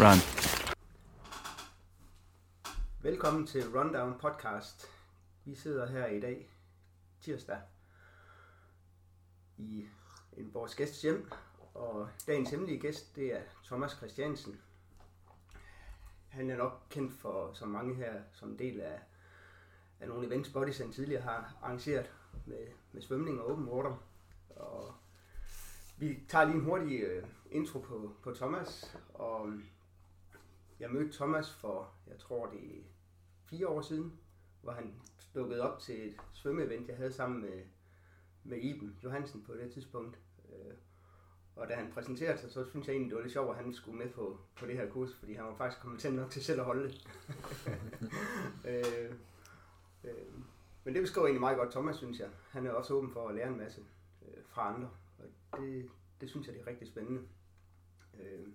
[0.00, 0.18] Run.
[3.02, 4.86] Velkommen til Rundown Podcast.
[5.44, 6.50] Vi sidder her i dag,
[7.20, 7.58] tirsdag,
[9.56, 9.86] i
[10.36, 11.30] en vores gæsts hjem,
[11.74, 14.60] og dagens hemmelige gæst, det er Thomas Christiansen.
[16.28, 19.00] Han er nok kendt for, som mange her, som del af,
[20.00, 22.10] af nogle events, Bodysend tidligere har arrangeret
[22.46, 24.02] med, med svømning og open water.
[24.50, 24.94] Og
[25.96, 29.52] vi tager lige en hurtig øh, intro på, på Thomas, og
[30.80, 32.82] jeg mødte Thomas for, jeg tror det er
[33.44, 34.18] fire år siden,
[34.62, 34.94] hvor han
[35.34, 37.62] dukkede op til et svømmeevent, jeg havde sammen med,
[38.44, 40.18] med Iben Johansen på det tidspunkt.
[40.48, 40.74] Øh,
[41.56, 43.74] Og da han præsenterede sig, så synes jeg egentlig, det var lidt sjovt, at han
[43.74, 46.60] skulle med på, på det her kurs, fordi han var faktisk kompetent nok til selv
[46.60, 47.06] at holde det.
[48.70, 49.12] øh,
[50.04, 50.32] øh,
[50.84, 52.28] men det beskriver egentlig meget godt Thomas, synes jeg.
[52.50, 53.80] Han er også åben for at lære en masse
[54.22, 55.90] øh, fra andre, og det,
[56.20, 57.22] det synes jeg, det er rigtig spændende.
[58.20, 58.46] Øh,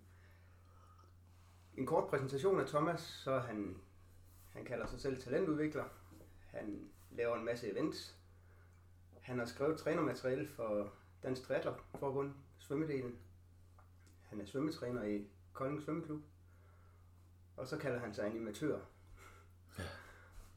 [1.78, 3.78] en kort præsentation af Thomas, så han,
[4.52, 5.84] han kalder sig selv talentudvikler.
[6.48, 8.18] Han laver en masse events.
[9.22, 13.16] Han har skrevet trænermateriale for Dansk Triathlon-forbund, svømmedelen.
[14.24, 16.22] Han er svømmetræner i Kolding Svømmeklub.
[17.58, 18.80] Og så kalder han sig animatør.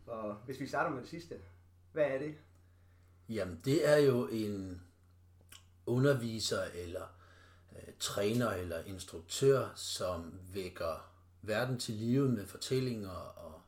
[0.07, 1.41] Og hvis vi starter med det sidste,
[1.93, 2.39] hvad er det?
[3.29, 4.83] Jamen, det er jo en
[5.87, 7.16] underviser eller
[7.77, 13.61] øh, træner eller instruktør, som vækker verden til live med fortællinger og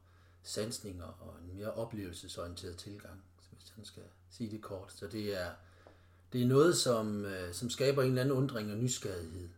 [0.42, 3.22] sansninger og en mere oplevelsesorienteret tilgang,
[3.58, 4.92] hvis man skal sige det kort.
[4.92, 5.50] Så det er,
[6.32, 9.48] det er noget, som, øh, som skaber en eller anden undring og nysgerrighed,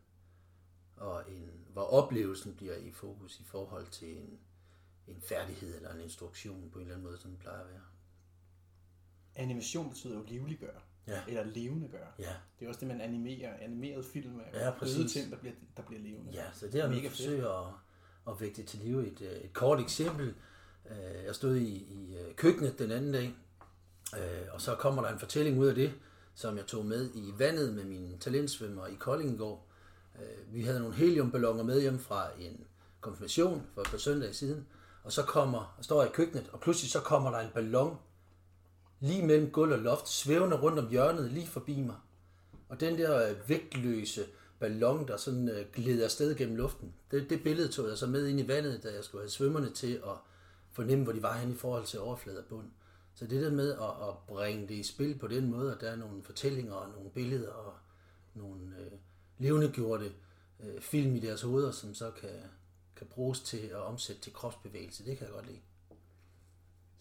[0.97, 4.39] og en, hvor oplevelsen bliver i fokus i forhold til en,
[5.07, 7.83] en færdighed eller en instruktion på en eller anden måde, som den plejer at være.
[9.35, 10.81] Animation betyder jo livliggøre.
[11.11, 11.21] Ja.
[11.29, 12.07] Eller levende gøre.
[12.19, 12.33] Ja.
[12.59, 13.53] Det er også det, man animerer.
[13.63, 15.13] Animeret film er Ja, døde præcis.
[15.13, 16.31] ting, der bliver, der bliver levende.
[16.33, 17.17] Ja, så det har vi Mega fedt.
[17.17, 17.65] forsøgt at,
[18.29, 19.07] at det til live.
[19.07, 20.35] Et, øh, et kort eksempel.
[20.91, 23.35] Øh, Jeg stod i, i øh, køkkenet den anden dag,
[24.53, 25.93] og så kommer der en fortælling ud af det,
[26.35, 29.67] som jeg tog med i vandet med mine talentsvømmer i Kolding i går.
[30.53, 32.61] Vi havde nogle heliumballoner med hjem fra en
[33.01, 34.67] konfirmation for et par søndage siden,
[35.05, 37.97] og så kommer, og står jeg i køkkenet, og pludselig så kommer der en ballon
[39.01, 41.97] lige mellem gulv og loft, svævende rundt om hjørnet, lige forbi mig.
[42.69, 44.27] Og den der øh, vægtløse
[44.59, 48.27] ballon, der sådan øh, glider afsted gennem luften, det, det billede tog jeg så med
[48.27, 50.17] ind i vandet, da jeg skulle have svømmerne til at
[50.73, 52.67] fornemme, hvor de var henne i forhold til overflade og bund.
[53.15, 55.91] Så det der med at, at bringe det i spil på den måde, at der
[55.91, 57.73] er nogle fortællinger og nogle billeder og
[58.35, 58.93] nogle øh,
[59.39, 60.13] levendegjorte
[60.61, 62.31] øh, film i deres hoveder, som så kan,
[62.97, 65.61] kan bruges til at omsætte til kropsbevægelse, det kan jeg godt lide.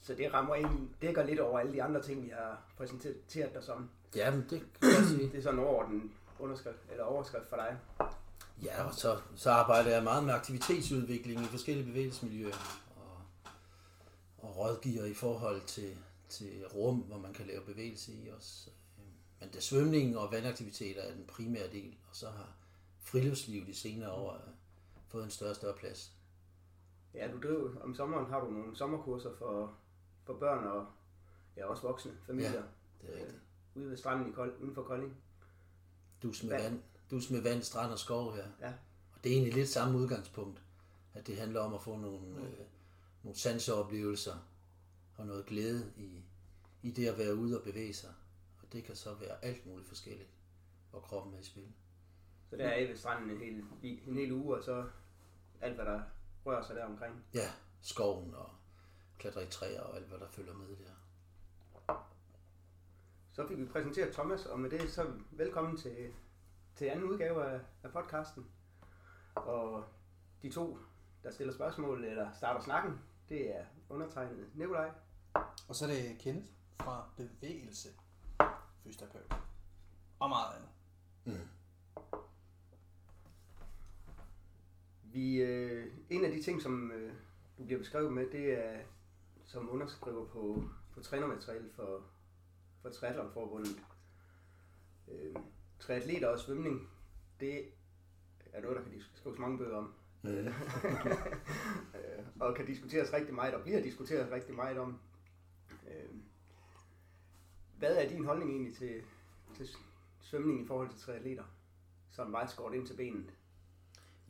[0.09, 3.63] Så det rammer egentlig, dækker lidt over alle de andre ting, vi har præsenteret dig
[3.63, 3.89] som.
[4.15, 5.31] Ja, men det kan jeg sige.
[5.31, 6.01] Det er sådan overordnet
[6.39, 7.77] underskrift, eller overskrift for dig.
[8.63, 12.55] Ja, og så, så arbejder jeg meget med aktivitetsudvikling i forskellige bevægelsesmiljøer
[12.95, 13.21] og,
[14.37, 15.97] og rådgiver i forhold til,
[16.29, 18.69] til rum, hvor man kan lave bevægelse i os.
[19.39, 22.53] Men det svømning og vandaktiviteter er den primære del, og så har
[22.99, 24.39] friluftsliv de senere år øh,
[25.07, 26.11] fået en større og større plads.
[27.13, 29.73] Ja, du driver, om sommeren har du nogle sommerkurser for,
[30.29, 30.85] for børn og
[31.57, 32.51] ja, også voksne familier.
[32.51, 32.62] Ja,
[33.01, 33.41] det er rigtigt.
[33.75, 35.17] Øh, ude ved stranden i Kold, uden for Kolding.
[36.23, 36.63] Dus med Vand.
[36.63, 36.81] vand,
[37.12, 38.45] dus med vand, strand og skov her.
[38.62, 38.73] Ja.
[39.13, 40.63] Og det er egentlig lidt samme udgangspunkt,
[41.13, 42.66] at det handler om at få nogle, øh,
[43.23, 44.35] nogle sanseoplevelser
[45.18, 46.23] og noget glæde i,
[46.81, 48.13] i det at være ude og bevæge sig.
[48.62, 50.29] Og det kan så være alt muligt forskelligt,
[50.91, 51.72] hvor kroppen er i spil.
[52.50, 53.63] Så der er I ved stranden en hel,
[54.07, 54.89] en hel uge, og så
[55.62, 56.01] alt, hvad der
[56.45, 57.25] rører sig der omkring.
[57.34, 57.51] Ja,
[57.81, 58.58] skoven og
[59.19, 60.91] klatre i træer og alt, hvad der følger med der.
[63.31, 66.13] Så fik vi præsenteret Thomas, og med det så velkommen til,
[66.75, 68.46] til anden udgave af, af podcasten.
[69.35, 69.85] Og
[70.41, 70.80] de to,
[71.24, 74.91] der stiller spørgsmål eller starter snakken, det er undertegnet Nikolaj.
[75.68, 76.47] Og så er det Kenneth
[76.81, 77.90] fra Bevægelse,
[78.84, 79.33] fysioterapeut.
[80.19, 80.69] Og meget andet.
[85.04, 87.13] Vi, øh, en af de ting, som øh,
[87.57, 88.80] du bliver beskrevet med, det er
[89.50, 90.63] som underskriver på,
[90.94, 92.04] på trænermateriale for,
[92.81, 93.84] for Triathlon-forbundet.
[95.07, 95.36] Øh,
[95.80, 96.90] triatleter og svømning,
[97.40, 97.66] det
[98.54, 99.94] er noget, der kan skrives mange bøger om.
[101.96, 105.00] Øh, og kan diskuteres rigtig meget, og bliver diskuteret rigtig meget om.
[105.88, 106.10] Øh,
[107.78, 109.01] hvad er din holdning egentlig til,
[109.56, 109.69] til
[110.22, 111.44] svømning i forhold til triatleter?
[112.10, 113.34] Som skåret ind til benet.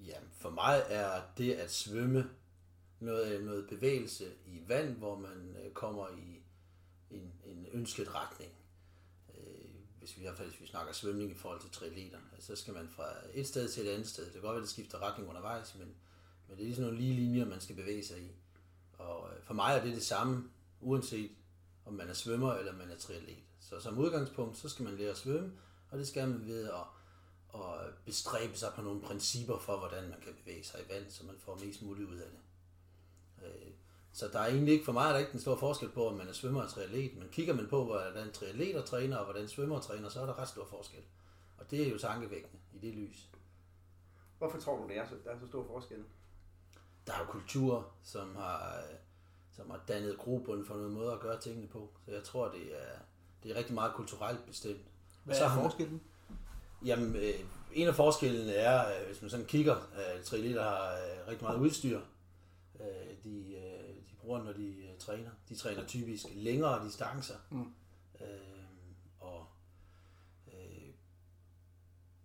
[0.05, 2.29] Ja, for mig er det at svømme
[2.99, 6.41] noget, noget bevægelse i vand, hvor man øh, kommer i
[7.11, 8.51] en, en ønsket retning.
[9.37, 9.69] Øh,
[9.99, 12.55] hvis vi i hvert fald hvis vi snakker svømning i forhold til triatleter, øh, så
[12.55, 14.23] skal man fra et sted til et andet sted.
[14.25, 15.95] Det kan godt være, at det skifter retning undervejs, men
[16.47, 18.31] Men det er ligesom nogle lige linjer, man skal bevæge sig i.
[18.93, 20.49] Og for mig er det det samme,
[20.81, 21.31] uanset
[21.85, 23.37] om man er svømmer eller man er triatlet.
[23.59, 25.51] Så som udgangspunkt, så skal man lære at svømme,
[25.89, 26.85] og det skal man ved at,
[27.55, 31.25] at bestræbe sig på nogle principper for, hvordan man kan bevæge sig i vand, så
[31.25, 32.39] man får mest muligt ud af det.
[33.45, 33.71] Øh,
[34.11, 36.17] Så der er egentlig ikke, for mig er der ikke en stor forskel på, om
[36.17, 39.79] man er svømmer og triatlet, men kigger man på, hvordan triatleter træner og hvordan svømmer
[39.79, 41.01] træner, så er der ret stor forskel.
[41.57, 43.29] Og det er jo tankevækkende i det lys.
[44.37, 46.03] Hvorfor tror du, det er så, der er så stor forskel?
[47.07, 48.95] Der er jo kultur, som har, øh,
[49.55, 51.89] som har dannet grobund for noget måde at gøre tingene på.
[52.05, 52.99] Så jeg tror, det er,
[53.43, 54.81] det er rigtig meget kulturelt bestemt.
[55.23, 56.01] Hvad så er har forskellen?
[56.85, 57.33] Jamen, øh,
[57.73, 61.99] en af forskellene er, hvis man sådan kigger, at triatleter har øh, rigtig meget udstyr,
[62.79, 65.31] øh, de, øh, de bruger, når de øh, træner.
[65.49, 67.35] De træner typisk længere distancer.
[67.51, 67.73] Mm.
[68.21, 68.49] Øh,
[69.19, 69.47] og
[70.53, 70.93] øh,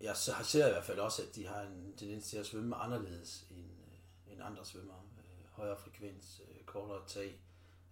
[0.01, 3.47] jeg ser i hvert fald også, at de har en tendens til at svømme anderledes
[3.51, 5.01] end, øh, end andre svømmere.
[5.17, 7.41] Øh, højere frekvens, øh, kortere tag.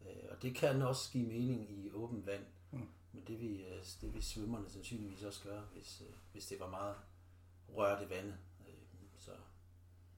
[0.02, 2.46] Øh, og det kan også give mening i åbent vand.
[2.72, 2.88] Mm.
[3.12, 6.70] Men det vil, øh, det vil svømmerne sandsynligvis også gøre, hvis, øh, hvis det var
[6.70, 6.96] meget
[7.70, 8.38] rørt i vandet.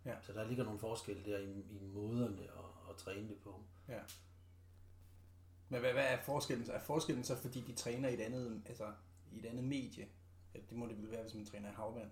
[0.06, 0.16] Ja.
[0.22, 3.63] så der ligger nogle forskelle der i, i måderne at, at træne det på.
[3.88, 4.00] Ja.
[5.69, 6.69] Men hvad, hvad er forskellen?
[6.69, 8.92] Er forskellen så, fordi de træner i et andet, altså,
[9.31, 10.07] i et andet medie?
[10.56, 12.10] Ja, det må det vel være, hvis man træner i havvand.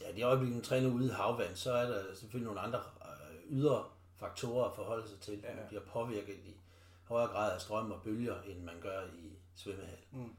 [0.00, 3.50] Ja, det øjeblik, man træner ude i havvand, så er der selvfølgelig nogle andre øh,
[3.50, 3.84] ydre
[4.16, 5.40] faktorer at forholde sig til.
[5.42, 5.56] Ja, ja.
[5.56, 6.60] Man bliver påvirket i
[7.04, 9.98] højere grad af strøm og bølger, end man gør i svømmehal.
[10.12, 10.36] Mm.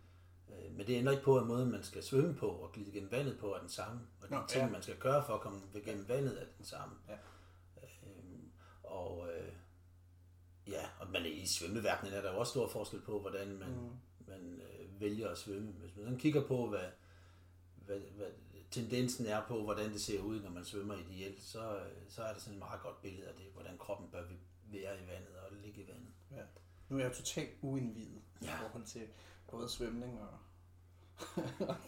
[0.49, 3.11] Øh, Men det ændrer ikke på, at måden, man skal svømme på og glide gennem
[3.11, 4.01] vandet på, er den samme.
[4.21, 4.69] Og de Nå, ting, ja.
[4.71, 6.95] man skal gøre for at komme gennem vandet, er den samme.
[7.09, 7.13] Ja.
[8.03, 8.51] Øhm,
[8.83, 9.53] og øh,
[10.67, 13.89] ja, og man, i svømmeverdenen er der jo også stor forskel på, hvordan man, Mm.
[14.27, 15.71] man øh, vælger at svømme.
[15.71, 16.87] Hvis man sådan kigger på, hvad,
[17.75, 18.27] hvad, hvad
[18.71, 22.33] tendensen er på, hvordan det ser ud, når man svømmer ideelt, så, øh, så er
[22.33, 24.23] der sådan et meget godt billede af det, hvordan kroppen bør
[24.71, 26.13] være i vandet og ligge i vandet.
[26.31, 26.41] Ja.
[26.89, 28.47] Nu er jeg jo totalt uindvidet ja.
[28.47, 29.07] i forhold til
[29.51, 30.29] både svømning og,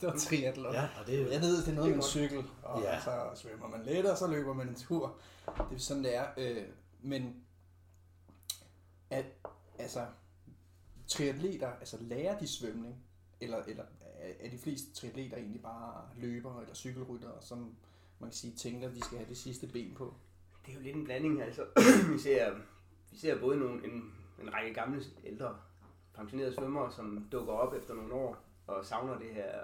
[0.10, 0.74] og triathlon.
[0.74, 1.30] Ja, og det er jo...
[1.31, 3.00] Jeg ved, det er noget Det med en cykel, og ja.
[3.01, 5.18] Så svømmer man lidt, og så løber man en tur.
[5.69, 6.27] Det er sådan, det er.
[6.38, 6.63] Øh,
[7.01, 7.44] men
[9.10, 9.25] at,
[9.80, 10.06] altså,
[11.07, 13.04] triatleter, altså lærer de svømning?
[13.42, 17.75] Eller, eller er- er de fleste triatleter egentlig bare løbere eller cykelryttere, som
[18.19, 20.13] man kan sige, tænker, at de skal have det sidste ben på?
[20.65, 21.65] Det er jo lidt en blanding, altså.
[22.13, 22.54] vi, ser,
[23.12, 25.57] vi ser både nogle, en, en række gamle, ældre,
[26.15, 28.38] pensionerede svømmere, som dukker op efter nogle år
[28.68, 29.60] og savner det her,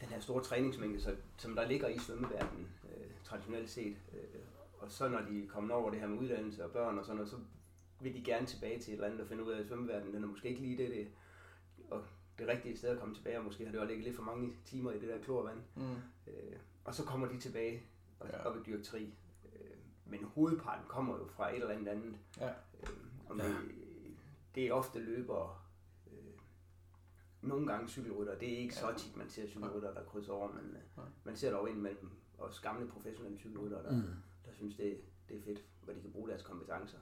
[0.00, 3.96] den her store træningsmængde, så, som der ligger i svømmeverdenen, øh, traditionelt set.
[4.12, 4.40] Øh,
[4.78, 7.30] og så når de kommer over det her med uddannelse og børn og sådan noget,
[7.30, 7.36] så
[8.00, 10.22] vil de gerne tilbage til et eller andet og finde ud af, at svømmeverdenen den
[10.24, 11.08] er måske ikke lige det, det,
[11.90, 12.02] og
[12.38, 14.52] det rigtige sted at komme tilbage, og måske har det også ligget lidt for mange
[14.64, 15.58] timer i det der klorvand.
[15.76, 15.82] Mm.
[16.26, 17.82] Øh, og så kommer de tilbage
[18.20, 18.44] og, Ja.
[18.44, 19.14] og vil dyrke tri.
[19.54, 19.60] Øh,
[20.06, 22.14] men hovedparten kommer jo fra et eller andet andet.
[22.40, 22.48] Ja.
[22.48, 22.88] Øh,
[23.28, 23.44] og Ja.
[23.48, 23.56] det,
[24.54, 25.54] det er ofte løbere,
[26.06, 26.38] øh,
[27.42, 28.38] nogle gange cykelrytter.
[28.38, 28.96] Det er ikke så Ja.
[28.96, 31.06] tit, man ser cykelrytter, der krydser over, men øh, Nej.
[31.24, 34.02] man ser dog indimellem også gamle professionelle cykelrytter, der, Mm.
[34.46, 36.98] der synes, det, det er fedt, hvor de kan bruge deres kompetencer.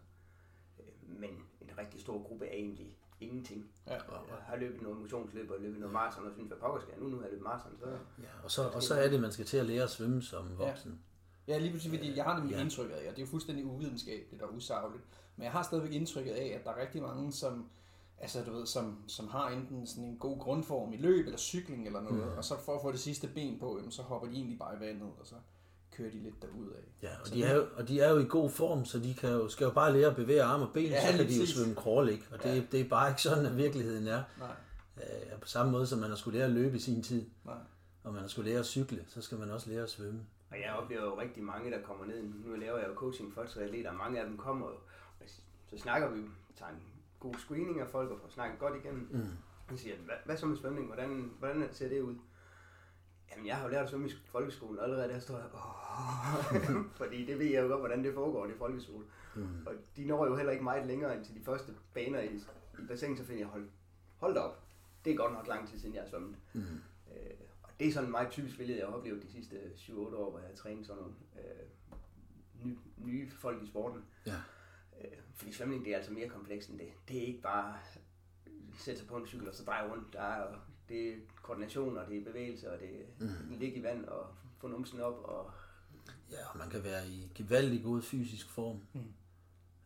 [0.81, 1.31] Øh, men
[1.61, 3.71] en rigtig stor gruppe er egentlig ingenting.
[3.87, 3.93] Ja.
[3.93, 4.03] Jeg
[4.43, 7.09] har løbet noget motionsløb og løbet noget maraton, og synes, hvad pokker skal jeg nu?
[7.09, 7.87] Nu har jeg løbet maraton, så...
[7.91, 7.93] Ja.
[8.23, 10.59] Ja, og så, og så er det, man skal til at lære at svømme som
[10.59, 11.01] voksen.
[11.49, 12.57] Ja, lige pludselig, fordi jeg har nemlig ja.
[12.59, 12.63] Ja.
[12.65, 15.03] indtrykket af, og det er jo fuldstændig uvidenskabeligt og usagligt,
[15.37, 17.69] men jeg har stadigvæk indtrykket af, at der er rigtig mange, som,
[18.19, 21.87] altså, du ved, som, som har enten sådan en god grundform i løb eller cykling
[21.87, 22.37] eller noget, mm.
[22.39, 24.77] og så for at få det sidste ben på, jamen, så hopper de egentlig bare
[24.77, 25.35] i vandet, og så
[25.97, 27.03] kører de lidt derud af.
[27.03, 29.15] Ja, og Så de, er jo, og de er jo i god form, så de
[29.15, 31.35] kan jo, skal jo bare lære at bevæge arme og ben, Ja, så kan de
[31.41, 32.25] jo svømme crawl, ikke?
[32.33, 32.63] Og det, Ja.
[32.73, 34.23] det er bare ikke sådan, at virkeligheden er.
[34.39, 34.49] Nej,
[34.97, 37.55] Øh, på samme måde, som man har skulle lære at løbe i sin tid, nej.
[38.05, 40.21] og man har skulle lære at cykle, så skal man også lære at svømme.
[40.51, 42.23] Og jeg oplever jo rigtig mange, der kommer ned.
[42.23, 44.75] Nu laver jeg jo coaching for triatleter, og mange af dem kommer og
[45.71, 46.21] så snakker vi,
[46.57, 46.83] tager en
[47.21, 49.09] god screening af folk og får snakket godt igennem.
[49.11, 49.73] Mm.
[49.73, 50.87] Og siger, hvad, hvad så med svømning?
[50.87, 52.17] Hvordan, hvordan ser det ud?
[53.31, 56.85] Jamen, jeg har jo lært at svømme i folkeskolen, og allerede der står jeg, Åh.
[57.01, 59.05] fordi det ved jeg jo godt, hvordan det foregår i folkeskole.
[59.35, 59.67] Mm.
[59.67, 62.37] Og de når jo heller ikke meget længere end til de første baner i,
[62.79, 63.69] i bassinet, så finder jeg, hold,
[64.17, 64.63] hold da op.
[65.05, 66.37] Det er godt nok lang tid siden, jeg har svømmet.
[66.53, 66.61] Mm.
[66.61, 69.93] Øh, og det er sådan et meget typisk billede, jeg har oplevet de sidste 7-8
[69.95, 71.67] år, hvor jeg har trænet sådan nogle øh,
[72.65, 74.05] ny, nye folk i sporten.
[74.27, 74.37] Ja.
[75.05, 76.89] Øh, fordi svømning, det er altså mere komplekst end det.
[77.09, 77.79] Det er ikke bare
[78.79, 80.13] sætte sig på en cykel og så dreje rundt.
[80.13, 80.47] Der er,
[80.89, 83.59] det er koordination, og det er bevægelse, og det er Mm.
[83.59, 84.27] ligge i vand og
[84.59, 85.25] få numsen op.
[85.25, 85.51] Og,
[86.31, 88.81] Ja, og man kan være i gevaldig god fysisk form.
[88.93, 89.01] Mm.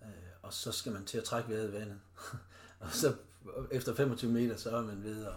[0.02, 0.08] Øh,
[0.42, 2.00] og så skal man til at trække vejret i vandet.
[2.80, 3.14] og så
[3.70, 5.32] efter 25 meter, så er man ved at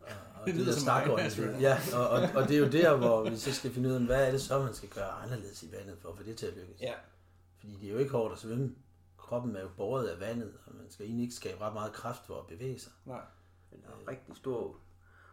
[0.00, 0.08] og,
[0.40, 1.30] og Det lyder som stakånd, mig.
[1.36, 3.94] det- Ja, og, og, og, det er jo der, hvor vi så skal finde ud
[3.94, 6.36] af, hvad er det så, man skal gøre anderledes i vandet for at få det
[6.36, 6.80] til at lykkes.
[6.80, 6.92] Ja,
[7.62, 8.74] Fordi det er jo ikke hårdt at svømme.
[9.16, 12.26] Kroppen er jo båret af vandet, og man skal egentlig ikke skabe ret meget kraft
[12.26, 12.92] for at bevæge sig.
[13.04, 13.24] Nej.
[13.70, 14.76] Men der er rigtig stor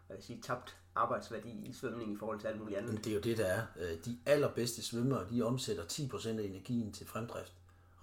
[0.07, 2.93] hvad jeg sige, tabt arbejdsværdi i svømning i forhold til alt muligt andet.
[2.93, 3.65] Men det er jo det, der er.
[3.77, 7.53] Øh, De allerbedste svømmere, de omsætter 10% af energien til fremdrift.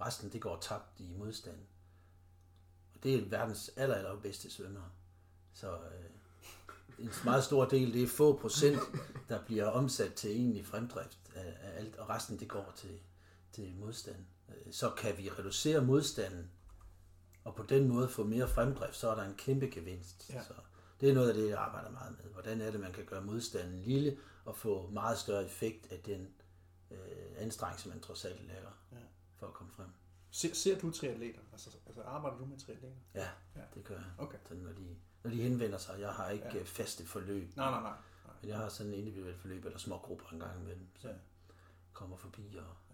[0.01, 1.57] Resten, det går tabt i modstand.
[2.95, 4.89] Og det er verdens aller, allerbedste svømmere.
[5.53, 8.79] Så øh, en meget stor del, det er få procent,
[9.29, 12.99] der bliver omsat til egentlig fremdrift af, af alt, og resten, det går til,
[13.51, 14.25] til modstand.
[14.49, 16.51] Øh, Så kan vi reducere modstanden,
[17.43, 20.29] og på den måde få mere fremdrift, så er der en kæmpe gevinst.
[20.29, 20.43] Ja.
[20.43, 20.53] Så
[21.01, 22.31] det er noget af det, jeg arbejder meget med.
[22.31, 26.27] Hvordan er det, man kan gøre modstanden lille og få meget større effekt af den
[26.91, 26.97] øh,
[27.37, 28.97] anstrengelse, man trods alt laver Ja.
[29.35, 29.87] for at komme frem.
[30.31, 31.39] Ser, ser du triatleter?
[31.51, 32.95] Altså, altså arbejder du med triatleter?
[33.15, 33.61] Ja, Ja.
[33.73, 34.05] det gør jeg.
[34.17, 34.37] Okay.
[34.47, 36.57] Så når, de, når de henvender sig, jeg har ikke Ja.
[36.57, 36.63] ja.
[36.63, 37.91] faste forløb, Nej, nej, nej.
[38.25, 38.33] nej.
[38.41, 41.13] men jeg har sådan en individuelt forløb eller små grupper en gang imellem, så Ja.
[41.93, 42.86] kommer forbi og.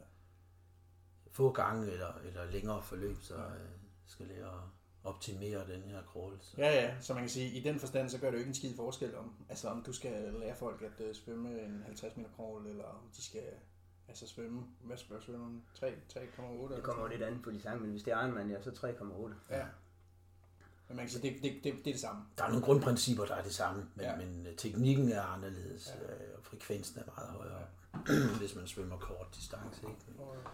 [1.34, 3.70] Få gange eller, eller længere forløb, så øh,
[4.06, 4.64] skal lære at
[5.04, 6.38] optimere den her crawl.
[6.42, 6.56] Så.
[6.58, 8.56] Ja, ja, så man kan sige, i den forstand, så gør det jo ikke en
[8.56, 12.30] skid forskel om, altså om du skal lære folk at uh, svømme en 50 meter
[12.36, 13.44] crawl, eller om de skal
[14.08, 16.76] altså svømme, hvad skal svømme, 3, 3,8?
[16.76, 18.70] Det kommer jo lidt an på de sange, men hvis det er Ironman, ja, så
[18.70, 19.56] 3,8.
[19.56, 19.66] Ja.
[20.88, 22.22] Men man kan sige, det, det, det, det er det samme.
[22.38, 24.12] Der er nogle grundprincipper, der er det samme, men, Ja.
[24.12, 24.18] ja.
[24.18, 26.14] men øh, teknikken er anderledes, Ja.
[26.14, 26.38] ja.
[26.38, 27.64] og frekvensen er meget højere,
[28.40, 29.82] hvis man svømmer kort distance.
[29.82, 30.02] Ikke?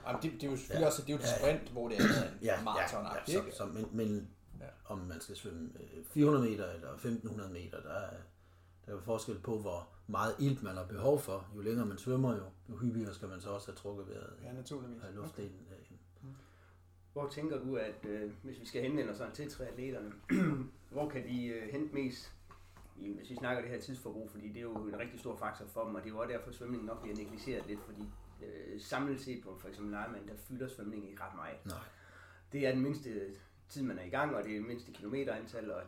[0.07, 0.87] Jamen, det, det er jo selvfølgelig Ja.
[0.87, 1.57] også, det er jo et Ja, ja.
[1.57, 4.65] sprint, hvor det er en Ja, maraton ja, ja, ja, så, så, men, men Ja.
[4.65, 4.69] ja.
[4.85, 8.09] om man skal svømme øh, 400 meter eller 1500 meter, der er,
[8.85, 11.47] der er forskel på, hvor meget ilt man har behov for.
[11.55, 14.51] Jo længere man svømmer, jo, jo hyppigere skal man så også have trukket vejret Ja,
[14.53, 14.97] naturligvis.
[15.15, 15.67] luftdelen.
[15.71, 15.75] af.
[17.19, 20.11] Hvor tænker du, at øh, hvis vi skal henvende os til triatleterne,
[20.91, 22.33] hvor kan de øh, hente mest,
[22.97, 25.65] i, hvis vi snakker det her tidsforbrug, fordi det er jo en rigtig stor faktor
[25.65, 28.03] for dem, og det er jo også derfor, at svømningen nok bliver negligeret lidt, fordi
[28.43, 31.65] øh, samlet set på for eksempel Ironman, der fylder svømningen ikke ret meget.
[31.65, 31.77] Nej.
[32.51, 33.09] Det er den mindste
[33.69, 35.81] tid, man er i gang, og det er det mindste kilometerantal, og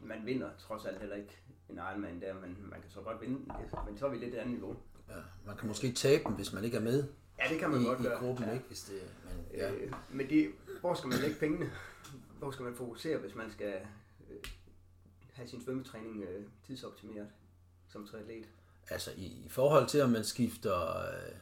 [0.00, 3.40] man vinder trods alt heller ikke en Ironman der, men man kan så godt vinde
[3.86, 4.76] men så er vi lidt et andet niveau.
[5.08, 5.14] Ja,
[5.46, 7.84] man kan måske tabe dem, hvis man ikke er med Ja, det kan man i,
[7.84, 8.18] godt i gøre.
[8.18, 8.52] gruppen, ja.
[8.52, 8.64] ikke?
[8.66, 9.72] Hvis det, men, ja.
[9.72, 11.70] Øh, men det, hvor skal man lægge pengene?
[12.38, 13.80] Hvor skal man fokusere, hvis man skal
[14.30, 14.36] øh,
[15.32, 17.28] have sin svømmetræning øh, tidsoptimeret
[17.88, 18.48] som triatlet?
[18.90, 21.34] Altså i, i forhold til, om man skifter øh,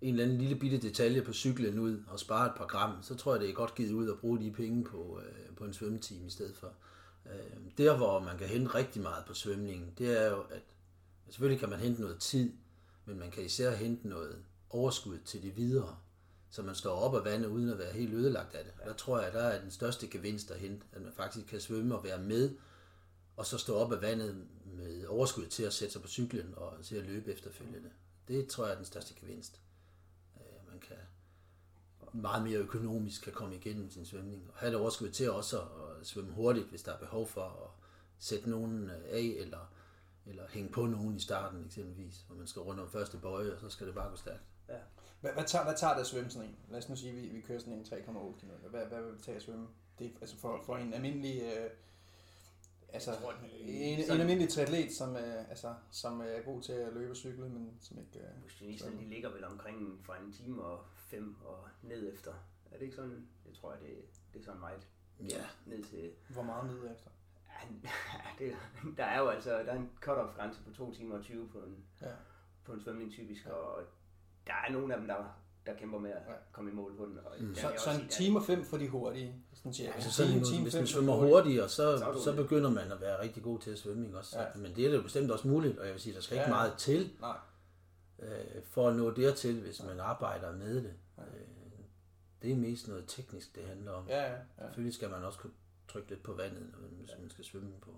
[0.00, 3.14] en eller anden lille bitte detalje på cyklen ud og sparer et par gram, så
[3.16, 5.72] tror jeg, det er godt givet ud at bruge de penge på, øh, på en
[5.72, 6.72] svømmetime i stedet for.
[7.26, 10.62] Øh, der, hvor man kan hente rigtig meget på svømningen, det er jo, at
[11.28, 12.52] selvfølgelig kan man hente noget tid,
[13.04, 15.98] men man kan især hente noget overskud til det videre,
[16.50, 18.72] så man står op af vandet uden at være helt ødelagt af det.
[18.84, 21.96] Der tror jeg, der er den største gevinst at hente, at man faktisk kan svømme
[21.96, 22.54] og være med,
[23.36, 26.84] og så stå op af vandet med overskud til at sætte sig på cyklen og
[26.84, 27.90] til at løbe efterfølgende.
[28.28, 29.60] Det tror jeg er den største gevinst.
[30.36, 30.96] Øh, Man kan
[32.12, 34.42] meget mere økonomisk kan komme igennem sin svømning.
[34.48, 37.70] Og have det overskud til også at svømme hurtigt, hvis der er behov for at
[38.18, 39.72] sætte nogen af, eller,
[40.26, 43.60] eller hænge på nogen i starten eksempelvis, hvor man skal rundt om første bøje, og
[43.60, 44.42] så skal det bare gå stærkt.
[44.68, 44.78] Ja.
[45.20, 46.56] Hvad, hvad, tager, hvad tager det at svømme sådan en?
[46.68, 48.66] Lad os nu sige, at vi, vi kører sådan en 3,8 km.
[48.70, 49.68] Hvad, hvad vil det tage at svømme?
[49.98, 51.42] Det er, altså for, for en almindelig...
[51.42, 51.70] Øh,
[52.92, 56.92] altså, tror, en, en sådan- almindelig triatlet, som, øh, altså, som er god til at
[56.92, 58.18] løbe og cykle, men som ikke...
[58.18, 62.32] Øh, Motionisterne, de ligger vel omkring fra en time og fem og ned efter.
[62.72, 63.28] Er det ikke sådan?
[63.46, 63.96] Jeg tror, at det,
[64.32, 64.86] det er sådan meget
[65.20, 66.10] Ja, ned til...
[66.28, 67.10] hvor meget ned efter?
[67.48, 67.68] Ja,
[68.38, 68.56] det,
[68.96, 71.58] der er jo altså der er en cut-off grænse på 2 timer og 20 på
[71.58, 72.10] en, Ja.
[72.64, 73.82] på en svømning typisk, og
[74.48, 75.16] der er nogle af dem, der,
[75.66, 76.32] der kæmper med at Ja.
[76.52, 77.18] komme i mål på den.
[77.18, 77.54] Og Mm.
[77.54, 79.34] Så, så en time og fem for de hurtige.
[79.54, 79.92] Sådan cirka.
[79.92, 83.00] altså En så time, time hvis man svømmer hurtigere, Så så, så begynder man at
[83.00, 84.40] være rigtig god til at svømme, ikke også?
[84.40, 84.46] Ja.
[84.56, 86.44] Men det er det jo bestemt også muligt, og jeg vil sige, der skal ikke
[86.44, 86.48] Ja.
[86.50, 87.36] meget til, Nej.
[88.18, 90.92] øh, for at nå dertil, hvis man arbejder med det.
[91.18, 91.22] Ja.
[91.22, 91.28] Øh,
[92.42, 94.08] det er mest noget teknisk, det handler om.
[94.08, 94.38] Ja, ja, ja.
[94.64, 95.52] Selvfølgelig skal man også kunne
[95.88, 97.90] trykke lidt på vandet, hvis man skal svømme på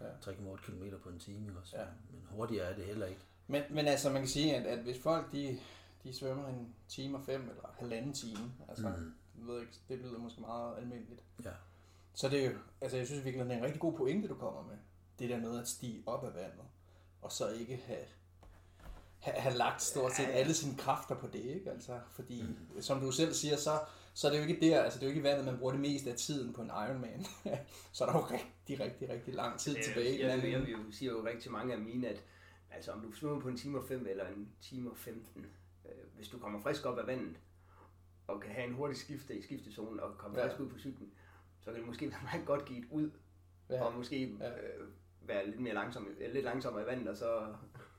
[0.00, 0.06] Ja.
[0.30, 1.48] 3,8 km på en time.
[1.48, 1.76] Ikke også?
[1.76, 1.84] Ja.
[2.10, 3.20] Men hurtigere er det heller ikke.
[3.46, 5.58] Men, men altså, man kan sige, at, at hvis folk, de,
[6.04, 9.14] de svømmer en time og fem, eller halvanden time, altså, Mm.
[9.38, 11.22] jeg ved ikke, det lyder måske meget almindeligt.
[11.44, 11.50] Ja.
[12.14, 14.34] Så det er jo, altså jeg synes virkelig, det er en rigtig god pointe, du
[14.34, 14.76] kommer med.
[15.18, 16.64] Det der med at stige op af vandet,
[17.22, 18.04] og så ikke have,
[19.18, 21.70] have, have lagt stort set alle sine kræfter på det, ikke?
[21.70, 22.82] Altså, fordi, mm.
[22.82, 23.80] som du selv siger, så,
[24.14, 25.80] så er det jo ikke der, altså det er jo ikke vandet, man bruger det
[25.80, 27.24] meste af tiden på en Ironman.
[27.92, 30.20] så er der jo rigtig, rigtig, rigtig lang tid Det er- tilbage.
[30.28, 32.22] Jeg, jeg, jeg, jeg siger jo rigtig mange af mine, at
[32.70, 35.50] altså, om du svømmer på en time og 5 eller en time og 15, øh,
[36.16, 37.36] hvis du kommer frisk op af vandet,
[38.26, 40.46] og kan have en hurtig skifte i skiftezonen og komme Ja.
[40.46, 41.10] frisk ud på cyklen,
[41.60, 43.10] så kan det måske være meget godt give ud,
[43.70, 43.82] Ja.
[43.84, 44.48] og måske Ja.
[44.48, 44.88] øh,
[45.20, 47.46] være lidt mere langsom, øh, lidt langsommere i vandet, og så,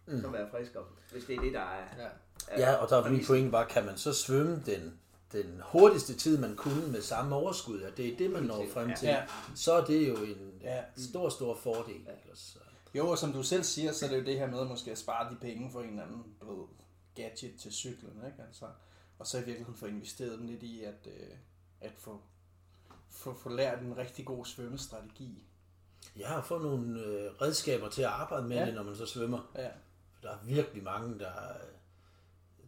[0.08, 0.22] Mm.
[0.22, 1.88] så være frisk op, hvis det er det, der er...
[1.98, 2.08] Ja.
[2.48, 5.00] er Ja, og der er min pointe bare, kan man så svømme den
[5.32, 8.92] den hurtigste tid, man kunne med samme overskud, og det er det, man når frem
[8.98, 9.26] til, Ja.
[9.56, 10.84] så er det jo en Ja.
[10.98, 12.08] stor, stor fordel.
[12.34, 12.60] Så,
[12.96, 14.98] Jo, og som du selv siger, så er det jo det her med måske at
[14.98, 16.68] spare de penge for en eller anden du ved,
[17.24, 18.44] gadget til cyklen, ikke?
[18.48, 18.66] Altså,
[19.20, 21.36] og så i virkeligheden få investeret dem lidt i at, øh,
[21.82, 22.22] at få,
[23.10, 25.44] få, få lært en rigtig god svømmestrategi.
[26.16, 28.66] ja, og få nogle øh, redskaber til at arbejde med Ja.
[28.66, 29.52] det, når man så svømmer.
[29.56, 29.70] Ja,
[30.14, 31.34] For der er virkelig mange, der,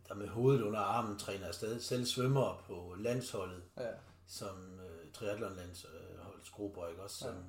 [0.08, 1.80] der med hovedet under armen træner afsted.
[1.80, 3.90] Selv svømmer på landsholdet, ja,
[4.28, 7.18] som øh, triathlonlandsholdsgrupper, ikke også?
[7.18, 7.42] Som, Ja.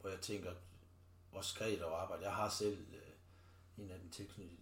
[0.00, 0.52] Hvor jeg tænker,
[1.30, 2.22] hvor skrevet og arbejde.
[2.24, 4.61] Jeg har selv øh, en af dem tilknyttet øh,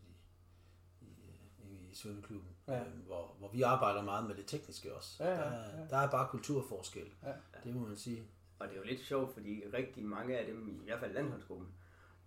[1.93, 2.81] i svømmeklubben, Ja.
[2.81, 5.25] øh, hvor, hvor vi arbejder meget med det tekniske også.
[5.25, 5.87] Ja, ja, der, ja.
[5.91, 7.07] der er bare kulturforskel.
[7.23, 7.33] Ja.
[7.65, 8.23] Det må man sige.
[8.59, 11.69] Og det er jo lidt sjovt, fordi rigtig mange af dem, i hvert fald landsholdsgruppen,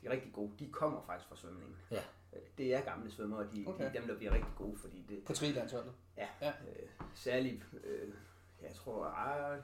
[0.01, 1.75] de er rigtig gode, de kommer faktisk fra svømningen.
[1.91, 2.01] Ja.
[2.33, 3.67] Øh, Det er gamle svømmere, de, okay.
[3.67, 3.83] Okay.
[3.83, 5.93] de er dem, der bliver rigtig gode, fordi det, på trilandsholdet.
[6.17, 6.49] ja, Ja.
[6.49, 8.13] Øh, særligt, øh,
[8.61, 9.59] jeg tror, ah,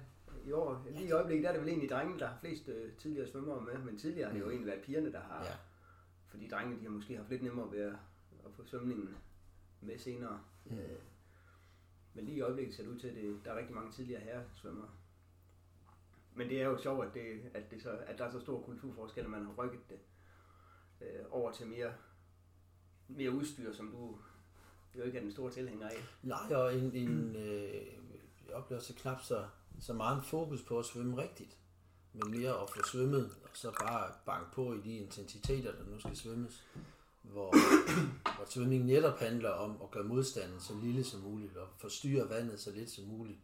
[0.45, 2.93] i år, lige i øjeblikket, der er det vel egentlig drengene, der har flest øh,
[2.93, 5.51] tidligere svømmere med, men tidligere har det jo egentlig været pigerne, der har, Ja.
[6.27, 7.93] fordi drengene, de har måske haft lidt nemmere ved at,
[8.45, 9.15] at få svømningen
[9.81, 10.41] med senere.
[10.65, 10.77] Mm.
[10.77, 10.99] Øh,
[12.13, 14.21] men lige i øjeblikket ser det ud til, at det, der er rigtig mange tidligere
[14.21, 14.89] herre svømmere.
[16.35, 18.61] Men det er jo sjovt, at, det, at, det så, at der er så stor
[18.61, 19.99] kulturforskel, at man har rykket det
[21.01, 21.93] øh, over til mere,
[23.07, 24.17] mere udstyr, som du
[24.95, 25.97] jo ikke er den store tilhænger af.
[26.23, 27.87] Nej, og en, en, øh,
[28.47, 29.47] jeg oplever så knap så,
[29.79, 31.57] så meget en fokus på at svømme rigtigt,
[32.13, 35.99] men mere at få svømmet, og så bare banke på i de intensiteter, der nu
[35.99, 36.67] skal svømmes,
[37.31, 37.51] hvor,
[38.35, 42.59] hvor svømning netop handler om at gøre modstanden så lille som muligt, og forstyrre vandet
[42.59, 43.39] så lidt som muligt,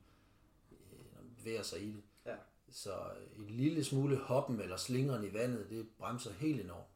[0.71, 2.03] øh, når man bevæger sig i det.
[2.25, 2.35] Ja.
[2.71, 2.93] Så
[3.35, 6.87] en lille smule hoppen eller slingeren i vandet, det bremser helt enormt.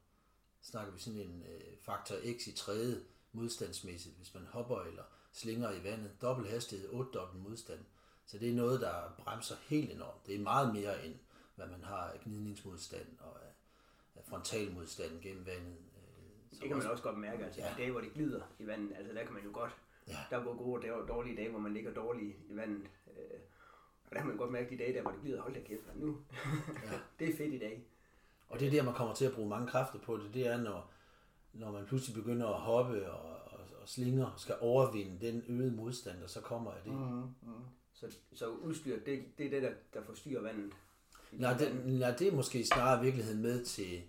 [0.62, 5.72] Snakker vi sådan en øh, faktor x i tredje modstandsmæssigt, hvis man hopper eller slinger
[5.72, 6.22] i vandet.
[6.22, 7.80] Dobbelt hastighed, 8 dobbelt modstand.
[8.26, 10.28] Så det er noget, der bremser helt enormt.
[10.28, 11.16] Det er meget mere end,
[11.56, 13.52] hvad man har af gnidningsmodstand og af,
[14.16, 15.78] af frontalmodstand gennem vandet.
[16.52, 17.68] Det kan man også godt mærke, altså Ja.
[17.68, 19.72] de dage, hvor det glider i vandet, altså der kan man jo godt,
[20.08, 20.18] Ja.
[20.30, 22.84] der er både gode og dårlige dage, hvor man ligger dårligt i vandet.
[23.08, 23.40] Øh,
[24.06, 25.82] og der kan man godt mærke de dage der, hvor det glider, hold da kæft,
[25.96, 26.18] nu,
[26.84, 26.92] Ja.
[27.20, 27.84] det er fedt i dag.
[28.50, 30.34] Og det er der, man kommer til at bruge mange kræfter på det.
[30.34, 30.92] Det er, når,
[31.54, 35.72] når man pludselig begynder at hoppe og, og, og slinger, og skal overvinde den øgede
[35.76, 36.92] modstand, der så kommer af det.
[36.94, 37.00] Mm.
[37.00, 37.64] Mm, mm.
[37.94, 40.72] Så, så udstyr, det, det er det, der, der forstyrrer vandet.
[41.32, 44.02] Nej, det, nej, det er måske snarere virkeligheden med til,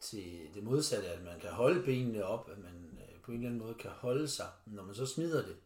[0.00, 3.48] til det modsatte, at man kan holde benene op, at man øh, på en eller
[3.48, 4.48] anden måde kan holde sig.
[4.66, 5.56] Men når man så smider det,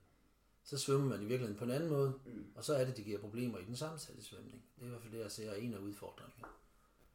[0.64, 2.46] så svømmer man i virkeligheden på en anden måde, mm.
[2.54, 4.64] og så er det, det giver problemer i den sammensatte svømning.
[4.76, 6.48] Det er i hvert fald det, jeg ser er en af udfordringerne.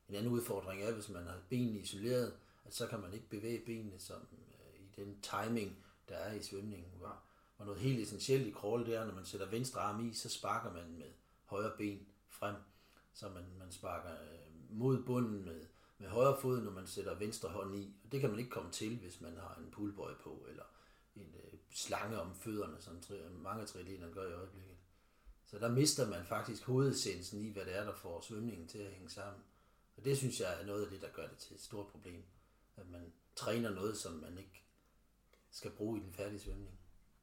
[0.09, 2.33] En anden udfordring er, hvis man har benene isoleret,
[2.65, 5.77] at så kan man ikke bevæge benene som øh, i den timing,
[6.09, 6.91] der er i svømningen.
[6.97, 7.23] Hvor,
[7.57, 10.29] hvor noget helt essentielt i crawl, det er, når man sætter venstre arm i, så
[10.29, 11.07] sparker man med
[11.45, 12.55] højre ben frem,
[13.13, 15.65] så man, man sparker øh, mod bunden med,
[15.99, 17.93] med højre fod, når man sætter venstre hånd i.
[18.03, 20.63] Og det kan man ikke komme til, hvis man har en pullboy på, eller
[21.15, 24.75] en øh, slange om fødderne, som tri- mange triatleter gør i øjeblikket.
[25.45, 28.91] Så der mister man faktisk hovedessensen i, hvad det er, der får svømningen til at
[28.91, 29.43] hænge sammen.
[29.97, 32.23] Og det synes jeg er noget af det, der gør det til et stort problem.
[32.77, 34.63] At man træner noget, som man ikke
[35.51, 36.79] skal bruge i den færdige svømning.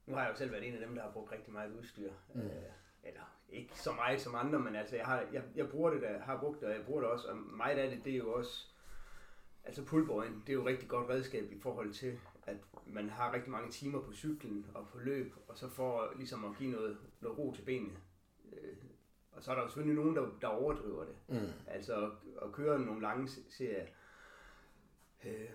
[0.07, 2.13] Nu har jeg jo selv været en af dem, der har brugt rigtig meget udstyr.
[2.35, 2.41] Mm.
[2.41, 2.63] Øh,
[3.03, 6.19] eller ikke så meget som andre, men altså jeg, har, jeg, jeg bruger det, der
[6.21, 7.29] har brugt det, og jeg bruger det også.
[7.29, 8.67] Og meget af det, det er jo også,
[9.65, 12.57] altså pullboyen, det er jo et rigtig godt redskab i forhold til, at
[12.87, 16.59] man har rigtig mange timer på cyklen og på løb, og så for ligesom at
[16.59, 17.97] give noget, noget ro til benene.
[18.53, 18.77] Øh,
[19.33, 21.17] og så er der jo selvfølgelig nogen, der, der overdriver det.
[21.29, 21.53] Mm.
[21.67, 22.11] Altså
[22.43, 23.87] at, køre nogle lange serier,
[25.25, 25.51] øh,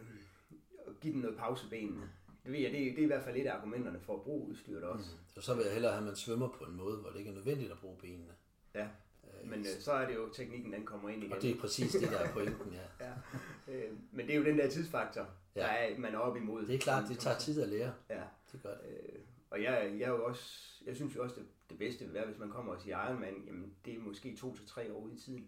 [0.88, 2.10] og give den noget pause benene.
[2.44, 4.48] Det ved jeg, det, det er i hvert fald et af argumenterne for at bruge
[4.50, 5.12] udstyret også.
[5.12, 5.18] Mm.
[5.38, 7.32] Og så vil jeg hellere have, at man svømmer på en måde, hvor det ikke
[7.32, 8.34] er nødvendigt at bruge benene.
[8.76, 8.88] Ja,
[9.46, 11.34] men øh, så er det jo teknikken, den kommer ind igen.
[11.34, 13.06] Og det er præcis det, der er pointen, ja.
[13.68, 13.74] ja.
[13.74, 15.26] øh, men det er jo den der tidsfaktor,
[15.56, 15.62] Ja.
[15.62, 16.66] der er, man er op imod.
[16.66, 17.94] Det er klart, det tager tid at lære.
[18.10, 18.80] Ja, Det gør det.
[18.90, 20.44] øh, og jeg, jeg er jo også,
[20.86, 23.44] jeg synes jo også, det, det bedste vil være, hvis man kommer og siger Ironman,
[23.48, 25.46] jamen det er måske to til tre år ude i tiden, øh,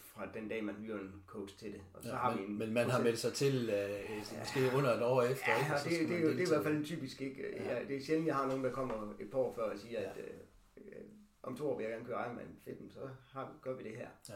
[0.00, 1.80] fra den dag, man hyrer en coach til det.
[1.94, 4.60] Og så Ja, har vi men, en men man har meldt sig til øh, måske
[4.76, 5.66] under et år efter, ikke?
[5.68, 7.56] Ja, Og så det, det, det, det, er i hvert fald en typisk ikke.
[7.56, 7.74] Ja.
[7.78, 7.84] Ja.
[7.84, 10.16] det er sjældent, jeg har nogen, der kommer et par år før og siger, at
[10.76, 10.84] øh,
[11.42, 13.00] om to år vil jeg gerne køre Ironman fedt, så
[13.32, 14.08] har, gør vi det her.
[14.28, 14.34] Ja.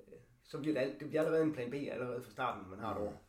[0.00, 2.70] Øh, så bliver det, alt, det bliver allerede en plan B allerede fra starten, når
[2.70, 3.22] man har et år.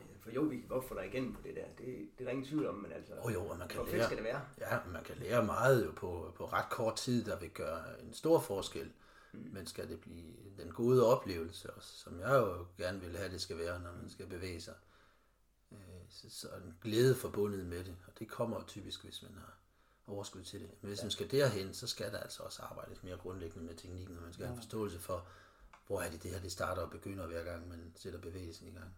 [0.00, 1.64] Øh, For jo, vi kan godt få dig igennem på det der.
[1.78, 4.04] Det, det er der ingen tvivl om, men altså, Jo, jo, og man kan lære.
[4.04, 4.40] skal det være?
[4.60, 8.12] Ja, man kan lære meget jo på, på ret kort tid, der vil gøre en
[8.14, 8.92] stor forskel.
[9.36, 9.50] Mm.
[9.52, 13.40] Men skal det blive den gode oplevelse, også, som jeg jo gerne vil have, det
[13.40, 14.74] skal være, når man skal bevæge sig,
[15.72, 17.96] øh, så, så er en glæde forbundet med det.
[18.06, 19.58] Og det kommer typisk, hvis man har
[20.06, 20.70] overskud til det.
[20.80, 24.16] Men hvis man skal derhen, så skal der altså også arbejdes mere grundlæggende med teknikken,
[24.16, 25.26] og man skal have en forståelse for,
[25.86, 28.70] hvor er det det her, det starter og begynder hver gang, man sætter bevægelsen i
[28.70, 28.94] gang.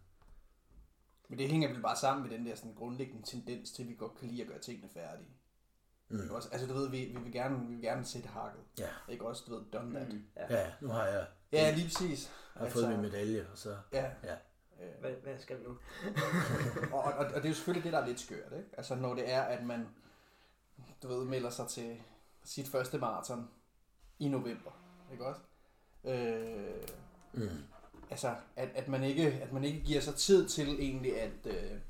[1.29, 3.94] Men det hænger vel bare sammen med den der sådan grundlæggende tendens til, at vi
[3.94, 5.29] godt kan lide at gøre tingene færdige.
[6.09, 6.23] Mm.
[6.23, 6.49] Ikke også?
[6.53, 8.61] Altså du ved, vi, vi, vil gerne, vi vil gerne sætte hakket.
[8.79, 8.88] Ja.
[9.09, 10.12] Ikke også, du ved, done that.
[10.12, 10.25] Mm.
[10.37, 12.31] Ja, ja nu har jeg, Ja, lige præcis.
[12.55, 13.77] jeg har fået min medalje, og så...
[13.92, 14.35] Ja, Ja,
[15.01, 15.71] Hvad, hvad skal vi nu?
[16.97, 18.68] og, og, og det er jo selvfølgelig det, der er lidt skørt, ikke?
[18.77, 19.87] Altså når det er, at man,
[21.03, 22.01] du ved, melder sig til
[22.44, 23.49] sit første maraton
[24.18, 24.71] i november,
[25.12, 25.40] ikke også?
[26.05, 26.88] Øh,
[27.33, 27.49] mm.
[28.11, 31.81] altså, at, at, man ikke, at man ikke giver sig tid til egentlig at, øh,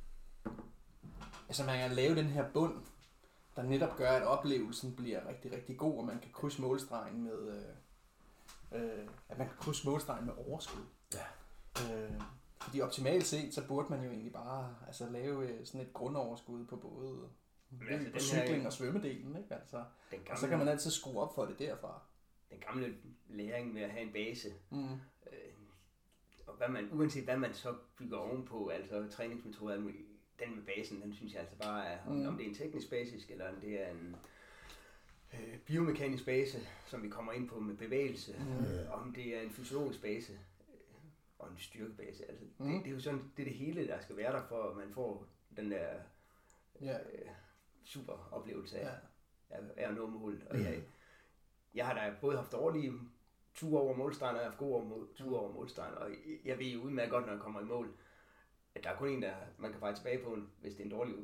[1.48, 2.74] altså man kan lave den her bund,
[3.62, 7.48] der netop gør, at oplevelsen bliver rigtig, rigtig god, og man kan krydse målstregen med,
[8.72, 10.82] øh, øh, at man kan krydse målstregen med overskud.
[11.14, 11.24] ja.
[12.04, 12.20] Øh,
[12.62, 16.66] fordi optimalt set, så burde man jo egentlig bare altså, lave øh, sådan et grundoverskud
[16.66, 17.28] på både
[17.70, 19.54] Men altså, på cykling her- og svømmedelen, ikke?
[19.54, 19.76] Altså,
[20.10, 22.00] Den og gamle, så kan man altid skrue op for det derfra.
[22.50, 22.94] den gamle
[23.28, 24.92] læring med at have en base, Mm.
[25.26, 25.52] øh,
[26.46, 29.78] og hvad man, uanset hvad man så bygger ovenpå, altså træningsmetoder,
[30.40, 32.26] den med basen, den synes jeg altså bare er, om, Mm.
[32.26, 34.16] om det er en teknisk basis, eller om det er en
[35.34, 38.64] øh, biomekanisk base, som vi kommer ind på med bevægelse, Mm.
[38.64, 40.38] øh, om det er en fysiologisk base, øh,
[41.38, 42.24] og en styrkebase.
[42.28, 42.66] Altså, Mm.
[42.66, 44.76] det, det, er jo sådan, det er det hele, der skal være der, for at
[44.76, 45.88] man får den der
[46.80, 46.88] øh,
[47.84, 48.84] super oplevelse af,
[49.50, 49.56] Ja.
[49.56, 50.42] af, af at nå målet.
[50.50, 50.82] Og jeg,
[51.74, 52.92] jeg har da både haft dårlige
[53.54, 56.58] ture over målstregen, og jeg har haft gode over ture over målstregen, og jeg- jeg
[56.58, 57.90] ved jo udmærket godt, når jeg kommer i mål,
[58.78, 60.90] at der er kun en, der man kan fejle tilbage på, hvis det er en
[60.90, 61.14] dårlig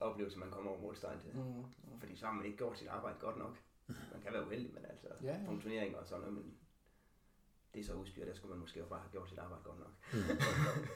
[0.00, 1.30] oplevelse, man kommer over målstregen til.
[1.34, 1.64] Mm.
[2.00, 3.56] Fordi så har man ikke gjort sit arbejde godt nok.
[3.86, 5.42] Man kan være uheldig, men altså Ja, ja.
[5.42, 6.54] nogle turneringer og sådan noget, men
[7.74, 9.78] det er så udstyr, der skulle man måske også bare have gjort sit arbejde godt
[9.78, 9.92] nok.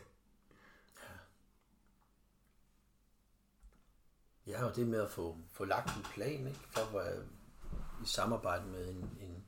[4.46, 6.58] Ja, og det med at få, få lagt en plan, ikke?
[6.72, 7.22] For at
[8.02, 9.44] i samarbejde med en, en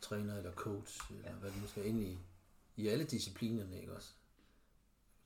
[0.00, 2.18] træner eller coach, eller hvad det nu skal ind i,
[2.76, 4.12] i alle disciplinerne, ikke også?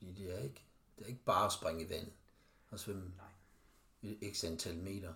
[0.01, 0.65] Fordi det er ikke,
[0.97, 2.13] det er ikke bare at springe i vandet
[2.69, 4.11] og svømme Nej.
[4.11, 5.13] et x antal meter.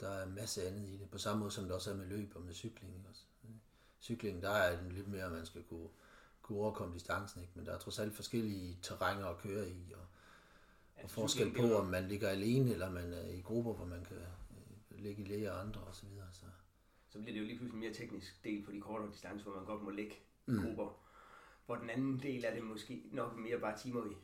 [0.00, 2.06] Der er en masse andet i det, på samme måde som det også er med
[2.06, 3.22] løb og med cykling, også?
[4.00, 5.88] Cykling, der er det lidt mere, at man skal kunne,
[6.42, 7.52] kunne overkomme distancen, ikke?
[7.54, 10.06] Men der er trods alt forskellige terrænger at køre i, og
[11.02, 14.16] og forskel på, om man ligger alene, eller man er i grupper, hvor man kan
[14.16, 15.94] øh, ligge i læge og andre osv.
[15.94, 16.26] Så, videre.
[16.32, 16.44] så.
[17.08, 19.54] så bliver det jo lige pludselig en mere teknisk del på de kortere distancer, hvor
[19.54, 20.14] man godt må lægge
[20.46, 20.62] mm.
[20.62, 21.03] grupper.
[21.66, 24.14] Hvor den anden del er det måske nok mere bare timer i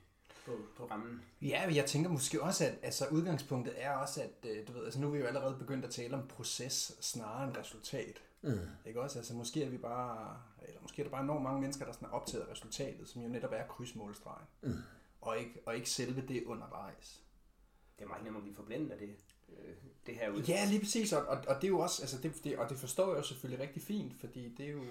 [0.47, 1.23] på, på rammen.
[1.43, 4.85] Ja, men jeg tænker måske også, at altså, udgangspunktet er også, at øh, du ved,
[4.85, 8.23] altså, nu er vi jo allerede begyndt at tale om proces snarere end resultat.
[8.43, 8.59] Mm.
[8.87, 9.19] Ikke også?
[9.19, 12.09] Altså, måske er vi bare, eller måske er der bare enormt mange mennesker, der sådan
[12.09, 14.47] er optaget af resultatet, som jo netop er krydsmålstregen.
[14.63, 14.73] Mm.
[15.21, 17.23] Og, ikke, og ikke selve det undervejs.
[17.99, 19.17] Det er meget nemmere at blive forblændet af det,
[19.49, 19.75] øh,
[20.07, 20.43] det her ud.
[20.43, 22.79] Ja, lige præcis, og, og, og det er jo også, altså det, det, og det
[22.79, 24.85] forstår jeg jo selvfølgelig rigtig fint, fordi det er jo,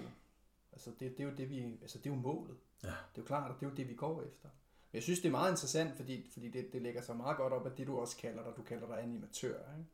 [0.80, 2.56] altså det, det er jo det vi, altså det er jo målet.
[2.82, 2.88] Ja.
[2.88, 4.48] Det er jo klart, og det er jo det vi går efter.
[4.92, 7.52] Men jeg synes det er meget interessant, fordi, fordi det, det lægger sig meget godt
[7.52, 9.90] op af det du også kalder dig, du kalder dig animatør, ikke?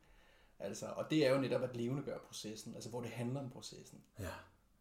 [0.59, 3.51] Altså, og det er jo netop at levende gøre processen, altså hvor det handler om
[3.51, 4.25] processen, Ja.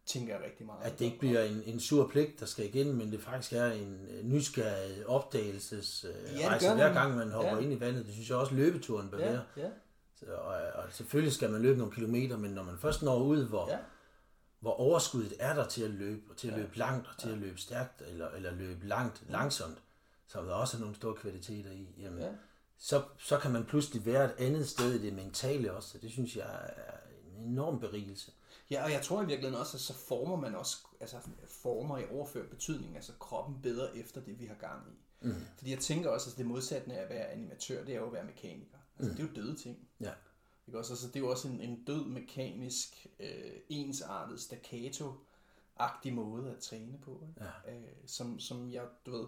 [0.06, 0.84] tænker jeg rigtig meget.
[0.84, 3.66] At det ikke bliver en, en sur pligt, der skal igen, men det faktisk er
[3.66, 7.56] en nysgerrig opdagelses øh, ja, rejse, hver gang man hopper Ja.
[7.56, 7.62] ja.
[7.62, 8.04] ind i vandet.
[8.06, 9.42] Det synes jeg også løbeturen bør ja, være.
[9.56, 9.68] ja,
[10.14, 13.48] Så, og, og selvfølgelig skal man løbe nogle kilometer, men når man først når ud,
[13.48, 13.78] hvor, ja.
[14.60, 17.38] Hvor overskuddet er der til at løbe, og til at løbe langt, og til at
[17.38, 19.78] løbe stærkt, eller, eller løbe langt, langsomt,
[20.26, 22.26] som der også er nogle store kvaliteter i, jamen, Ja.
[22.26, 22.32] ja.
[22.78, 26.10] så, så kan man pludselig være et andet sted i det mentale også, og det
[26.10, 26.96] synes jeg er
[27.38, 28.32] en enorm berigelse.
[28.70, 31.16] Ja, og jeg tror i virkeligheden også, at så former man også, altså
[31.62, 35.26] former i overført betydning, altså kroppen bedre efter det, vi har gang i.
[35.26, 35.34] Mm.
[35.58, 38.12] Fordi jeg tænker også, at det modsatte af at være animatør, det er jo at
[38.12, 38.78] være mekaniker.
[38.98, 39.16] Altså mm.
[39.16, 39.78] det er jo døde ting.
[40.00, 40.10] Ja.
[40.66, 40.92] Ikke også?
[40.92, 46.98] Altså, det er jo også en, en død mekanisk, øh, ensartet, staccato-agtig måde at træne
[46.98, 47.22] på.
[47.28, 47.50] Ikke?
[47.66, 47.74] Ja.
[47.74, 49.26] Øh, som, som jeg, du ved,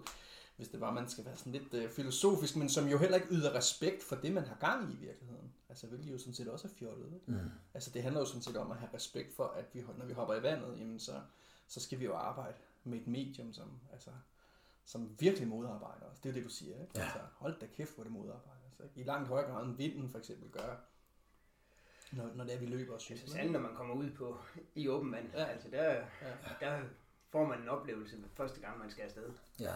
[0.56, 3.28] hvis det var, man skal være sådan lidt øh, filosofisk, men som jo heller ikke
[3.30, 5.52] yder respekt for det, man har gang i i virkeligheden.
[5.68, 7.12] Altså, hvilket jo sådan set også er fjollet.
[7.14, 7.24] Ikke?
[7.26, 7.50] Mm.
[7.74, 10.12] Altså, det handler jo sådan set om at have respekt for, at vi, når vi
[10.12, 11.20] hopper i vandet, jamen, så,
[11.68, 14.10] så skal vi jo arbejde med et medium, som, altså,
[14.84, 16.18] som virkelig modarbejder os.
[16.18, 16.80] Det er det, du siger.
[16.80, 16.92] Ikke?
[16.94, 17.02] Ja.
[17.02, 18.84] Altså, hold da kæft, hvor det modarbejder os.
[18.84, 19.00] Ikke?
[19.00, 20.76] I langt højere grad end vinden for eksempel gør,
[22.12, 23.32] når, når det er, vi løber og Altså cykler.
[23.32, 24.38] særligt, når man kommer ud på
[24.74, 25.26] i åben vand.
[25.34, 25.44] Ja.
[25.44, 26.66] Altså der, Ja.
[26.66, 26.80] der
[27.30, 29.30] får man en oplevelse første gang, man skal afsted.
[29.60, 29.74] Ja.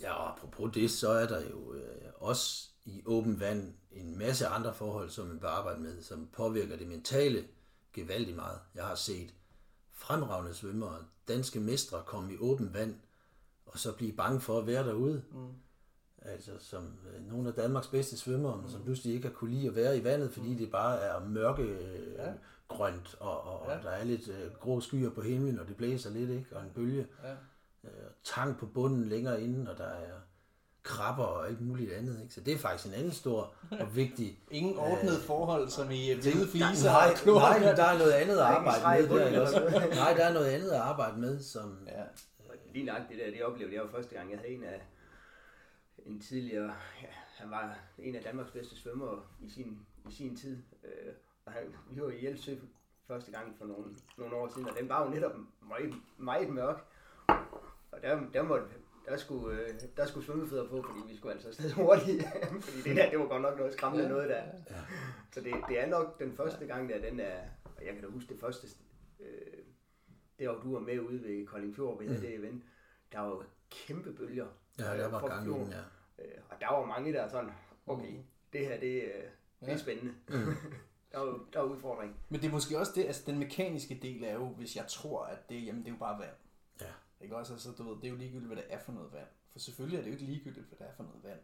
[0.00, 4.46] ja, og apropos det, så er der jo øh, også i åben vand en masse
[4.46, 7.44] andre forhold, som man bør arbejde med, som påvirker det mentale
[7.92, 8.58] gevaldigt meget.
[8.74, 9.34] Jeg har set
[9.90, 12.96] fremragende svømmere, danske mestre komme i åben vand,
[13.66, 15.24] og så blive bange for at være derude.
[15.32, 15.48] Mm.
[16.24, 16.82] Altså som
[17.14, 18.68] øh, nogle af Danmarks bedste svømmere, mm.
[18.68, 21.62] som pludselig ikke har kunne lide at være i vandet, fordi det bare er mørke
[21.62, 22.32] øh, Ja.
[22.68, 23.76] grønt, og, og, Ja.
[23.76, 26.46] og der er lidt øh, grå skyer på himlen, og det blæser lidt, ikke?
[26.52, 27.06] og en bølge.
[27.24, 27.30] Ja.
[27.84, 27.90] Øh,
[28.24, 30.12] tang på bunden længere inde, og der er
[30.82, 32.20] krabber og alt muligt andet.
[32.22, 32.34] Ikke?
[32.34, 34.38] Så det er faktisk en anden stor og vigtig...
[34.50, 37.38] Ingen ordnet forhold, som i øh, hvide Nej, fliser nej, og klor.
[37.38, 39.18] nej, men der er noget andet at arbejde med.
[39.18, 39.60] Der, ikke også?
[39.94, 41.78] Nej, der er noget andet at arbejde med, som...
[41.86, 42.02] Ja.
[42.72, 44.30] Lige nok det der, det oplevede jeg jo første gang.
[44.30, 44.80] Jeg havde en af
[46.06, 50.58] en tidligere, ja, han var en af Danmarks bedste svømmere i sin, i sin tid.
[50.84, 51.12] Øh,
[51.44, 52.54] og han, vi var i Hjælpsø
[53.06, 55.32] første gang for nogle, nogle år siden, og den var jo netop
[55.68, 56.84] meget, meget mørk.
[57.92, 58.66] Og der, der, måtte,
[59.06, 62.24] der, skulle, øh, der skulle svømmefødder på, fordi vi skulle altså afsted hurtigt.
[62.60, 64.44] fordi det der, det var godt nok noget skræmmende noget der.
[64.70, 64.80] Ja.
[65.32, 67.40] Så det, det er nok den første gang, der den er,
[67.76, 68.66] og jeg kan da huske det første,
[69.20, 69.58] øh,
[70.38, 72.26] der hvor du var med ude ved Kolding Fjord, vi havde Mm.
[72.26, 72.64] det event,
[73.12, 74.46] der var kæmpe bølger.
[74.78, 75.78] Ja, der var gang i den, ja.
[76.24, 77.50] Øh, og der var mange, der er sådan,
[77.86, 78.14] okay,
[78.52, 79.24] det her, det, øh,
[79.60, 80.12] det er spændende.
[80.28, 80.34] Mm.
[81.12, 82.16] der, er, jo- der er udfordring.
[82.28, 85.24] Men det er måske også det, altså den mekaniske del er jo, hvis jeg tror,
[85.24, 86.36] at det, jamen, det er jo bare vand.
[86.80, 86.86] Ja.
[87.20, 87.52] Ikke også?
[87.52, 89.26] Altså, du ved, det er jo ligegyldigt, hvad det er for noget vand.
[89.52, 91.38] For selvfølgelig er det jo ikke ligegyldigt, hvad det er for noget vand.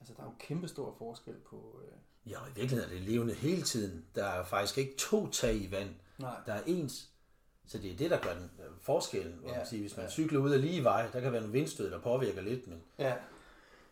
[0.00, 1.80] Altså, der er jo kæmpe stor forskel på...
[1.84, 1.92] Øh...
[2.30, 4.06] Ja, i virkeligheden er det levende hele tiden.
[4.14, 5.90] Der er faktisk ikke to tag i vand.
[6.18, 6.36] Nej.
[6.46, 7.10] Der er ens.
[7.68, 9.38] Så det er det, der gør den øh, forskellen.
[9.40, 10.10] Hvor Ja, man siger, hvis man ja.
[10.10, 13.14] cykler ud af lige vej, der kan være nogle vindstød, der påvirker lidt, men, Ja,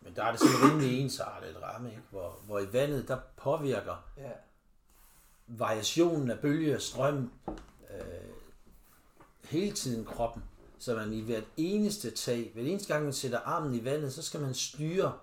[0.01, 2.01] men der er det sådan rimelig ensartet ramme, ikke?
[2.09, 4.31] Hvor, hvor i vandet, der påvirker ja,
[5.47, 7.31] variationen af bølge og strøm
[7.91, 8.29] øh,
[9.43, 10.43] hele tiden kroppen.
[10.79, 14.21] Så man i hvert eneste tag, hver eneste gang man sætter armen i vandet, så
[14.21, 15.13] skal man styre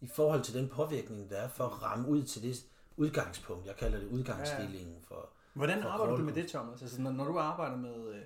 [0.00, 2.64] i forhold til den påvirkning, der er for at ramme ud til det
[2.96, 3.66] udgangspunkt.
[3.66, 5.28] Jeg kalder det udgangsstillingen for...
[5.52, 6.82] Hvordan arbejder du med det, Thomas?
[6.82, 8.22] Altså, når, når du arbejder med, øh,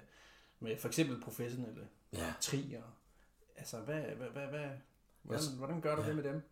[0.61, 2.83] med for eksempel professionelle Ja, trier,
[3.57, 4.71] altså, hvad, hvad, hvad, hvad,
[5.23, 6.09] hvordan, Jeg- hvordan gør du ja.
[6.09, 6.43] det med dem?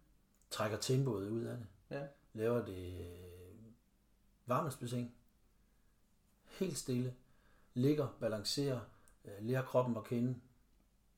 [0.50, 1.66] trækker tempoet ud af det.
[1.90, 2.06] Ja.
[2.32, 3.72] Laver det øh,
[4.46, 5.12] varmelsbassin.
[6.44, 7.14] Helt stille.
[7.74, 8.80] Ligger, balancerer,
[9.24, 10.40] øh, lærer kroppen at kende.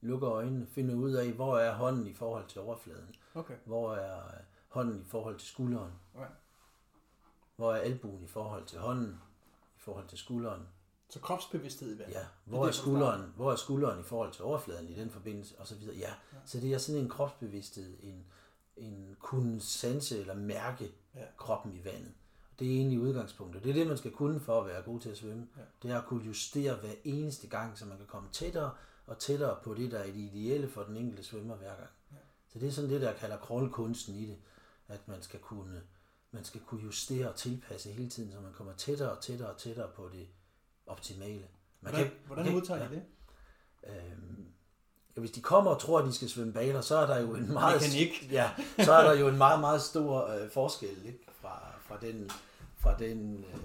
[0.00, 3.14] Lukker øjnene, finder ud af, hvor er hånden i forhold til overfladen.
[3.34, 3.56] Okay.
[3.64, 4.22] Hvor er
[4.68, 5.92] hånden i forhold til skulderen?
[6.14, 6.24] Ja.
[7.56, 9.20] Hvor er albuen i forhold til hånden?
[9.86, 10.62] I forhold til skulderen?
[11.08, 12.10] Så kropsbevidsthed i vand.
[12.10, 12.24] Ja.
[12.44, 15.54] Hvor er er, skulderen, hvor er skulderen i forhold til overfladen i den forbindelse?
[15.58, 15.96] Og så videre.
[15.96, 16.12] Ja.
[16.44, 18.24] Så det er sådan en kropsbevidsthed, en,
[18.76, 21.20] en kunne sanse eller mærke Ja.
[21.36, 22.12] kroppen i vandet.
[22.58, 23.64] Det er egentlig udgangspunktet.
[23.64, 25.48] Det er det, man skal kunne for at være god til at svømme.
[25.56, 25.62] Ja.
[25.82, 28.70] Det er at kunne justere hver eneste gang, så man kan komme tættere
[29.06, 31.90] og tættere på det, der er det ideelle for den enkelte svømmer hver gang.
[32.12, 32.16] Ja.
[32.52, 34.36] Så det er sådan det, der kalder crawlkunsten i det.
[34.88, 35.82] At man skal kunne,
[36.30, 39.58] man skal kunne justere og tilpasse hele tiden, så man kommer tættere og tættere og
[39.58, 40.26] tættere på det
[40.86, 41.32] optimale.
[41.80, 43.04] Man Hvordan, ikke- hvordan kan modtager ikke- I det?
[43.96, 44.46] Øhm,
[45.16, 47.34] ja, hvis de kommer og tror, at de skal svømme baner, så er der jo
[47.34, 48.32] en meget, Mekanik.
[48.32, 48.50] ja,
[48.84, 51.18] så er der jo en meget, meget stor øh, forskel ikke?
[51.40, 52.30] Fra, fra den,
[52.78, 53.60] fra den øh,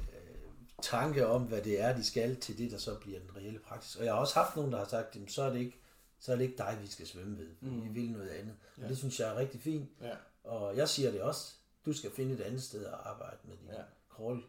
[0.81, 3.95] tanke om, hvad det er, de skal, til det, der så bliver den reelle praksis.
[3.95, 5.79] Og jeg har også haft nogen, der har sagt, jamen, så er det ikke,
[6.19, 7.47] så er det ikke dig, vi skal svømme ved.
[7.61, 7.83] Mm.
[7.83, 8.55] Vi vil noget andet.
[8.77, 8.81] Ja.
[8.81, 8.83] Ja.
[8.83, 9.89] Og det synes jeg er rigtig fint.
[10.01, 10.11] Ja.
[10.43, 11.53] Og jeg siger det også.
[11.85, 13.83] Du skal finde et andet sted at arbejde med din Ja.
[14.09, 14.43] crawl.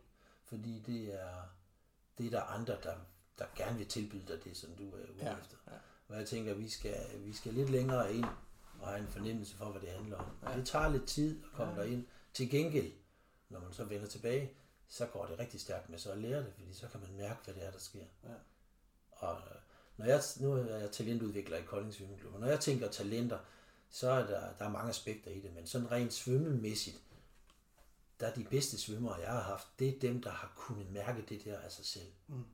[0.44, 1.34] Fordi det er,
[2.18, 2.94] det er der andre, der,
[3.38, 5.36] der gerne vil tilbyde dig det, som du er ude Ja.
[5.38, 5.56] efter.
[5.66, 5.72] Ja.
[6.08, 8.24] Og jeg tænker, vi skal, vi skal lidt længere ind
[8.80, 10.26] og have en fornemmelse for, hvad det handler om.
[10.42, 10.50] Ja.
[10.50, 10.56] Ja.
[10.56, 11.80] Det tager lidt tid at komme Ja.
[11.80, 12.06] derind.
[12.34, 12.92] Til gengæld,
[13.48, 14.52] når man så vender tilbage,
[14.88, 17.40] så går det rigtig stærkt med så at lære det, fordi så kan man mærke,
[17.44, 18.04] hvad det er, der sker.
[18.24, 18.28] Ja.
[19.10, 19.56] Og øh,
[19.96, 23.38] når jeg, nu er jeg talentudvikler i Kolding Svømmeklub, og når jeg tænker talenter,
[23.90, 27.00] så er der, der er mange aspekter i det, men sådan rent svømmemæssigt,
[28.20, 31.22] der er de bedste svømmere, jeg har haft, det er dem, der har kunnet mærke
[31.28, 32.12] det der af sig selv.
[32.26, 32.44] Mm.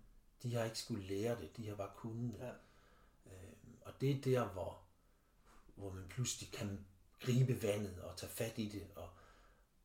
[0.42, 2.38] De har ikke skulle lære det, de har bare kunnet det.
[2.46, 2.52] Ja.
[3.26, 4.78] Øhm, og det er der, hvor,
[5.74, 6.86] hvor man pludselig kan
[7.20, 9.08] gribe vandet og tage fat i det og,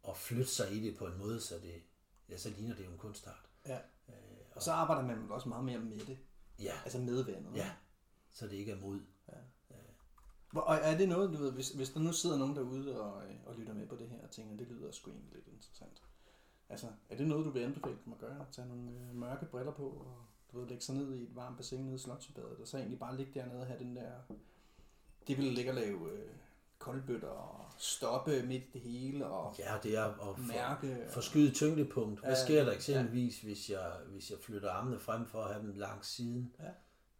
[0.03, 1.83] og flytte sig i det på en måde, så det
[2.29, 3.49] ja, så ligner det jo en kunstart.
[3.65, 3.79] Ja.
[4.09, 4.13] Øh,
[4.51, 6.17] Og så arbejder man også meget mere med det.
[6.59, 7.55] ja, Altså med vandet.
[7.55, 7.71] ja,
[8.31, 8.99] så det ikke er mod.
[9.25, 9.33] Hvor-
[10.55, 13.35] Og er det noget, du ved, hvis, hvis der nu sidder nogen derude og, øh,
[13.45, 16.03] og lytter med på det her og tænker, det lyder sgu egentlig lidt interessant.
[16.69, 18.39] Altså, er det noget, du vil anbefale dem at gøre?
[18.39, 20.15] At tage nogle øh, mørke briller på og
[20.51, 22.99] du ved, lægge sig ned i et varmt bassin nede i Slottsbadet, og så egentlig
[22.99, 24.11] bare ligge dernede og have den der...
[25.27, 26.29] Det vil ligge og lave øh,
[26.79, 30.97] koldbøtter og stoppe midt i det hele og Ja, det er at for, mærke...
[31.09, 32.19] forskyde tyngdepunkt.
[32.19, 35.67] Hvad Ja, sker der eksempelvis, hvis, jeg, hvis jeg flytter armene frem for at have
[35.67, 36.55] dem langs siden?
[36.59, 36.69] Ja.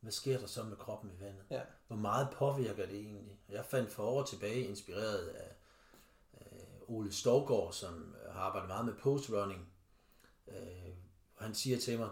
[0.04, 1.44] Hvad sker der så med kroppen i vandet?
[1.50, 1.62] Ja.
[1.88, 3.40] Hvor meget påvirker det egentlig?
[3.50, 5.56] Jeg fandt for år tilbage, inspireret af
[6.42, 9.74] øh, Ole Stovgaard, som har arbejdet meget med postrunning.
[10.48, 10.94] Øh,
[11.40, 12.10] han siger til mig,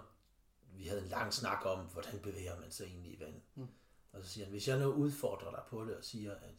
[0.62, 3.42] vi havde en lang snak om, hvordan bevæger man sig egentlig i vandet.
[3.56, 3.68] Mm.
[4.12, 6.56] Og så siger han, hvis jeg nu udfordrer dig på det og siger, at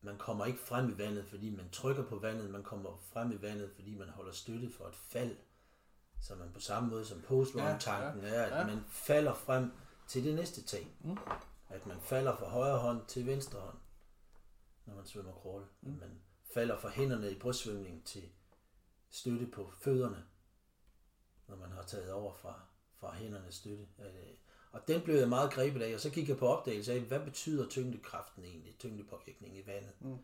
[0.00, 3.42] man kommer ikke frem i vandet, fordi man trykker på vandet, man kommer frem i
[3.42, 5.36] vandet, fordi man holder støtte for et fald.
[6.20, 8.74] Så man på samme måde som postvogntanken ja, ja, er, at ja.
[8.74, 9.72] man falder frem
[10.06, 10.96] til det næste tag.
[11.00, 11.18] Mm.
[11.68, 13.78] At man falder fra højre hånd til venstre hånd,
[14.86, 15.64] når man svømmer crawl.
[15.80, 15.90] Mm.
[15.90, 16.20] Man
[16.54, 18.22] falder fra hænderne i brystsvømning til
[19.10, 20.24] støtte på fødderne,
[21.48, 22.60] når man har taget over fra,
[22.94, 23.86] fra hændernes støtte.
[24.72, 27.20] Og den blev jeg meget grebet af, og så gik jeg på opdagelse af, hvad
[27.20, 29.92] betyder tyngdekraften egentlig, tyngdepåvirkning i vandet.
[30.00, 30.18] Mm.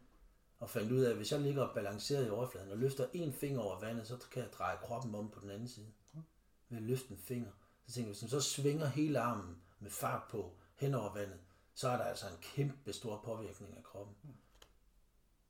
[0.59, 3.61] Og fandt ud af, at hvis jeg ligger balanceret i overfladen og løfter en finger
[3.61, 5.93] over vandet, så kan jeg dreje kroppen om på den anden side.
[6.13, 6.21] Mm.
[6.69, 7.51] Ved at løfte en finger.
[7.87, 11.39] Så tænker jeg, hvis man så svinger hele armen med fart på hen over vandet,
[11.75, 14.17] så er der altså en kæmpe stor påvirkning af kroppen.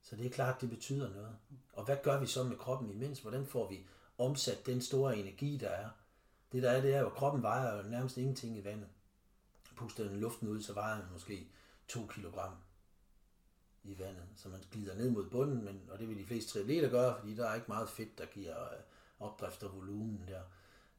[0.01, 1.35] Så det er klart, det betyder noget.
[1.73, 3.19] Og hvad gør vi så med kroppen imens?
[3.19, 5.89] Hvordan får vi omsat den store energi, der er?
[6.51, 8.87] Det der er, det er jo, at kroppen vejer jo nærmest ingenting i vandet.
[9.75, 11.47] Puster den luften ud, så vejer den måske
[11.87, 12.25] 2 kg
[13.83, 14.25] i vandet.
[14.35, 17.35] Så man glider ned mod bunden, men, og det vil de fleste triatleter gøre, fordi
[17.35, 18.79] der er ikke meget fedt, der giver øh,
[19.19, 20.41] opdrift og volumen der.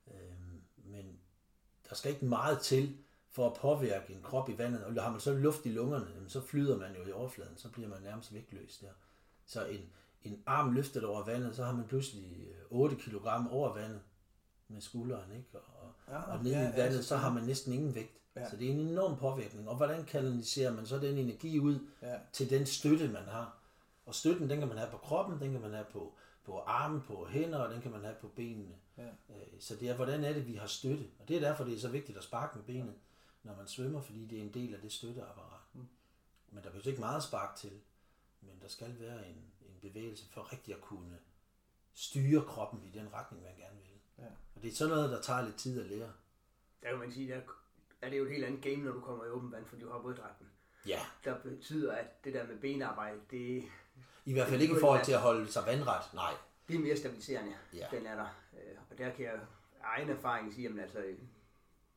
[0.06, 1.18] Øhm, men
[1.88, 2.98] der skal ikke meget til
[3.34, 4.84] for at påvirke en krop i vandet.
[4.84, 7.88] Og har man så luft i lungerne, så flyder man jo i overfladen, så bliver
[7.88, 8.92] man nærmest vægtløs der.
[9.46, 9.80] Så en,
[10.22, 14.00] en arm løftet over vandet, så har man pludselig 8 kg over vandet
[14.68, 15.48] med skulderen, ikke?
[15.58, 18.20] Og, ja, og nede ja, i vandet, ja, så har man næsten ingen vægt.
[18.36, 18.50] Ja.
[18.50, 19.68] Så det er en enorm påvirkning.
[19.68, 22.16] Og hvordan kanaliserer man så den energi ud ja.
[22.32, 23.58] til den støtte, man har?
[24.06, 27.00] Og støtten, den kan man have på kroppen, den kan man have på, på armen,
[27.00, 28.74] på hænder, og den kan man have på benene.
[28.98, 29.06] Ja.
[29.06, 31.04] Øh, så det er, hvordan er det, vi har støtte?
[31.18, 32.94] Og det er derfor, det er så vigtigt at sparke med benet,
[33.44, 35.60] når man svømmer, fordi det er en del af det støtteapparat.
[35.72, 35.88] Mm.
[36.50, 37.80] Men der behøver ikke meget spark til,
[38.40, 41.18] men der skal være en, en bevægelse for rigtig at kunne
[41.92, 44.00] styre kroppen i den retning, man gerne vil.
[44.18, 44.30] Ja.
[44.54, 46.12] Og det er sådan noget, der tager lidt tid at lære.
[46.82, 47.40] Der kan man sige, der
[48.02, 49.90] er det jo et helt andet game, når du kommer i åben vand, fordi du
[49.90, 50.46] har våddragten.
[50.86, 51.00] Ja.
[51.24, 53.64] Der betyder, at det der med benarbejde, det...
[54.24, 56.34] I hvert fald ikke i forhold til at holde sig vandret, nej.
[56.68, 57.86] Det er mere stabiliserende, ja.
[57.90, 58.28] den er der.
[58.52, 59.40] Øh, og der kan jeg
[59.82, 61.04] egen erfaring sige, at altså,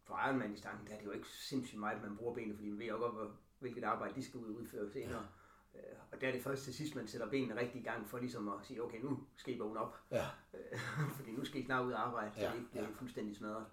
[0.08, 2.86] for Ironman-distancen, der er det jo ikke sindssygt meget, man bruger benene, fordi man ved
[2.86, 5.26] jo godt, hvilket arbejde de skal ud og udføre senere.
[5.74, 5.80] Ja.
[5.80, 8.17] Øh, og der er det først til sidst, man sætter benene rigtig i gang for
[8.17, 9.96] ligesom at sige, okay, nu skal I vågne op.
[10.12, 10.26] Ja.
[10.54, 10.80] Øh,
[11.17, 12.48] fordi nu skal I snart ud og arbejde, så ja.
[12.48, 12.93] det ikke bliver ja.
[12.93, 13.65] fuldstændig smadret.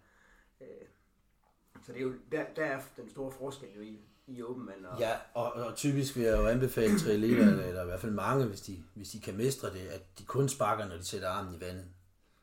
[1.86, 4.86] Så det er jo, der, der er den store forskel jo i, i åben vand.
[4.86, 5.00] Og...
[5.00, 8.46] Ja, og, og typisk vil jeg jo anbefale triatleter, eller, eller i hvert fald mange,
[8.46, 11.54] hvis de, hvis de kan mestre det, at de kun sparker, når de sætter armen
[11.54, 11.86] i vandet.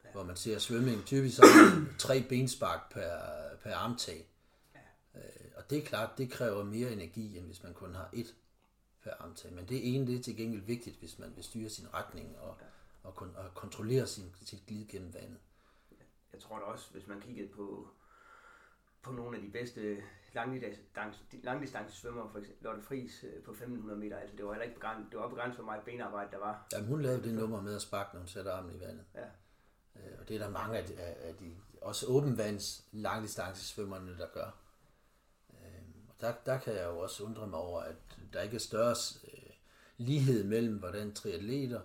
[0.03, 0.09] Ja.
[0.11, 1.43] Hvor man ser svømning, typisk så
[1.97, 3.09] tre benspark per,
[3.63, 4.27] per armtag.
[4.75, 4.79] Ja.
[5.19, 8.35] Øh, og det er klart, det kræver mere energi, end hvis man kun har et
[9.03, 9.53] per armtag.
[9.53, 12.57] Men det ene, det er til gengæld vigtigt, hvis man vil styre sin retning og,
[12.61, 12.65] ja.
[13.09, 15.39] og, kon- og kontrollere sin, sit glid gennem vandet.
[16.33, 17.87] Jeg tror da også, hvis man kiggede på
[19.01, 19.97] på nogle af de bedste
[21.43, 24.75] langdistance svømmer, for eksempel Lotte Friis øh, på 1500 meter, altså det var heller ikke
[24.75, 26.67] begrænset, det var begrænset for meget benarbejde, der var.
[26.73, 29.05] Ja, hun lavede det nummer med at sparke, når hun sætter armen i vandet.
[29.15, 29.25] Ja.
[29.95, 34.57] Øh, og det er der mange af de, af de også åbenvands langdistancesvømmerne, der gør.
[35.49, 37.95] Øh, og der, der kan jeg jo også undre mig over, at
[38.33, 38.95] der ikke er større
[39.33, 39.53] øh,
[39.97, 41.81] lighed mellem, hvordan triatleter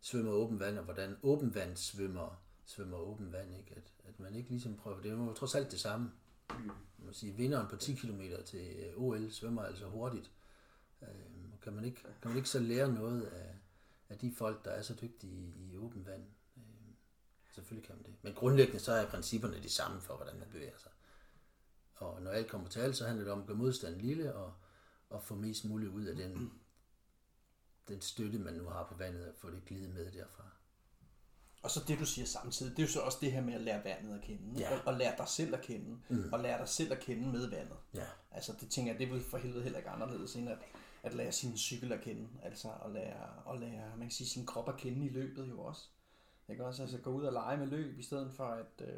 [0.00, 3.56] svømmer åben vand, og hvordan åbenvandssvømmere svømmer åben vand.
[3.56, 3.74] Ikke?
[3.76, 6.12] At, at man ikke ligesom prøver, det er jo trods alt det samme.
[6.48, 10.30] Man må sige, vinderen på 10 km til øh, OL svømmer altså hurtigt.
[11.02, 11.08] Øh,
[11.62, 13.54] kan, man ikke, kan man ikke så lære noget af,
[14.08, 16.22] af de folk, der er så dygtige i, i åben vand?
[17.60, 18.14] Selvfølgelig kan man det.
[18.22, 20.90] Men grundlæggende så er principperne de samme for, hvordan man bevæger sig.
[21.94, 24.52] Og når alt kommer til alt, så handler det om at gøre modstanden lille og,
[25.10, 26.52] og få mest muligt ud af den,
[27.88, 30.44] den støtte, man nu har på vandet, og få det glide med derfra.
[31.62, 33.60] Og så det, du siger samtidig, det er jo så også det her med at
[33.60, 34.60] lære vandet at kende.
[34.60, 34.78] Ja.
[34.78, 35.98] Og, og lære dig selv at kende.
[36.08, 36.32] Mm.
[36.32, 37.76] Og lære dig selv at kende med vandet.
[37.94, 38.06] Ja.
[38.30, 40.58] Altså det tænker jeg, det vil for helvede heller ikke anderledes end at,
[41.02, 42.28] at lære sin cykel at kende.
[42.42, 45.60] Altså at lære, at lære man kan sige, sin krop at kende i løbet jo
[45.60, 45.88] også.
[46.50, 48.66] Jeg kan også altså, gå ud og lege med løb, i stedet for at...
[48.80, 48.88] Øh,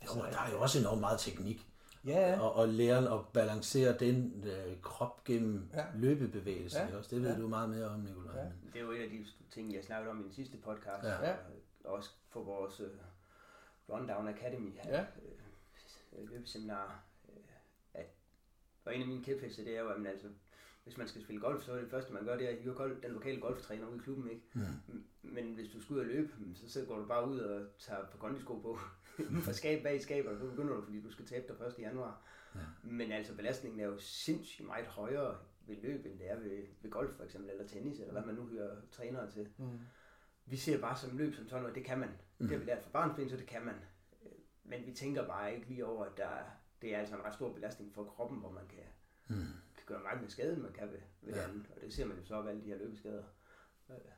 [0.00, 1.66] altså, jo, der er jo også enormt meget teknik.
[2.04, 2.40] Ja.
[2.40, 5.84] Og, og lære at balancere den øh, krop gennem ja.
[5.94, 6.88] løbebevægelsen.
[6.88, 6.96] Ja.
[6.96, 7.16] Også.
[7.16, 7.40] Det ved ja.
[7.40, 8.36] du meget mere om, Nicolaj.
[8.36, 8.44] Ja.
[8.72, 11.04] Det er jo en af de ting, jeg snakkede om i den sidste podcast.
[11.04, 11.34] Ja.
[11.84, 12.86] Også for vores uh,
[13.88, 15.00] Rundown Academy ja.
[16.12, 17.02] øh, løbeseminar.
[17.28, 17.34] Øh,
[17.94, 18.06] at,
[18.84, 20.28] og en af mine kæpheste, det er jo, at man, altså,
[20.90, 22.96] hvis man skal spille golf, så er det første, man gør, det er at hyre
[23.02, 24.30] den lokale golftræner ude i klubben.
[24.30, 24.42] Ikke?
[24.54, 25.04] Mm.
[25.22, 28.06] Men hvis du skal ud og løbe, så, så går du bare ud og tager
[28.12, 28.78] på kondisko på
[29.44, 31.74] for skab bag skabet, og så begynder du, fordi du skal tabe dig 1.
[31.78, 32.22] januar.
[32.54, 32.60] Ja.
[32.82, 35.36] Men altså, belastningen er jo sindssygt meget højere
[35.66, 38.34] ved løb, end det er ved, ved golf for eksempel, eller tennis, eller hvad man
[38.34, 39.48] nu hører trænere til.
[39.58, 39.78] Mm
[40.50, 42.08] vi ser bare som løb som sådan noget, det kan man.
[42.08, 42.48] Mm.
[42.48, 43.74] Det har vi lært fra barnsben, så det kan man.
[44.64, 46.30] Men vi tænker bare ikke lige over, at der,
[46.82, 48.84] det er altså en ret stor belastning for kroppen, hvor man kan,
[49.36, 49.46] mm.
[49.90, 51.40] Gøre meget med skaden, man kan ved, ved Ja.
[51.40, 51.48] ja.
[51.48, 51.66] andet.
[51.76, 53.22] Og det ser man jo så af alle de her løbeskader,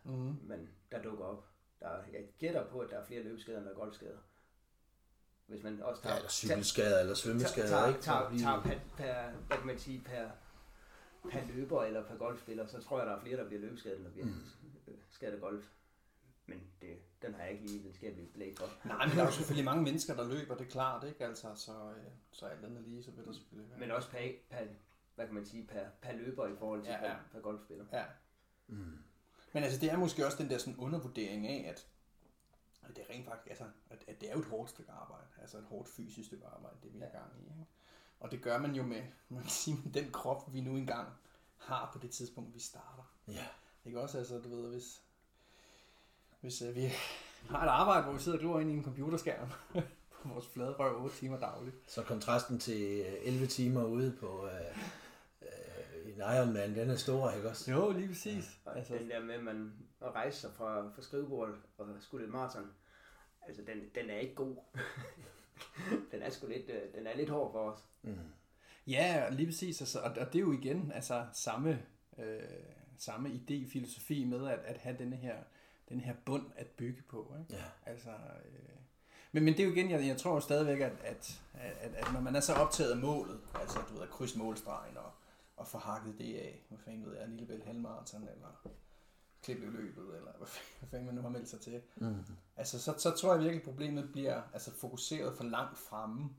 [0.05, 0.37] Mm.
[0.43, 1.45] men der dukker op.
[1.81, 4.19] Der, er- jeg gætter på, at der er flere løbeskader, end der er golfskader.
[5.47, 8.01] Hvis man også Ja, tager, eller cykelskader eller svømmeskader, tager, ikke?
[8.01, 10.29] tager, tager per, per, hvad kan man sige, per,
[11.31, 14.05] per løber eller per golfspiller, så tror jeg, der er flere, der bliver løbeskadet, end
[14.05, 14.97] der bliver mm.
[15.11, 15.71] skadet af golf.
[16.47, 18.67] Men det, den har jeg ikke lige videnskabeligt belæg for.
[18.89, 21.27] Nej, men der er jo selvfølgelig mange mennesker, der løber, det er klart, ikke?
[21.27, 23.79] Altså, så, øh, så alt andet lige, så vil der selvfølgelig være.
[23.81, 24.19] Men også per,
[24.51, 24.59] per
[25.23, 27.11] hvad kan man sige, per, per løber i forhold til Ja, ja, ja.
[27.11, 27.17] ja.
[27.17, 27.85] Per, per golfspiller.
[27.93, 28.05] Ja.
[28.67, 28.99] Mm.
[29.53, 31.87] Men altså, det er måske også den der sådan undervurdering af, at,
[32.83, 35.27] at det er rent faktisk, altså, at, at det er jo et hårdt stykke arbejde.
[35.41, 37.43] Altså et hårdt fysisk stykke arbejde, det vi har gang i.
[37.43, 37.67] Ikke?
[38.21, 41.09] Og det gør man jo med, man kan sige, med den krop, vi nu engang
[41.59, 43.15] har på det tidspunkt, vi starter.
[43.29, 43.47] Ja.
[43.85, 45.03] Ikke også, altså, du ved, hvis,
[46.41, 46.93] hvis uh, vi
[47.49, 49.49] har et arbejde, hvor vi sidder og glor ind i en computerskærm
[50.23, 51.77] på vores flade røv 8 timer dagligt.
[51.87, 54.79] Så kontrasten til øh, 11 timer ude på øh,
[56.31, 57.71] en Ironman, den er stor, ikke også?
[57.71, 58.59] Jo, lige præcis.
[58.65, 62.27] Og Altså, den der med, at man at rejse sig fra, fra skrivebordet og skulle
[62.27, 62.71] et maraton,
[63.47, 64.57] altså den, den er ikke god.
[66.13, 67.79] den er sgu lidt, øh, den er lidt hård for os.
[68.03, 68.19] Mm.
[68.87, 69.81] Ja, lige præcis.
[69.81, 71.83] Altså, og, og det er jo igen altså, samme,
[72.19, 72.41] øh,
[72.99, 75.37] samme idé, filosofi med at, at have denne her,
[75.89, 77.35] den her bund at bygge på.
[77.41, 77.63] Ikke?
[77.63, 77.91] Ja.
[77.91, 78.77] Altså, øh,
[79.33, 82.13] men, men det er jo igen, jeg, jeg tror jo stadigvæk, at, at, at, at
[82.13, 85.13] når man er så optaget af målet, altså du ved, at krydse målstregen og,
[85.63, 88.69] og få hakket det af, hvad fanden ved jeg, en lille halvmarathon eller
[89.43, 91.81] klipløbet, eller hvad fanden, hvad fanden man nu har meldt sig til.
[91.97, 92.25] Mm.
[92.57, 96.31] Altså, så, så tror jeg virkelig, problemet bliver altså, fokuseret for langt fremme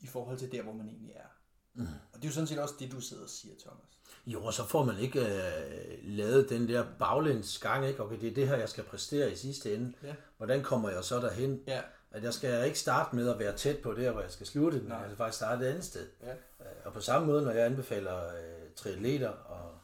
[0.00, 1.28] i forhold til der, hvor man egentlig er.
[1.74, 1.86] Mm.
[2.12, 4.00] Og det er jo sådan set også det, du sidder og siger, Thomas.
[4.26, 8.02] Jo, og så får man ikke øh, lavet den der baglæns gang, ikke?
[8.02, 9.92] Okay, det er det her, jeg skal præstere i sidste ende.
[10.02, 10.14] Ja.
[10.36, 11.62] Hvordan kommer jeg så derhen?
[11.66, 11.82] Ja.
[12.14, 14.78] At jeg skal ikke starte med at være tæt på der, hvor jeg skal slutte,
[14.78, 14.98] men Nej.
[14.98, 16.08] jeg skal faktisk starte et andet sted.
[16.22, 16.32] Ja.
[16.34, 19.78] Øh, Og på samme måde, når jeg anbefaler øh, triatleter og,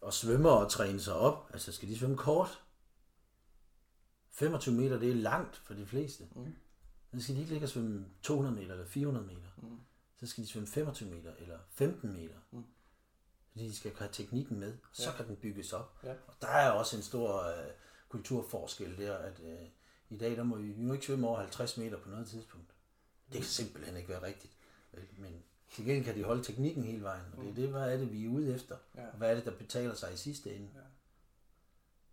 [0.00, 2.62] og svømmer og træne sig op, altså skal de svømme kort.
[4.30, 6.24] 25 meter, det er langt for de fleste.
[6.34, 6.54] Mm.
[7.14, 9.48] Så skal de ikke ligge og svømme 200 meter eller 400 meter.
[9.56, 9.80] Mm.
[10.20, 12.34] Så skal de svømme 25 meter eller 15 meter.
[12.50, 12.64] Mm.
[13.50, 15.16] Fordi de skal have teknikken med, så Ja.
[15.16, 15.98] kan den bygges op.
[16.04, 16.10] Ja.
[16.26, 17.70] Og der er også en stor øh,
[18.08, 19.58] kulturforskel der, at øh,
[20.10, 22.74] i dag der må vi, vi må ikke svømme over 50 meter på noget tidspunkt.
[23.32, 24.56] Det kan simpelthen ikke være rigtigt.
[24.92, 25.08] vel?
[25.18, 27.96] Men til gengæld kan de holde teknikken hele vejen, og det er det, hvad er
[27.96, 28.76] det, vi er ude efter.
[28.94, 29.06] Ja.
[29.06, 30.68] Og hvad er det, der betaler sig i sidste ende.
[30.74, 30.80] Ja.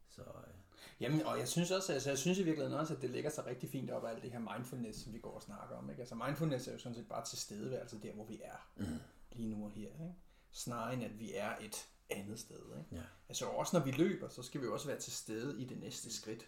[0.10, 0.56] Så øh,
[1.00, 3.46] Jamen, og jeg synes også, altså jeg synes i virkeligheden også, at det lægger sig
[3.46, 5.90] rigtig fint op af alt det her mindfulness, som vi går og snakker om.
[5.90, 6.00] Ikke?
[6.00, 8.70] Altså mindfulness er jo sådan set bare tilstedeværelse der, hvor vi er.
[8.76, 8.86] Mm.
[9.32, 9.88] Lige nu og her.
[9.88, 10.16] Ikke?
[10.52, 12.78] Snarere end, at vi er et andet sted.
[12.78, 12.96] Ikke?
[12.96, 13.02] ja.
[13.30, 16.14] Altså også når vi løber, så skal vi også være til stede i det næste
[16.14, 16.48] skridt.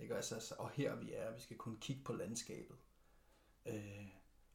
[0.00, 0.14] Ikke?
[0.16, 2.76] Altså, altså, og her vi er, vi skal kunne kigge på landskabet.
[3.66, 4.06] Øh,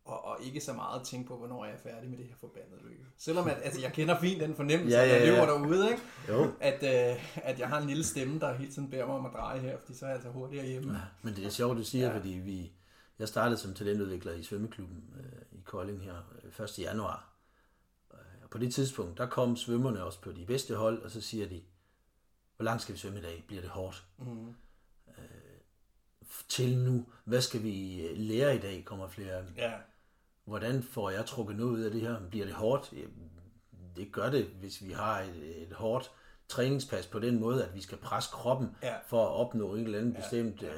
[0.06, 2.82] og, og ikke så meget tænke på, hvornår er jeg færdig med det her forbandede
[2.84, 3.06] løb.
[3.18, 6.04] Selvom at, altså, jeg kender fint den fornemmelse, Ja, ja, ja, jeg løber derude, ikke?
[6.30, 6.52] Jo.
[6.60, 9.32] At, øh, at jeg har en lille stemme, der hele tiden beder mig om at
[9.34, 10.94] dreje her, fordi så er jeg altså hurtigere hjemme.
[10.94, 12.18] Ja, men det er sjovt, du siger, Ja.
[12.18, 12.72] fordi vi,
[13.20, 16.16] jeg startede som talentudvikler i svømmeklubben øh, i Kolding her
[16.60, 16.80] øh, 1.
[16.80, 17.34] januar.
[18.14, 21.22] Øh, Og på det tidspunkt, der kom svømmerne også på de bedste hold, og så
[21.22, 21.62] siger de,
[22.56, 23.44] hvor langt skal vi svømme i dag?
[23.48, 24.06] Bliver det hårdt?
[24.18, 24.54] Mm.
[26.50, 29.44] Til nu, hvad skal vi øh, lære i dag, kommer flere.
[29.58, 29.72] Ja.
[30.46, 32.16] Hvordan får jeg trukket noget ud af det her?
[32.30, 32.94] Bliver det hårdt?
[33.96, 36.12] Det gør det, hvis vi har et, et hårdt
[36.48, 38.94] træningspas på den måde, at vi skal presse kroppen Ja.
[39.08, 40.70] for at opnå en eller anden Ja, bestemt øh,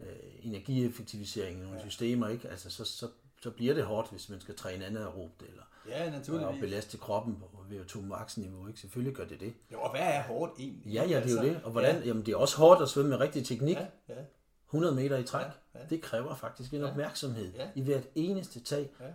[0.00, 0.06] øh,
[0.42, 2.28] energieffektivisering i nogle systemer.
[2.28, 2.48] Ikke?
[2.48, 3.08] Altså, så, så,
[3.42, 6.60] så bliver det hårdt, hvis man skal træne anaerobt eller Ja, og naturligvis.
[6.60, 8.68] belaste kroppen på VO2 max niveau.
[8.68, 8.80] Ikke?
[8.80, 9.52] Selvfølgelig gør det det.
[9.72, 10.92] Jo, og hvad er hårdt egentlig?
[10.92, 11.60] Ja, ja, det er jo Altså, det.
[11.64, 13.76] Og hvordan, jamen, det er også hårdt at svømme med rigtig teknik.
[13.76, 14.14] Ja, ja.
[14.72, 15.46] 100 meter i træk.
[15.74, 15.86] Ja, ja.
[15.86, 16.90] Det kræver faktisk en Ja.
[16.90, 17.70] opmærksomhed Ja.
[17.74, 18.90] i hvert eneste tag.
[19.00, 19.12] Ja.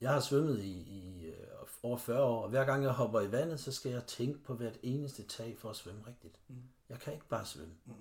[0.00, 1.46] Jeg har svømmet i, i øh,
[1.82, 4.54] over 40 år, og hver gang jeg hopper i vandet, så skal jeg tænke på
[4.54, 6.38] hvert eneste tag for at svømme rigtigt.
[6.48, 6.62] Mm.
[6.88, 7.74] Jeg kan ikke bare svømme.
[7.86, 7.92] Mm.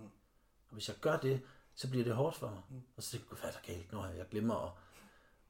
[0.68, 1.42] Og hvis jeg gør det,
[1.76, 2.62] så bliver det hårdt for mig.
[2.70, 2.82] Mm.
[2.98, 4.04] Og så tænker jeg, hvad er der galt nu?
[4.18, 4.72] Jeg glemmer at,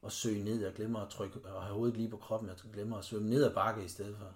[0.06, 2.98] at søge ned, jeg glemmer at trykke og have hovedet lige på kroppen, jeg glemmer
[2.98, 4.34] at svømme ned ad bakke i stedet for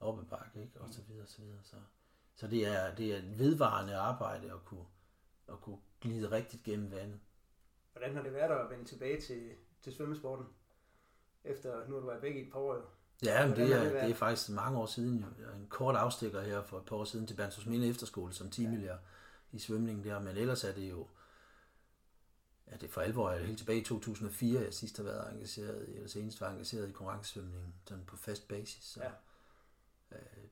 [0.00, 0.80] op ad bakke, ikke?
[0.80, 1.58] og så videre, og så videre.
[1.64, 1.76] Så,
[2.36, 4.84] så det, er, det er et vedvarende arbejde at kunne,
[5.48, 7.20] at kunne glide rigtigt gennem vandet.
[7.92, 9.50] Hvordan har det været at vende tilbage til,
[9.82, 10.46] til svømmesporten?
[11.44, 12.74] Efter nu har du været væk i et par år.
[12.74, 12.82] jo.
[13.24, 15.24] Ja, men det er, det det er faktisk mange år siden.
[15.56, 18.98] En kort afstikker her for et par år siden til Bernstorffs Minde Efterskole som teamelejer
[19.52, 20.18] i svømningen der.
[20.20, 21.06] Men ellers er det jo,
[22.70, 25.88] ja, det er for alvor, er helt tilbage i 2004, jeg sidst har været engageret,
[25.94, 28.84] eller senest var engageret i konkurrencesvømning, sådan på fast basis.
[28.84, 29.10] Så, Ja.
[30.12, 30.44] øh,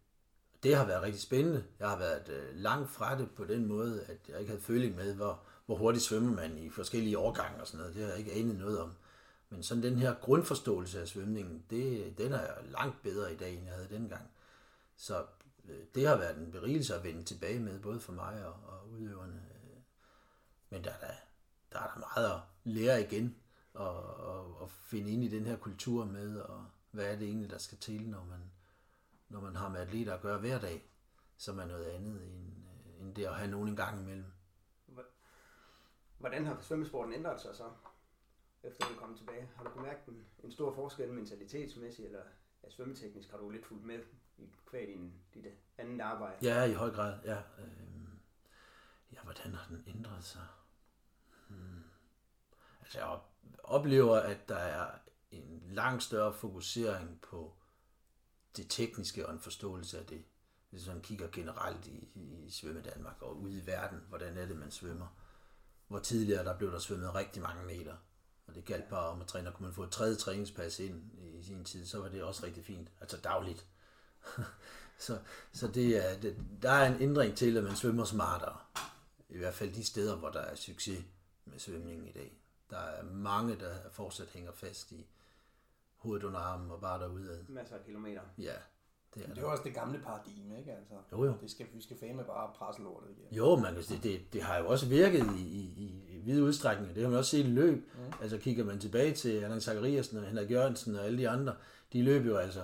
[0.66, 1.64] det har været rigtig spændende.
[1.78, 4.96] Jeg har været øh, langt fra det på den måde, at jeg ikke havde føling
[4.96, 7.94] med, hvor, hvor hurtigt svømmer man i forskellige årgange og sådan noget.
[7.94, 8.92] Det har jeg ikke anet noget om.
[9.50, 13.64] Men sådan den her grundforståelse af svømningen, det, den er langt bedre i dag, end
[13.64, 14.30] jeg havde dengang.
[14.96, 15.24] Så
[15.68, 18.90] øh, det har været en berigelse at vende tilbage med, både for mig og, og
[18.90, 19.42] udøverne.
[20.70, 21.14] Men der er der,
[21.72, 23.36] der er der meget at lære igen,
[23.74, 27.50] og, og, og finde ind i den her kultur med, og hvad er det egentlig,
[27.50, 28.40] der skal til, når man,
[29.28, 30.90] når man har med atleter at gøre hver dag,
[31.36, 32.52] som er noget andet end,
[32.96, 34.32] øh, end det at have nogen en gang imellem.
[36.18, 37.70] Hvordan har svømmesporten ændret sig så,
[38.62, 39.50] efter du kommet tilbage?
[39.56, 42.22] Har du mærke en, en stor forskel mentalitetsmæssigt, eller
[42.62, 44.00] er svømmeteknisk har du lidt fulgt med
[44.38, 45.46] i kvad din, dit
[45.78, 46.36] andet arbejde?
[46.42, 47.42] Ja, i høj grad, ja.
[47.58, 48.18] Øhm,
[49.12, 50.46] ja, hvordan har den ændret sig?
[51.48, 51.84] Hmm.
[52.80, 53.18] Altså, jeg
[53.64, 54.98] oplever, at der er
[55.30, 57.55] en langt større fokusering på
[58.57, 60.24] det tekniske og en forståelse af det.
[60.70, 64.57] Hvis man kigger generelt i, i Svømme Danmark og ude i verden, hvordan er det,
[64.57, 65.07] man svømmer.
[65.88, 67.96] Hvor tidligere der blev der svømmet rigtig mange meter,
[68.46, 69.52] og det galt bare om at træne.
[69.52, 72.64] kunne man få et tredje træningspas ind i sin tid, så var det også rigtig
[72.64, 72.88] fint.
[73.00, 73.66] Altså dagligt.
[74.98, 75.18] så
[75.52, 78.57] så det er, det, der er en ændring til, at man svømmer smartere.
[79.28, 81.04] I hvert fald de steder, hvor der er succes
[81.44, 82.38] med svømningen i dag.
[82.70, 85.07] Der er mange, der fortsat hænger fast i
[86.07, 87.38] hovedet under armen og bare derudad.
[87.48, 88.20] Masser af kilometer.
[88.38, 88.57] Ja,
[89.14, 90.72] det er, det er jo også det gamle paradigme, ikke?
[90.72, 91.34] Altså, jo, jo.
[91.40, 93.36] Det skal, vi skal fame bare presse lortet igen.
[93.36, 96.94] Jo, men det, det, det har jo også virket i, i, i vid udstrækning.
[96.94, 97.90] Det har man også set i løb.
[97.94, 98.12] Mm.
[98.22, 101.54] Altså kigger man tilbage til Allan Zachariasen og Henrik Jørgensen og alle de andre,
[101.92, 102.62] de løb jo altså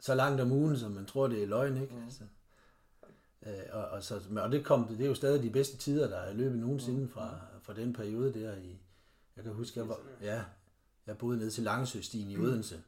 [0.00, 1.94] så langt om ugen, som man tror, det er løgn, ikke?
[1.94, 2.04] Mm.
[2.04, 2.24] Altså,
[3.46, 6.18] øh, og, og, så, og det, kom, det er jo stadig de bedste tider, der
[6.18, 7.08] er løbet nogensinde mm.
[7.08, 8.78] fra, fra den periode der i,
[9.36, 10.42] jeg kan huske, jeg var, ja,
[11.06, 12.82] jeg boede ned til Langesøstien i Odense,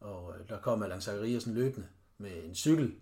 [0.00, 1.88] og øh, der kom Allan Zachariasen løbende
[2.18, 2.94] med en cykel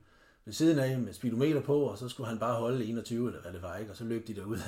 [0.44, 3.52] ved siden af med speedometer på, og så skulle han bare holde 21 eller hvad
[3.52, 3.92] det var, ikke?
[3.92, 4.58] og så løb de derud.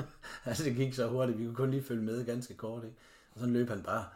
[0.44, 2.96] altså det gik så hurtigt, vi kunne kun lige følge med ganske kort, ikke?
[3.32, 4.08] og så løb han bare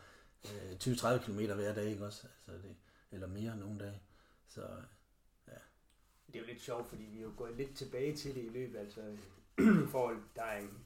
[0.44, 2.26] øh, 20-30 km hver dag, ikke også?
[2.48, 2.76] Altså det,
[3.12, 4.00] eller mere nogle dage.
[4.48, 4.60] Så
[5.48, 5.58] ja.
[6.26, 8.48] Det er jo lidt sjovt, fordi vi er jo gået lidt tilbage til det i
[8.48, 9.00] løbet, altså
[9.58, 10.78] i forhold, der er en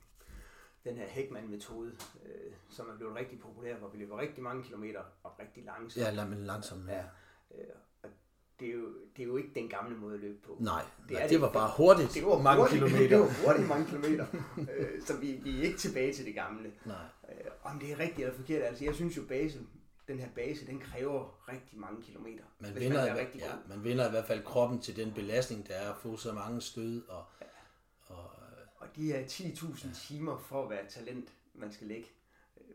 [0.89, 1.93] den her Heckman-metode,
[2.25, 6.17] øh, som er blevet rigtig populær, hvor vi løber rigtig mange kilometer og rigtig langsomt.
[6.17, 7.03] Ja, men langsomt, ja.
[7.55, 7.65] Øh,
[8.03, 8.09] og
[8.61, 8.87] det er, jo,
[9.17, 10.57] det er jo ikke den gamle måde at løbe på.
[10.61, 12.15] Nej, det, nej, det, det var bare hurtigt.
[12.15, 13.09] Det var mange hurtigt, kilometer.
[13.19, 14.27] Det var hurtigt mange kilometer.
[14.77, 16.73] øh, så vi, vi er ikke tilbage til det gamle.
[16.85, 16.97] Nej.
[17.29, 19.59] Øh, om det er rigtigt eller forkert, altså jeg synes jo base,
[20.09, 22.45] den her base, den kræver rigtig mange kilometer.
[22.61, 25.75] Man vinder, man, rigtig ja, man vinder i hvert fald kroppen til den belastning, der
[25.75, 27.38] er at få så mange stød og, ja.
[28.81, 32.09] Og og de er 10.000 timer for at være talent, man skal lægge.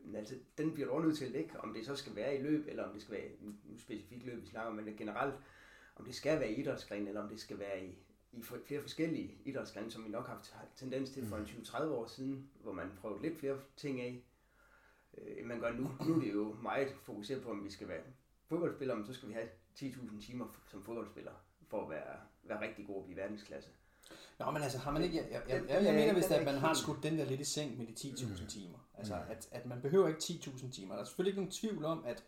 [0.05, 2.41] Men altså, den bliver du nødt til at lægge, om det så skal være i
[2.41, 3.25] løb, eller om det skal være
[3.65, 5.35] i specifikt løb, vi snakker om, men generelt,
[5.95, 7.97] om det skal være i idrætsgren, eller om det skal være i,
[8.31, 12.07] i flere forskellige idrætsgrene, som vi nok har haft tendens til for en 20-30 år
[12.07, 14.23] siden, hvor man prøvede lidt flere ting af,
[15.17, 15.91] øh, man gør nu.
[16.07, 18.01] Nu er det jo meget fokuseret på, om vi skal være
[18.47, 21.31] fodboldspillere, men så skal vi have 10.000 timer som fodboldspiller,
[21.67, 23.69] for at være, være rigtig gode og blive verdensklasse.
[24.39, 25.17] Nå, men altså har man ikke...
[25.17, 27.43] Jeg, jeg, jeg, jeg, jeg mener vist, at man har skudt den der lidt i
[27.43, 28.47] seng med de 10.000 mm.
[28.47, 28.77] timer.
[28.97, 29.31] Altså, mm.
[29.31, 30.93] at, at man behøver ikke 10.000 timer.
[30.93, 32.23] Der er selvfølgelig ikke nogen tvivl om, at,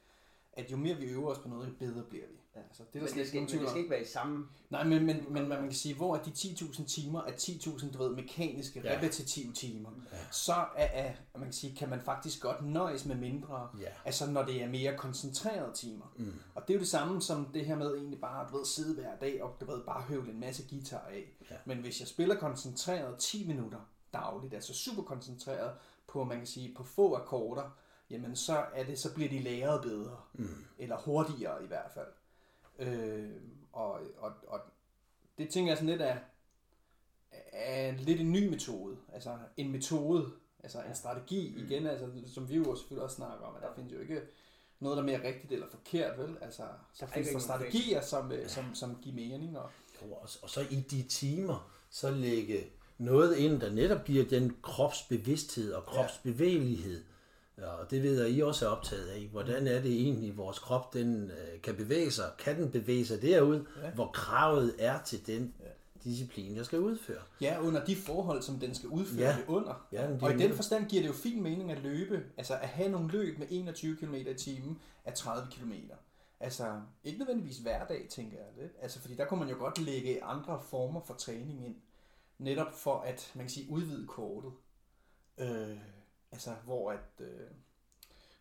[0.55, 2.35] at jo mere vi øver os på noget, jo bedre bliver vi.
[2.55, 2.59] Ja.
[2.59, 4.47] Altså, det, er men det skal, men det skal ikke være i samme...
[4.69, 7.97] Nej, men, men, men man kan sige, hvor er de 10.000 timer er 10.000, du
[7.97, 8.95] ved, mekaniske, ja.
[8.95, 10.17] repetitive timer, ja.
[10.31, 13.87] så er, er, man kan, sige, kan man faktisk godt nøjes med mindre, ja.
[14.05, 16.13] altså når det er mere koncentrerede timer.
[16.17, 16.33] Mm.
[16.55, 18.93] Og det er jo det samme som det her med egentlig bare, du ved, sidde
[18.93, 21.23] hver dag og du ved, bare høvle en masse guitar af.
[21.51, 21.55] Ja.
[21.65, 23.79] Men hvis jeg spiller koncentreret 10 minutter
[24.13, 25.71] dagligt, altså super koncentreret
[26.07, 27.77] på, man kan sige, på få akkorder,
[28.09, 30.65] jamen så, er det, så bliver de læret bedre, mm.
[30.77, 32.07] eller hurtigere i hvert fald.
[32.79, 33.31] Øh,
[33.73, 34.59] og, og, og
[35.37, 36.19] det tænker jeg sådan lidt af,
[37.51, 38.97] er lidt en ny metode.
[39.13, 40.31] Altså en metode,
[40.63, 41.65] altså en strategi mm.
[41.65, 44.21] igen, altså, som vi jo selvfølgelig også snakker om, at der findes jo ikke
[44.79, 46.37] noget, der er mere rigtigt eller forkert, vel?
[46.41, 48.47] Altså, så findes der strategier, som, ja.
[48.47, 49.57] som, som giver mening.
[49.57, 49.69] Og,
[50.41, 55.83] og så i de timer, så lægge noget ind, der netop giver den kropsbevidsthed og
[55.83, 57.14] kropsbevægelighed, ja
[57.57, 59.27] Ja, og det ved jeg, I også er optaget af.
[59.31, 62.31] Hvordan er det egentlig, vores krop den, øh, kan bevæge sig?
[62.39, 63.89] Kan den bevæge sig derud, ja.
[63.89, 65.53] hvor kravet er til den
[66.05, 67.21] disciplin, jeg skal udføre?
[67.41, 69.37] Ja, under de forhold, som den skal udføre ja.
[69.37, 69.87] det under.
[69.91, 72.67] Ja, det og i den forstand giver det jo fin mening at løbe, altså at
[72.67, 75.73] have nogle løb med 21 km i timen af 30 km.
[76.39, 78.71] Altså, ikke nødvendigvis hver dag, tænker jeg lidt.
[78.81, 81.75] Altså, fordi der kunne man jo godt lægge andre former for træning ind.
[82.37, 84.51] Netop for at, man kan sige, udvide kortet.
[85.37, 85.77] Øh,
[86.35, 87.19] Altså, hvor at...
[87.19, 87.47] Øh,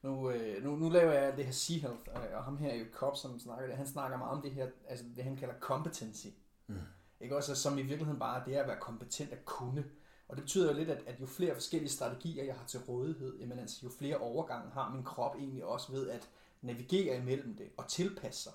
[0.02, 2.84] nu, øh, nu, nu laver jeg det her Sea Health, og, og ham her i
[2.92, 6.26] Cobb, som snakker det, han snakker meget om det her, altså det han kalder competency.
[6.66, 6.76] Mm.
[7.20, 9.84] Ikke også, som i virkeligheden bare det er at være kompetent at kunne.
[10.28, 13.38] Og det betyder jo lidt, at, at jo flere forskellige strategier, jeg har til rådighed,
[13.38, 16.28] jamen altså, jo flere overgange har min krop egentlig også ved at
[16.62, 18.52] navigere imellem det og tilpasse sig.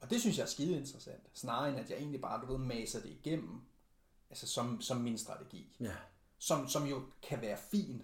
[0.00, 1.22] Og det synes jeg er skide interessant.
[1.32, 3.60] Snarere end at jeg egentlig bare, du ved, maser det igennem.
[4.30, 5.76] Altså som, som min strategi.
[5.80, 5.92] Ja.
[6.38, 8.02] Som, som jo kan være fin.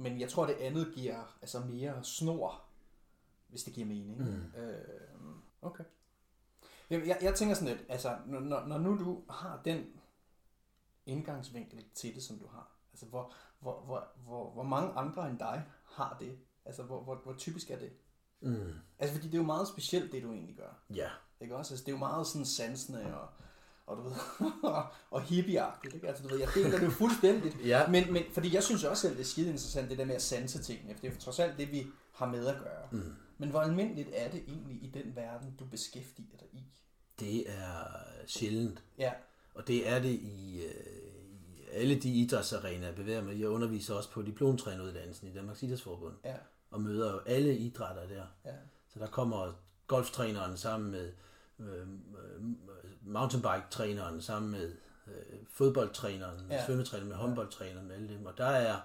[0.00, 2.62] Men jeg tror, det andet giver altså mere snor,
[3.48, 4.18] hvis det giver mening.
[4.18, 4.60] Mm.
[4.60, 4.84] Øh,
[5.62, 5.84] okay.
[6.90, 9.86] Jamen, Jeg, jeg tænker sådan lidt, altså, når, når nu du har den
[11.06, 15.38] indgangsvinkel til det, som du har, altså, hvor, hvor, hvor, hvor, hvor mange andre end
[15.38, 16.38] dig har det?
[16.64, 17.92] Altså, hvor, hvor, hvor typisk er det?
[18.40, 18.72] Mm.
[18.98, 20.82] Altså, fordi det er jo meget specielt, det du egentlig gør.
[20.94, 21.10] Ja.
[21.40, 21.74] Ikke også?
[21.74, 23.28] Altså, det er jo meget sådan sansende og,
[23.90, 24.12] og du ved,
[25.10, 26.08] og hippieagtigt, ikke?
[26.08, 27.56] Altså, du ved, jeg deler det jo fuldstændigt.
[27.66, 27.86] Ja.
[27.88, 30.22] Men, men, fordi jeg synes også selv, det er skide interessant, det der med at
[30.22, 32.86] sanse tingene, for det er jo trods alt det, vi har med at gøre.
[32.90, 33.12] Mm.
[33.38, 36.64] Men hvor almindeligt er det egentlig i den verden, du beskæftiger dig i?
[37.20, 37.84] Det er
[38.26, 38.82] sjældent.
[38.98, 39.12] Ja,
[39.54, 40.74] Og det er det i, øh,
[41.56, 43.40] i alle de idrætsarenaer, jeg bevæger mig.
[43.40, 46.14] Jeg underviser også på diplomtræneruddannelsen i Danmarks Idrætsforbund.
[46.24, 46.34] ja,
[46.70, 48.24] Og møder jo alle idrætter der.
[48.44, 48.54] ja,
[48.88, 49.52] Så der kommer
[49.86, 51.12] golftræneren sammen med
[51.60, 51.86] øh,
[53.02, 54.72] mountainbike-træneren, sammen med
[55.06, 56.54] øh, fodboldtræneren, Ja.
[56.54, 56.66] ja.
[56.66, 58.26] svømmetræneren, med håndboldtræneren, med alle dem.
[58.26, 58.76] Og der er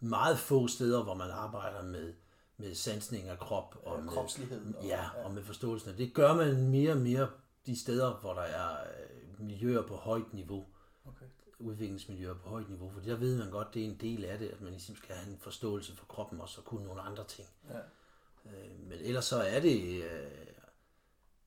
[0.00, 2.12] meget få steder, hvor man arbejder med,
[2.56, 3.76] med sansning af krop.
[3.82, 4.74] Og og med, kropslighed.
[4.74, 6.14] Og, ja, og med forståelsen af det.
[6.14, 7.28] gør man mere og mere
[7.66, 10.66] de steder, hvor der er øh, miljøer på højt niveau
[11.08, 11.26] Okay.
[11.58, 14.48] udviklingsmiljøer på højt niveau, for der ved man godt, det er en del af det,
[14.48, 17.48] at man ligesom skal have en forståelse for kroppen også, og kunne nogle andre ting.
[17.70, 17.78] Ja.
[18.46, 20.30] Øh, men ellers så er det, øh,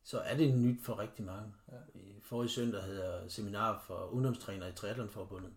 [0.03, 1.53] så er det nyt for rigtig mange.
[1.71, 1.99] Ja.
[1.99, 5.53] I forrige søndag havde jeg seminar for ungdomstrænere i Triathlonforbundet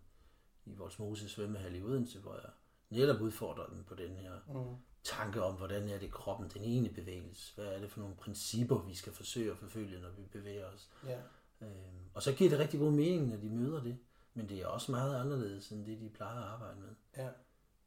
[0.67, 2.51] i Voldsmose svømmehal i Odense, hvor jeg
[2.91, 4.77] netop udfordrer dem på den her Mm.
[5.05, 8.83] tanke om, hvordan er det kroppen, den ene bevægelse, hvad er det for nogle principper,
[8.83, 10.91] vi skal forsøge at forfølge, når vi bevæger os.
[11.07, 11.19] Ja.
[11.61, 11.69] Øh,
[12.15, 13.99] og så giver det rigtig god mening, når de møder det.
[14.35, 16.89] Men det er også meget anderledes, end det, de plejer at arbejde med.
[17.17, 17.29] Ja.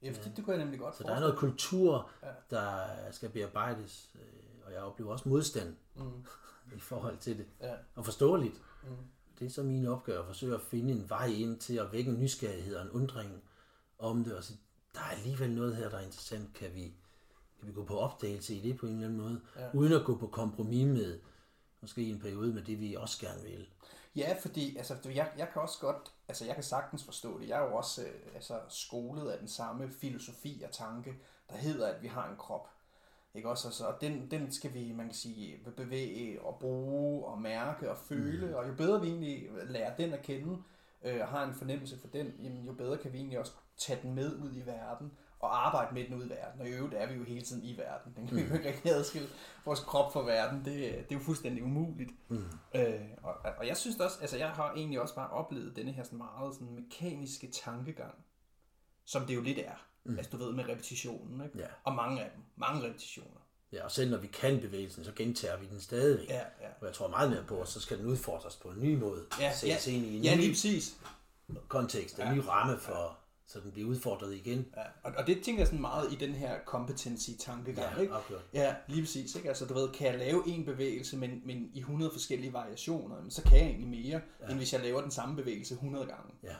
[0.04, 2.28] Ja, fordi det kunne jeg nemlig godt Så der er noget kultur, Ja.
[2.50, 4.10] der skal bearbejdes.
[4.16, 4.22] øh,
[4.66, 6.26] Og jeg oplever også modstand Mm.
[6.78, 7.46] i forhold til det.
[7.62, 7.74] Ja.
[7.96, 8.62] Og forståeligt.
[8.84, 8.90] Mm.
[9.40, 12.12] Det er så min opgave at forsøge at finde en vej ind til at vække
[12.12, 13.42] en nysgerrighed og en undring
[14.00, 14.36] om det.
[14.36, 14.54] Og så,
[14.94, 16.54] der er alligevel noget her, der er interessant.
[16.54, 16.82] Kan vi,
[17.60, 19.42] kan vi gå på opdagelse i det på en eller anden måde?
[19.56, 19.72] Ja.
[19.74, 21.20] Uden at gå på kompromis med,
[21.82, 23.68] måske i en periode med det, vi også gerne vil.
[24.20, 27.50] Ja, fordi altså, jeg, jeg kan også godt, altså jeg kan sagtens forstå det.
[27.50, 31.16] Jeg er jo også øh, altså, skolet af den samme filosofi og tanke,
[31.50, 32.70] der hedder, at vi har en krop.
[33.34, 33.68] Ikke også?
[33.68, 37.98] Altså, og den, den skal vi, man kan sige, bevæge og bruge og mærke og
[37.98, 38.48] føle.
[38.48, 38.54] Mm.
[38.54, 40.58] Og jo bedre vi egentlig lærer den at kende,
[41.04, 44.00] øh, og har en fornemmelse for den, jamen, jo bedre kan vi egentlig også tage
[44.02, 46.62] den med ud i verden og arbejde med den ud i verden.
[46.62, 48.14] Og i øvrigt er vi jo hele tiden i verden.
[48.16, 49.28] Den kan vi jo ikke rigtig adskille
[49.66, 50.58] vores krop fra verden.
[50.66, 52.12] Det, det er jo fuldstændig umuligt.
[52.30, 52.44] Mm.
[52.76, 56.04] Øh, og, og jeg synes også, altså jeg har egentlig også bare oplevet denne her
[56.04, 58.16] sådan meget sådan mekaniske tankegang,
[59.06, 59.86] som det jo lidt er.
[60.04, 60.18] Mm.
[60.18, 61.58] Altså du ved, med repetitionen, ikke?
[61.60, 61.68] Ja.
[61.84, 62.44] Og mange af dem.
[62.56, 63.40] Mange repetitioner.
[63.72, 66.30] Ja, og selv når vi kan bevægelsen, så gentager vi den stadigvæk.
[66.30, 66.68] Ja, ja.
[66.82, 69.26] Og jeg tror meget mere på, at så skal den udfordres på en ny måde.
[69.40, 69.78] Ja, ja.
[69.88, 70.98] ind i en ja ny lige præcis.
[71.68, 72.34] kontekst, en Ja.
[72.34, 73.19] ny ramme for,
[73.50, 74.66] så den bliver udfordret igen.
[74.78, 74.82] Ja.
[75.04, 78.14] Og, og det tænker jeg sådan meget i den her competency-tankegang, Ja, ikke?
[78.14, 78.42] afgjort.
[78.54, 79.36] Ja, lige præcis.
[79.36, 79.48] Ikke?
[79.48, 83.44] Altså, du ved, kan jeg lave en bevægelse, men, men i 100 forskellige variationer, så
[83.44, 84.48] kan jeg egentlig mere, ja.
[84.50, 86.34] end hvis jeg laver den samme bevægelse 100 gange.
[86.44, 86.56] Ja.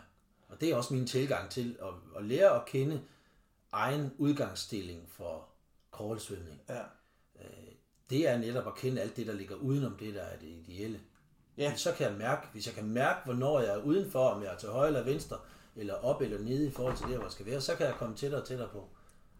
[0.50, 3.02] Og det er også min tilgang til at, at lære at kende
[3.72, 5.48] egen udgangsstilling for
[5.92, 6.62] kravlesvømning.
[6.70, 6.82] Ja.
[8.10, 11.00] Det er netop at kende alt det, der ligger udenom det, der er det ideelle.
[11.58, 11.76] Ja.
[11.76, 14.58] Så kan jeg mærke, hvis jeg kan mærke, hvornår jeg er udenfor, om jeg er
[14.58, 15.38] til højre eller venstre,
[15.80, 17.96] eller op eller nede i forhold til det, hvor jeg skal være, så kan jeg
[17.96, 18.90] komme tættere og tættere på.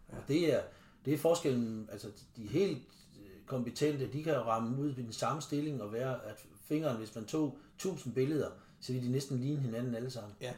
[0.08, 0.62] Og det er,
[1.04, 2.78] det er forskellen, altså de helt
[3.20, 6.96] øh, kompetente, de kan jo ramme ud i den samme stilling og være, at fingeren,
[6.96, 10.32] hvis man tog 1000 billeder, så vil de næsten ligne hinanden alle sammen.
[10.40, 10.52] Ja.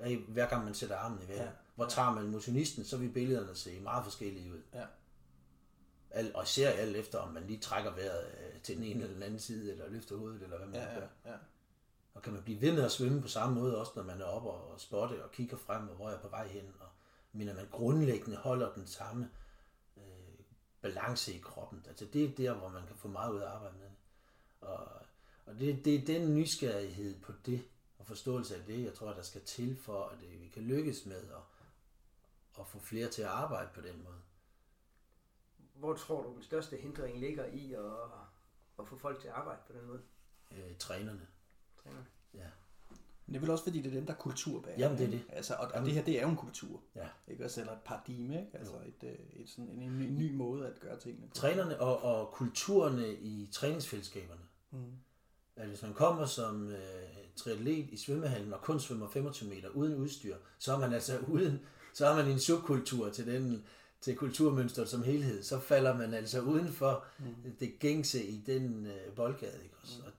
[0.00, 1.44] Ja, Hver gang man sætter armen i vejret.
[1.44, 1.50] Ja.
[1.74, 4.60] Hvor tager man motionisten, så vil billederne se meget forskellige ud.
[4.74, 4.84] Ja.
[6.10, 9.14] Al, og ser alt efter, om man lige trækker vejret øh, til den ene eller
[9.14, 11.06] den anden side, eller løfter hovedet, eller hvad man Ja, ja, gør.
[11.24, 11.36] ja, ja.
[12.16, 14.24] Og kan man blive ved med at svømme på samme måde, også når man er
[14.24, 16.74] oppe og spotte og kigger frem, og hvor jeg er på vej hen.
[16.80, 16.88] Og,
[17.32, 19.30] men at man grundlæggende holder den samme
[19.96, 20.44] øh,
[20.80, 21.84] balance i kroppen.
[21.88, 23.96] Altså det er der, hvor man kan få meget ud af at arbejde med det.
[24.60, 24.86] Og,
[25.46, 27.64] og det, det er den nysgerrighed på det,
[27.98, 31.06] og forståelse af det, jeg tror, der skal til for, at det, vi kan lykkes
[31.06, 31.42] med at,
[32.60, 34.20] at få flere til at arbejde på den måde.
[35.74, 37.92] Hvor tror du, den største hindring ligger i at,
[38.78, 40.02] at få folk til at arbejde på den måde?
[40.50, 41.26] Øh, trænerne.
[41.86, 42.02] Træner?
[42.34, 42.48] Ja.
[43.26, 44.74] Men det er vel også fordi, det er den der kultur bag.
[44.78, 45.24] Jamen, det er ikke?
[45.28, 45.36] det.
[45.36, 46.80] Altså, og, og det her, det er jo en kultur.
[46.96, 47.06] Ja.
[47.28, 47.60] Ikke også?
[47.60, 48.58] Eller et paradigme, ikke?
[48.58, 51.34] Altså et, øh, et sådan, en, en, ny, ny måde at gøre tingene på.
[51.34, 54.40] Trænerne og, og kulturerne i træningsfællesskaberne.
[54.70, 54.78] Mm.
[55.56, 56.78] At hvis man kommer som øh,
[57.36, 61.60] triatlet i svømmehallen og kun svømmer 25 meter uden udstyr, så er man altså uden,
[61.94, 63.64] så er man en subkultur til den
[64.00, 67.56] til kulturmønstret som helhed, så falder man altså uden for mm.
[67.60, 69.62] det gængse i den øh, boldgade.
[69.62, 69.74] Ikke?
[69.82, 69.98] Også?
[69.98, 70.06] Mm.
[70.06, 70.12] Og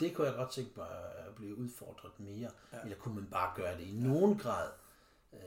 [0.00, 0.88] det kunne jeg godt tænke mig
[1.28, 2.50] at blive udfordret mere.
[2.72, 2.82] Ja.
[2.82, 4.68] Eller kunne man bare gøre det i nogen grad,
[5.32, 5.38] øh,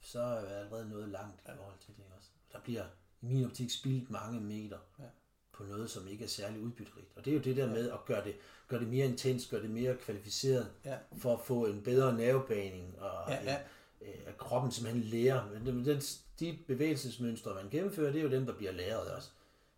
[0.00, 2.28] så er jeg allerede noget langt i forhold til det også.
[2.52, 2.84] Der bliver
[3.22, 5.04] i min optik spildt mange meter ja.
[5.52, 7.08] på noget, som ikke er særlig udbytterigt.
[7.16, 8.36] Og det er jo det der med at gøre det,
[8.68, 10.98] gøre det mere intens, gøre det mere kvalificeret, ja.
[11.18, 13.58] for at få en bedre nervebaning, og ja, ja.
[14.00, 15.50] En, øh, at kroppen simpelthen lærer.
[15.50, 16.00] Men den,
[16.40, 19.30] de bevægelsesmønstre, man gennemfører, det er jo dem, der bliver læret også.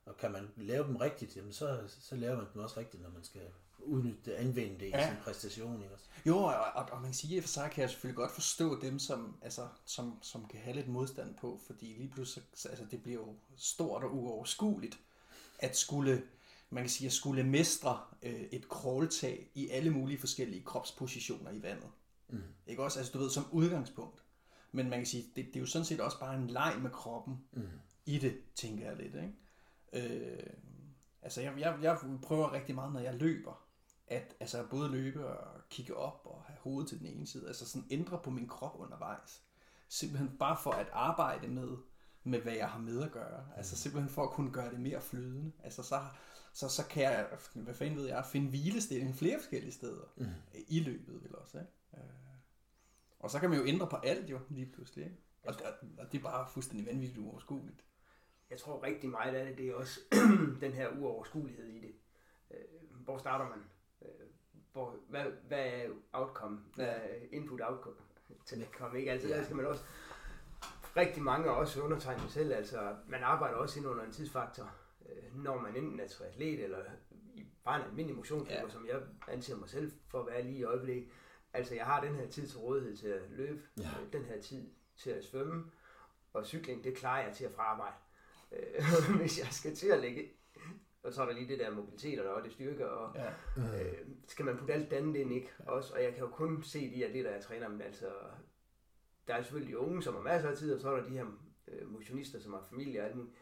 [0.06, 3.10] Og kan man lave dem rigtigt, jamen så, så laver man dem også rigtigt, når
[3.10, 3.40] man skal
[3.86, 5.06] udnytte anvende det ja.
[5.06, 5.82] i sin præstation.
[5.82, 5.94] Ikke?
[6.26, 8.80] Jo, og, og, og man kan sige, at for sig kan jeg selvfølgelig godt forstå
[8.80, 13.02] dem, som, altså, som, som kan have lidt modstand på, fordi lige pludselig, altså, det
[13.02, 14.98] bliver jo stort og uoverskueligt,
[15.58, 16.22] at skulle,
[16.70, 21.62] man kan sige, at skulle mestre øh, et kråltag i alle mulige forskellige kropspositioner i
[21.62, 21.90] vandet.
[22.28, 22.42] Mm.
[22.66, 22.98] Ikke også?
[22.98, 24.22] Altså du ved, som udgangspunkt.
[24.72, 26.90] Men man kan sige, det, det er jo sådan set også bare en leg med
[26.90, 27.68] kroppen mm.
[28.06, 29.14] i det, tænker jeg lidt.
[29.14, 29.34] Ikke?
[29.92, 30.46] Øh,
[31.22, 33.65] altså jeg, jeg, jeg prøver rigtig meget, når jeg løber,
[34.06, 37.68] at altså både løbe og kigge op og have hovedet til den ene side, altså
[37.68, 39.42] sådan ændre på min krop undervejs.
[39.88, 41.76] Simpelthen bare for at arbejde med,
[42.24, 43.40] med hvad jeg har med at gøre.
[43.40, 43.52] Mm.
[43.56, 45.52] Altså simpelthen for at kunne gøre det mere flydende.
[45.64, 46.00] Altså så,
[46.52, 50.26] så, så kan jeg, hvad fanden ved jeg, finde hvilestilling flere forskellige steder mm.
[50.68, 51.58] i løbet vel også.
[51.58, 51.70] Ikke?
[51.96, 52.10] Øh,
[53.18, 55.04] og så kan man jo ændre på alt jo lige pludselig.
[55.04, 55.16] Ikke?
[55.42, 57.84] Og, og, og det er bare fuldstændig vanvittigt uoverskueligt.
[58.50, 60.00] Jeg tror rigtig meget af det, det er også
[60.64, 61.94] den her uoverskuelighed i det.
[62.50, 63.58] Øh, hvor starter man?
[64.76, 66.60] Hvor, hvad, hvad er outcome?
[66.74, 67.00] Hvad er
[67.32, 67.96] input outcome?
[68.46, 69.28] Til det kommer ikke altid.
[69.28, 69.36] Ja.
[69.36, 69.84] Der skal man også
[70.96, 72.52] rigtig mange også undertegne selv.
[72.52, 74.70] Altså, man arbejder også ind under en tidsfaktor,
[75.08, 76.78] øh, når man enten er triatlet eller
[77.34, 78.68] i bare en almindelig motionsklub, ja.
[78.68, 81.08] som jeg anser mig selv for at være lige i øjeblikket
[81.52, 83.82] Altså, jeg har den her tid til rådighed til at løbe, ja.
[83.82, 85.70] Øh, den her tid til at svømme,
[86.32, 87.94] og cykling, det klarer jeg til at fra arbejde.
[88.52, 90.32] Øh, hvis jeg skal til at lægge
[91.06, 93.28] og så er der lige det der mobilitet, og det styrke, og ja.
[93.56, 95.50] øh, skal man putte alt andet ind, ikke?
[95.60, 95.70] Ja.
[95.70, 98.06] Også, og jeg kan jo kun se de atleter, jeg træner, men altså,
[99.26, 101.10] der er selvfølgelig de unge, som har masser af tid, og så er der de
[101.10, 101.26] her
[101.68, 103.34] øh, motionister, som har familie og alt muligt.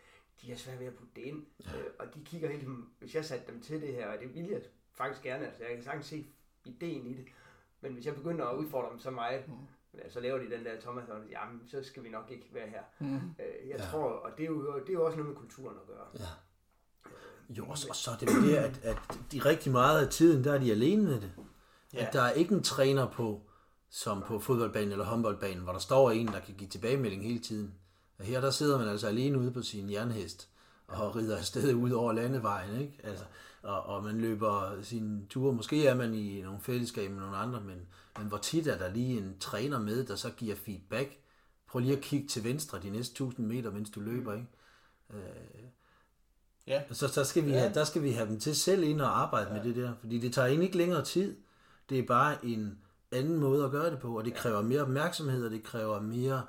[0.43, 1.79] De er svært ved at putte det ind, ja.
[1.79, 4.45] øh, og de kigger helt, hvis jeg satte dem til det her, og det vil
[4.45, 4.63] jeg
[4.93, 6.27] faktisk gerne, altså jeg kan sagtens se
[6.65, 7.25] ideen i det,
[7.81, 10.01] men hvis jeg begynder at udfordre dem så meget, mm.
[10.09, 12.83] så laver de den der Thomas, og jamen, så skal vi nok ikke være her.
[12.99, 13.15] Mm.
[13.17, 13.85] Øh, jeg ja.
[13.85, 16.07] tror, og det er, jo, det er jo også noget med kulturen at gøre.
[16.15, 16.25] Ja.
[17.49, 18.97] Jo, og så, og så er det det, at, at
[19.33, 21.31] de rigtig meget af tiden, der er de alene med det.
[21.95, 22.07] Ja.
[22.07, 23.43] At der er ikke en træner på,
[23.91, 27.75] som på fodboldbanen eller håndboldbanen, hvor der står en, der kan give tilbagemelding hele tiden.
[28.19, 30.49] Og her der sidder man altså alene ude på sin jernhest
[30.87, 32.81] og rider afsted ud over landevejen.
[32.81, 33.01] Ikke?
[33.03, 33.25] Altså,
[33.63, 35.53] og, og man løber sine ture.
[35.53, 37.87] Måske er man i nogle fællesskab med nogle andre, men,
[38.19, 41.19] men hvor tit er der lige en træner med, der så giver feedback.
[41.67, 44.35] Prøv lige at kigge til venstre de næste 1000 meter, mens du løber.
[44.35, 44.47] Ikke?
[45.11, 45.65] Øh,
[46.67, 46.83] ja.
[46.91, 47.59] Så der skal, vi ja.
[47.59, 49.55] have, der skal vi have dem til selv ind og arbejde ja.
[49.55, 51.37] med det der, fordi det tager egentlig ikke længere tid.
[51.89, 52.79] Det er bare en
[53.13, 56.47] anden måde at gøre det på, og det kræver mere opmærksomhed, og det kræver mere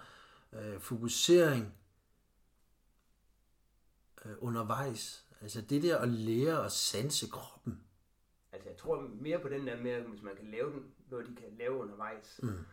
[0.53, 1.74] øh, fokusering
[4.26, 5.26] øh, undervejs.
[5.41, 7.80] Altså det der at lære at sanse kroppen.
[8.51, 11.36] Altså jeg tror mere på den der med, hvis man kan lave den, noget de
[11.36, 12.39] kan lave undervejs.
[12.43, 12.66] Mm.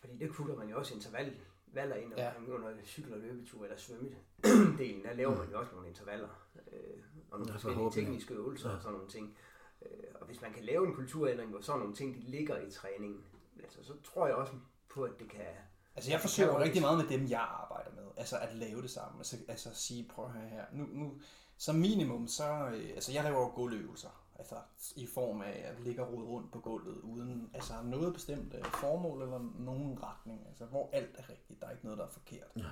[0.00, 1.36] Fordi det putter man jo også interval
[1.80, 2.30] valder ind ja.
[2.48, 5.02] under cykel- og løbetur eller svømmedelen.
[5.06, 5.38] Der laver mm.
[5.38, 6.28] man jo også nogle intervaller
[6.72, 6.98] øh,
[7.30, 8.76] og nogle forskellige tekniske øvelser ja.
[8.76, 9.36] og sådan nogle ting.
[9.82, 12.70] Øh, og hvis man kan lave en kulturændring, hvor sådan nogle ting de ligger i
[12.70, 13.20] træningen,
[13.62, 14.52] altså, så tror jeg også
[14.88, 15.46] på, at det kan...
[15.96, 18.04] Altså jeg forsøger rigtig meget med dem, jeg arbejder med.
[18.16, 19.20] Altså at lave det sammen.
[19.20, 20.64] Altså, altså sige, prøv at høre her.
[20.72, 21.20] Nu, nu,
[21.56, 24.08] som minimum, så, øh, altså jeg laver jo gulvøvelser,
[24.38, 24.56] altså
[24.96, 28.64] i form af at ligge og rode rundt på gulvet, uden altså noget bestemt øh,
[28.64, 32.10] formål eller nogen retning, altså hvor alt er rigtigt, der er ikke noget, der er
[32.10, 32.50] forkert.
[32.56, 32.62] Ja.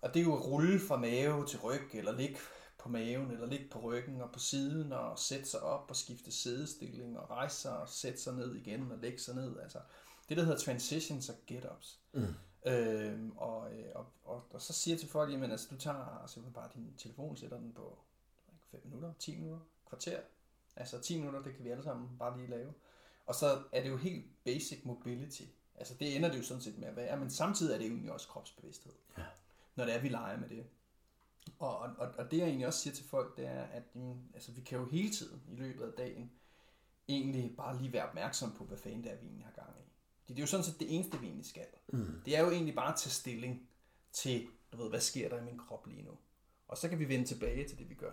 [0.00, 2.36] Og det er jo at rulle fra mave til ryg, eller ligge
[2.78, 6.32] på maven, eller ligge på ryggen og på siden, og sætte sig op og skifte
[6.32, 9.60] sædestilling, og rejse sig og sætte sig ned igen og lægge sig ned.
[9.60, 9.78] Altså
[10.28, 12.00] det, der hedder transitions og get-ups.
[12.12, 12.34] Mm.
[12.66, 16.26] Øhm, og, øh, og, og, og, så siger jeg til folk, jamen altså, du tager
[16.26, 17.98] simpelthen bare din telefon, sætter den på
[18.70, 20.20] 5 minutter, 10 minutter, kvarter.
[20.76, 22.74] Altså 10 minutter, det kan vi alle sammen bare lige lave.
[23.26, 25.42] Og så er det jo helt basic mobility.
[25.74, 27.90] Altså det ender det jo sådan set med at være, men samtidig er det jo
[27.90, 28.92] egentlig også kropsbevidsthed.
[29.18, 29.22] Ja.
[29.76, 30.66] Når det er, vi leger med det.
[31.58, 34.52] Og, og, og det jeg egentlig også siger til folk, det er, at jamen, altså,
[34.52, 36.30] vi kan jo hele tiden i løbet af dagen
[37.08, 39.92] egentlig bare lige være opmærksom på, hvad fanden det er, vi egentlig har gang i.
[40.28, 41.66] Det er jo sådan set det eneste, vi egentlig skal.
[41.88, 42.22] Mm.
[42.24, 43.68] Det er jo egentlig bare at tage stilling
[44.12, 46.18] til, du ved, hvad sker der i min krop lige nu.
[46.68, 48.12] Og så kan vi vende tilbage til det, vi gør.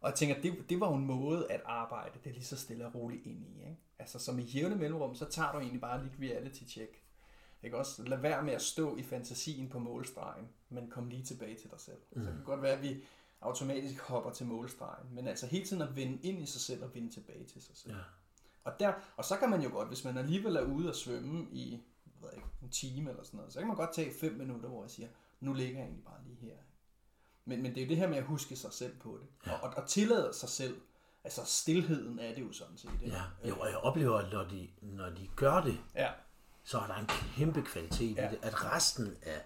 [0.00, 2.86] Og jeg tænker, det, det var jo en måde at arbejde det lige så stille
[2.86, 3.58] og roligt ind i.
[3.60, 3.76] Ikke?
[3.98, 7.02] Altså som i jævne mellemrum, så tager du egentlig bare lidt reality check.
[7.62, 8.02] Ikke også?
[8.04, 11.80] Lad være med at stå i fantasien på målstregen, men kom lige tilbage til dig
[11.80, 11.98] selv.
[12.12, 12.22] Mm.
[12.22, 13.02] Så det kan godt være, at vi
[13.40, 16.94] automatisk hopper til målstregen, men altså hele tiden at vende ind i sig selv og
[16.94, 17.94] vende tilbage til sig selv.
[17.94, 18.00] Ja.
[18.64, 21.48] Og, der, og så kan man jo godt, hvis man alligevel er ude og svømme
[21.52, 24.32] i jeg ved ikke, en time eller sådan noget, så kan man godt tage fem
[24.32, 25.08] minutter, hvor jeg siger,
[25.40, 26.56] nu ligger jeg egentlig bare lige her.
[27.44, 29.50] Men, men det er jo det her med at huske sig selv på det.
[29.50, 29.56] Ja.
[29.58, 30.80] Og, og, tillade sig selv.
[31.24, 32.90] Altså stillheden er det jo sådan set.
[33.02, 33.16] Ikke?
[33.16, 36.10] Ja, jo, og jeg oplever, at når de, når de gør det, Ja.
[36.64, 38.28] så er der en kæmpe kvalitet Ja.
[38.28, 38.38] i det.
[38.42, 39.42] At resten af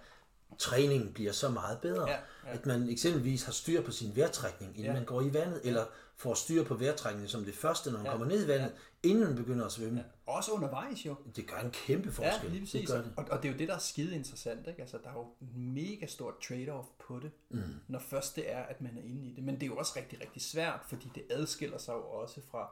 [0.59, 2.11] træningen bliver så meget bedre.
[2.11, 2.53] Ja, ja.
[2.53, 4.92] At man eksempelvis har styr på sin vejrtrækning, inden Ja.
[4.92, 5.84] man går i vandet, eller
[6.17, 8.11] får styr på vejrtrækningen som det første, når man Ja.
[8.12, 10.05] kommer ned i vandet, inden man begynder at svømme.
[10.27, 11.15] Også undervejs jo.
[11.37, 12.51] Det gør en kæmpe Ja, forskel.
[12.51, 12.91] lige det præcis.
[12.91, 13.12] gør det.
[13.17, 14.67] Og, og det er jo det, der er skide interessant.
[14.69, 14.81] Ikke?
[14.81, 17.61] Altså, der er jo en mega stort trade-off på det, mm.
[17.89, 19.45] når først det er, at man er inde i det.
[19.45, 22.71] Men det er jo også rigtig, rigtig svært, fordi det adskiller sig jo også fra,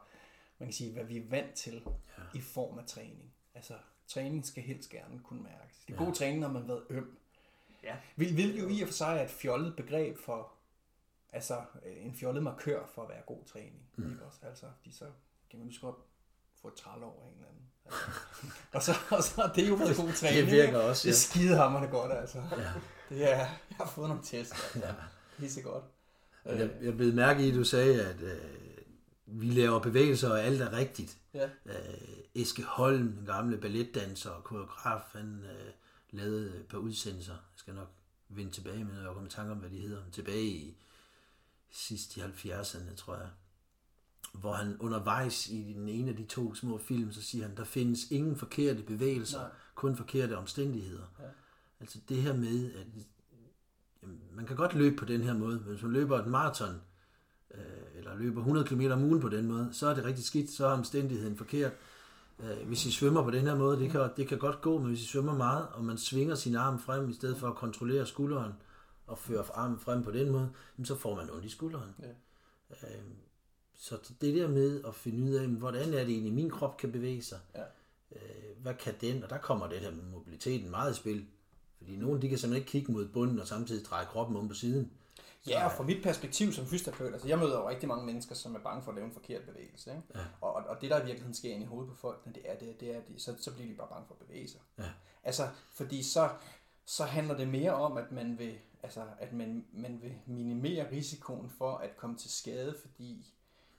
[0.58, 1.82] man kan sige, hvad vi er vant til
[2.18, 2.38] ja.
[2.38, 3.32] i form af træning.
[3.54, 3.74] Altså,
[4.08, 5.76] træning skal helst gerne kunne mærkes.
[5.86, 7.16] Det er god træning, når man har været øm.
[7.82, 7.96] Ja.
[8.16, 10.52] Hvil- Hvilket jo i og for sig er et fjollet begreb for,
[11.32, 11.54] altså
[11.86, 13.82] øh, en fjollet markør for at være god træning.
[13.96, 14.10] Mm.
[14.12, 14.38] Ikke også?
[14.42, 15.04] Altså, fordi så
[15.50, 15.96] kan man lige så godt
[16.62, 17.62] få et træl over en eller anden.
[17.84, 18.00] Altså.
[18.74, 20.46] og, så, og så er det jo været god træning.
[20.46, 20.80] virker ikke?
[20.80, 21.10] også, Det ja.
[21.10, 22.38] er skidehammerende godt, altså.
[22.38, 22.72] Ja.
[23.08, 24.78] Det er, jeg har fået nogle test, altså.
[24.78, 24.94] Ja.
[25.40, 25.84] Det er så godt.
[26.44, 28.38] Jeg, jeg blev mærke i, at du sagde, at øh,
[29.26, 31.18] vi laver bevægelser, og alt er rigtigt.
[31.34, 31.44] Ja.
[31.66, 31.74] Øh,
[32.34, 35.70] Eske Holm, den gamle balletdanser og koreograf, han øh,
[36.10, 37.32] lavede et par udsendelser.
[37.32, 37.88] Jeg skal nok
[38.28, 40.02] vende tilbage med, når jeg kommer i tanke om, hvad de hedder.
[40.12, 40.76] Tilbage i
[41.72, 43.28] sidst i 70'erne, tror jeg.
[44.32, 47.64] Hvor han undervejs i den ene af de to små film, så siger han, der
[47.64, 49.50] findes ingen forkerte bevægelser, Nej.
[49.74, 51.04] kun forkerte omstændigheder.
[51.18, 51.24] Ja.
[51.80, 52.86] Altså det her med, at
[54.02, 56.80] jamen, man kan godt løbe på den her måde, men hvis man løber et maraton,
[57.54, 57.60] øh,
[57.94, 60.66] eller løber 100 km om ugen på den måde, så er det rigtig skidt, så
[60.66, 61.72] er omstændigheden forkert.
[62.40, 64.88] Øh, hvis I svømmer på den her måde, det kan, det kan godt gå, men
[64.88, 68.06] hvis I svømmer meget, og man svinger sin arm frem, i stedet for at kontrollere
[68.06, 68.52] skulderen,
[69.12, 71.94] og føre armen frem på den måde, jamen, så får man ondt i skulderen.
[72.02, 72.08] Ja.
[72.70, 73.02] Øh,
[73.74, 76.92] så det der med at finde ud af, hvordan er det egentlig, min krop kan
[76.92, 77.62] bevæge sig, Ja.
[78.12, 81.26] øh, hvad kan den, og der kommer det her med mobiliteten meget i spil,
[81.78, 84.54] fordi nogen de kan simpelthen ikke kigge mod bunden og samtidig dreje kroppen om på
[84.54, 84.92] siden.
[85.46, 88.54] Ja, og fra mit perspektiv som fysioterapeut, altså jeg møder jo rigtig mange mennesker, som
[88.54, 89.90] er bange for at lave en forkert bevægelse.
[89.90, 90.02] Ikke?
[90.14, 90.20] Ja.
[90.40, 92.80] Og, og, det der i virkeligheden sker ind i hovedet på folk, det er, det,
[92.80, 94.60] det er de, så, så bliver de bare bange for at bevæge sig.
[94.78, 94.90] Ja.
[95.24, 96.30] Altså, fordi så,
[96.84, 101.50] så handler det mere om, at man vil, altså, at man, man vil minimere risikoen
[101.50, 103.34] for at komme til skade, fordi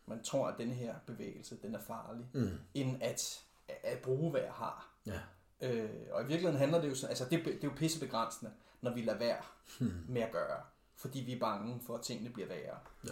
[0.06, 2.60] man tror, at denne her bevægelse, den er farlig, mm.
[2.74, 4.90] end at, at bruge, hvad jeg har.
[5.06, 5.20] Ja.
[5.62, 8.52] Øh, og i virkeligheden handler det jo sådan, altså det, det er jo pissebegrænsende,
[8.82, 9.42] når vi lader være
[9.80, 10.06] hmm.
[10.08, 10.62] med at gøre,
[10.96, 12.78] fordi vi er bange for, at tingene bliver værre.
[13.08, 13.12] Ja.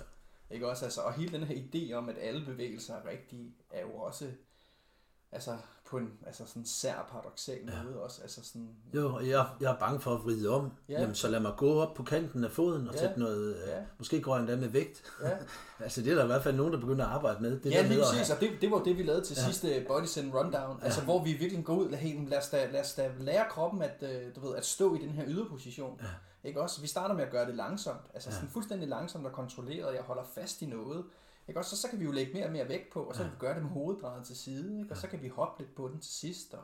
[0.49, 0.85] Ikke også?
[0.85, 4.31] Altså, og hele den her idé om, at alle bevægelser er rigtige, er jo også
[5.31, 5.57] altså,
[5.91, 7.83] på en altså sådan sær paradoxal ja.
[7.83, 8.21] måde også.
[8.21, 10.71] Altså sådan, Jo, jeg, jeg er bange for at vride om.
[10.89, 10.93] Ja.
[10.93, 10.99] Ja.
[11.01, 12.99] Jamen, så lad mig gå op på kanten af foden og Ja.
[12.99, 13.55] sætte noget...
[13.67, 13.75] Ja.
[13.77, 13.83] Ja.
[13.97, 15.03] Måske går jeg endda med vægt.
[15.23, 15.29] Ja.
[15.83, 17.59] altså, det er der i hvert fald nogen, der begynder at arbejde med.
[17.59, 19.45] Det ja, der lige præcis, og det, det var det, vi lavede til ja.
[19.45, 20.85] sidste Body Zen Rundown, ja.
[20.85, 23.81] altså hvor vi virkelig går ud, lad, lad, os da, lad os da lære kroppen
[23.81, 25.99] at, øh, du ved, at stå i den her yderposition.
[26.01, 26.07] Ja.
[26.43, 26.81] Ikke også?
[26.81, 28.35] Vi starter med at gøre det langsomt, altså ja.
[28.35, 31.03] sådan fuldstændig langsomt og kontrolleret, jeg holder fast i noget.
[31.47, 31.75] Ikke også?
[31.75, 33.37] Så, så kan vi jo lægge mere og mere vægt på, og så kan vi
[33.39, 34.91] gøre det med hovedet drejet til side, ikke?
[34.91, 36.53] og så kan vi hoppe lidt på den til sidst.
[36.53, 36.63] Og,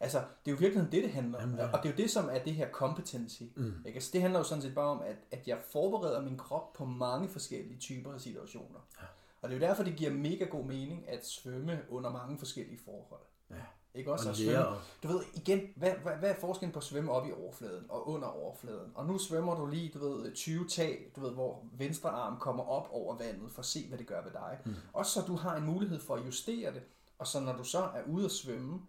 [0.00, 1.44] altså, det er jo virkelig det, det handler om.
[1.44, 1.72] Jamen, ja.
[1.72, 3.42] Og det er jo det, som er det her competency.
[3.56, 3.74] Mm.
[3.86, 3.96] Ikke?
[3.96, 6.84] Altså, det handler jo sådan set bare om, at, at jeg forbereder min krop på
[6.84, 8.80] mange forskellige typer af situationer.
[9.00, 9.06] Ja.
[9.42, 12.80] Og det er jo derfor, det giver mega god mening at svømme under mange forskellige
[12.84, 13.22] forhold.
[13.50, 13.54] Ja.
[13.94, 14.76] Ikke også Og at svømme.
[15.02, 18.08] Du ved, igen, hvad, hvad, hvad er forskellen på at svømme op i overfladen og
[18.08, 18.92] under overfladen?
[18.94, 22.64] Og nu svømmer du lige, du ved, 20 tag, du ved, hvor venstre arm kommer
[22.64, 24.58] op over vandet for at se, hvad det gør ved dig.
[24.64, 24.74] Mm.
[24.92, 26.82] Også så du har en mulighed for at justere det.
[27.18, 28.80] Og så når du så er ude at svømme,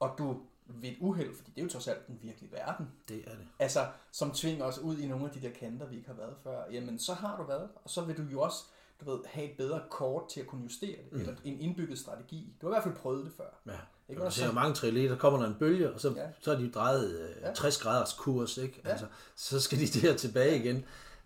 [0.00, 0.36] og du
[0.66, 3.46] ved et uheld, fordi det er jo trods alt den virkelige verden, Det er det.
[3.58, 6.36] altså, som tvinger os ud i nogle af de der kanter, vi ikke har været
[6.42, 8.64] før, jamen så har du været, og så vil du jo også
[9.00, 11.20] du ved, have et bedre kort til at kunne justere det, mm.
[11.20, 12.56] eller en indbygget strategi.
[12.60, 13.60] Du har i hvert fald prøvet det før.
[13.66, 13.78] Ja.
[14.12, 14.40] Ikke Og også?
[14.40, 16.26] ser mange triatleter, der kommer der en bølge, og så, Ja.
[16.40, 17.54] så er de drejet øh, Ja.
[17.54, 18.80] 60 graders kurs, ikke?
[18.84, 18.90] Ja.
[18.90, 19.06] Altså,
[19.36, 20.76] så skal de der tilbage igen.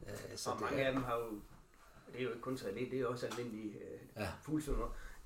[0.06, 1.30] Øh, så Og det mange er, af dem har jo,
[2.12, 4.22] det er jo ikke kun triatlet, det er også almindelige øh, Ja.
[4.22, 4.28] ja.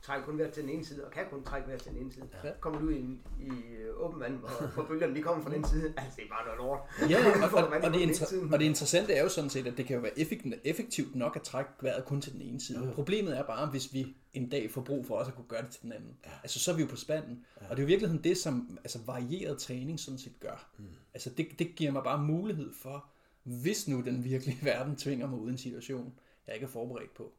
[0.02, 2.12] Trækker kun hver til den ene side, og kan kun trække hver til den ene
[2.12, 2.28] side.
[2.44, 2.50] Ja.
[2.60, 4.38] Kommer du i, en- i øh, åben vand,
[4.76, 7.10] og bølgerne de kommer fra den side, altså det er bare noget lort.
[7.10, 7.18] Ja,
[7.58, 9.96] og, og, og, det inter- og det interessante er jo sådan set, at det kan
[9.96, 12.84] jo være effektivt, effektivt nok at trække vejret kun til den ene side.
[12.86, 12.92] Ja.
[12.92, 15.70] Problemet er bare, hvis vi en dag får brug for også at kunne gøre det
[15.70, 16.16] til den anden.
[16.26, 16.30] Ja.
[16.42, 17.44] Altså så er vi jo på spanden.
[17.60, 17.64] Ja.
[17.70, 20.70] Og det er jo i virkeligheden det, som altså, varieret træning sådan set gør.
[20.78, 20.84] Mm.
[21.14, 23.04] Altså det, det giver mig bare mulighed for,
[23.42, 26.14] hvis nu den virkelige verden tvinger mig ud i en situation,
[26.46, 27.32] jeg ikke er forberedt på,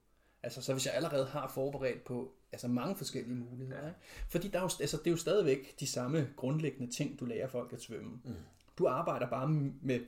[0.44, 3.82] Altså, så hvis jeg allerede har forberedt på altså mange forskellige muligheder.
[3.82, 3.88] Ja.
[3.88, 4.00] Ikke?
[4.30, 7.48] Fordi der er jo, altså, det er jo stadigvæk de samme grundlæggende ting, du lærer
[7.48, 8.20] folk at svømme.
[8.24, 8.34] Mm.
[8.78, 9.48] Du arbejder bare
[9.82, 10.00] med,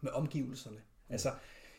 [0.00, 0.76] med omgivelserne.
[0.76, 1.12] Mm.
[1.12, 1.32] Altså,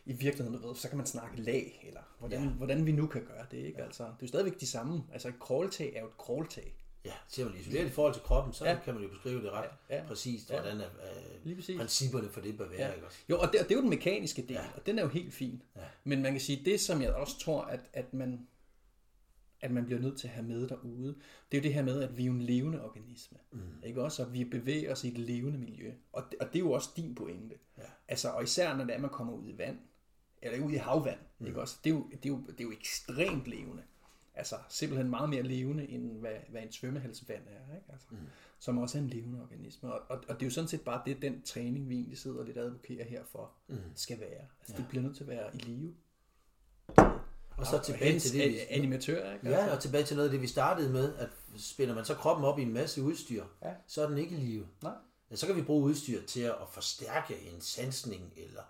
[0.05, 2.49] i virkeligheden, du ved, så kan man snakke lag, eller hvordan, ja.
[2.49, 3.57] hvordan vi nu kan gøre det.
[3.57, 3.79] Ikke?
[3.79, 3.85] Ja.
[3.85, 5.03] Altså, det er jo stadigvæk de samme.
[5.13, 6.73] Altså, et crawltag er jo et crawltag.
[7.05, 8.79] Ja, ser man isoleret i forhold til kroppen, så ja.
[8.85, 9.95] kan man jo beskrive det ret ja.
[9.95, 10.03] Ja.
[10.07, 10.61] præcist, Ja.
[10.61, 10.89] hvordan er,
[11.45, 12.87] øh, principperne for det bør være.
[12.87, 12.93] Ja.
[12.93, 13.17] Ikke også?
[13.29, 14.65] Jo, og det, og det er jo den mekaniske del, Ja.
[14.75, 15.63] og den er jo helt fin.
[15.75, 15.81] Ja.
[16.03, 18.47] Men man kan sige, det som jeg også tror, at, at man
[19.61, 21.15] at man bliver nødt til at have med derude,
[21.51, 23.37] det er jo det her med, at vi er en levende organisme.
[23.51, 23.59] Mm.
[23.83, 24.23] Ikke også?
[24.23, 25.93] Og vi bevæger os i et levende miljø.
[26.13, 27.55] Og det, og det er jo også din pointe.
[27.77, 27.83] Ja.
[28.07, 29.79] Altså, og især når det er, man kommer ud i vand,
[30.41, 31.47] eller ud i havvand, mm.
[31.47, 31.77] ikke også?
[31.83, 33.83] Det er, jo, det, er jo, det er jo ekstremt levende.
[34.35, 37.91] Altså, simpelthen meget mere levende, end hvad, hvad en svømmehalsvand er, ikke?
[37.91, 38.17] Altså, mm.
[38.59, 39.93] Som også er en levende organisme.
[39.93, 42.39] Og, og, og, det er jo sådan set bare det, den træning, vi egentlig sidder
[42.39, 43.77] og lidt advokerer her for, mm.
[43.95, 44.45] skal være.
[44.59, 44.77] Altså, ja.
[44.77, 45.93] det bliver nødt til at være i live.
[47.57, 49.49] Og så tilbage hens til det, vi, animatør, ikke?
[49.49, 52.45] ja, og tilbage til noget af det, vi startede med, at spænder man så kroppen
[52.45, 53.73] op i en masse udstyr, Ja.
[53.87, 54.67] så er den ikke i live.
[54.81, 54.93] Nej.
[55.31, 58.61] Ja, så kan vi bruge udstyr til at forstærke en sansning, eller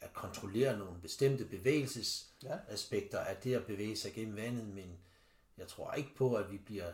[0.00, 4.98] at kontrollere nogle bestemte bevægelsesaspekter af det at bevæge sig gennem vandet, men
[5.58, 6.92] jeg tror ikke på, at vi bliver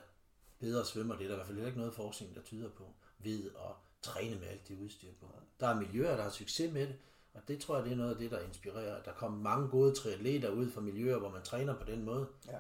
[0.59, 1.17] bedre svømmer.
[1.17, 2.85] Det er der i hvert fald ikke noget forskning, der tyder på,
[3.19, 3.73] ved at
[4.03, 5.27] træne med alt det udstyr på.
[5.61, 6.97] Der er miljøer, der har succes med det,
[7.35, 9.03] og det tror jeg, det er noget af det, der inspirerer.
[9.03, 12.29] Der kommer mange gode triatleter ud fra miljøer, hvor man træner på den måde.
[12.47, 12.59] Ja.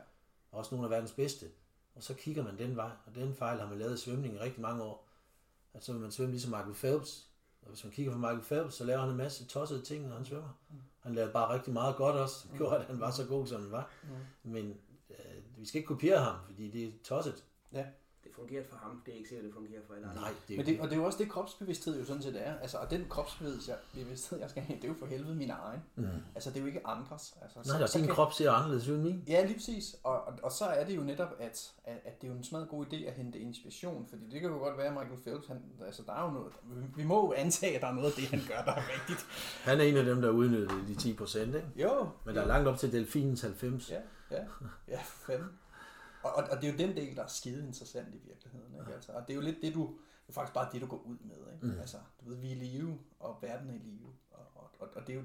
[0.52, 1.46] Også nogle af verdens bedste.
[1.94, 4.38] Og så kigger man den vej, og den fejl har man lavet i svømning i
[4.38, 5.08] rigtig mange år.
[5.74, 7.26] At så vil man svømme ligesom Michael Phelps.
[7.62, 10.16] Og hvis man kigger på Michael Phelps, så laver han en masse tossede ting, når
[10.16, 10.48] han svømmer.
[11.00, 13.62] Han lavede bare rigtig meget godt også, som gjorde, at han var så god, som
[13.62, 13.90] han var.
[14.42, 15.16] Men øh,
[15.56, 17.44] vi skal ikke kopiere ham, fordi det er tosset.
[17.72, 17.86] Ja.
[18.24, 20.20] Det fungerer for ham, det er ikke sikkert, det fungerer for alle andre.
[20.20, 22.46] Nej, det er Men det, og det er jo også det, kropsbevidsthed jo sådan set
[22.46, 22.58] er.
[22.58, 25.50] Altså, og den kropsbevidsthed, jeg, bevidsthed, jeg skal have, det er jo for helvede min
[25.50, 25.80] egen.
[25.96, 26.06] Mm.
[26.34, 27.34] Altså, det er jo ikke andres.
[27.42, 29.24] Altså, Nej, der din kan- krop ser anderledes ud end min.
[29.28, 29.96] Ja, lige præcis.
[30.04, 32.44] Og, og, og så er det jo netop, at, at, at det er jo en
[32.44, 35.46] smadret god idé at hente inspiration, fordi det kan jo godt være, at Michael Phelps,
[35.46, 36.52] han, altså der er jo noget,
[36.96, 39.26] vi- må jo antage, at der er noget af det, han gør, der er rigtigt.
[39.64, 41.68] Han er en af dem, der udnyttede de 10 procent, ikke?
[41.76, 42.08] Jo.
[42.24, 43.90] Men der er langt op til delfinens 90.
[43.90, 43.96] Ja,
[44.30, 44.42] ja,
[44.88, 45.48] ja, fanden.
[46.22, 48.74] Og, og, og, det er jo den del, der er skide interessant i virkeligheden.
[48.80, 48.94] Ikke?
[48.94, 51.02] Altså, og det er jo lidt det, du, det er faktisk bare det, du går
[51.02, 51.52] ud med.
[51.54, 51.66] Ikke?
[51.66, 51.80] Mm.
[51.80, 54.14] Altså, du ved, vi er i live, og verden er i live.
[54.30, 55.24] Og, og, og, og det er jo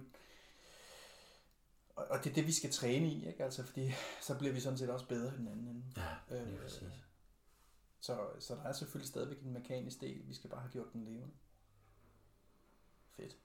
[1.96, 3.44] og, og det er det, vi skal træne i, ikke?
[3.44, 3.92] Altså, fordi
[4.22, 5.84] så bliver vi sådan set også bedre den anden ende.
[5.98, 6.94] Ja, lige præcis.
[8.00, 11.06] Så, så der er selvfølgelig stadigvæk en mekanisk del, vi skal bare have gjort den
[11.06, 11.34] levende.
[13.12, 13.38] Fedt.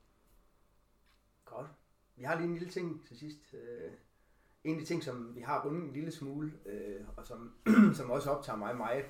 [1.45, 1.67] Godt.
[2.15, 3.53] Vi har lige en lille ting til sidst.
[3.53, 3.93] Øh,
[4.63, 7.53] en af de ting, som vi har rundet en lille smule, øh, og som,
[7.97, 9.05] som også optager mig meget,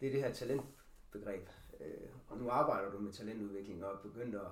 [0.00, 1.48] det er det her talentbegreb.
[1.80, 4.46] Øh, og nu arbejder du med talentudvikling og er begyndt at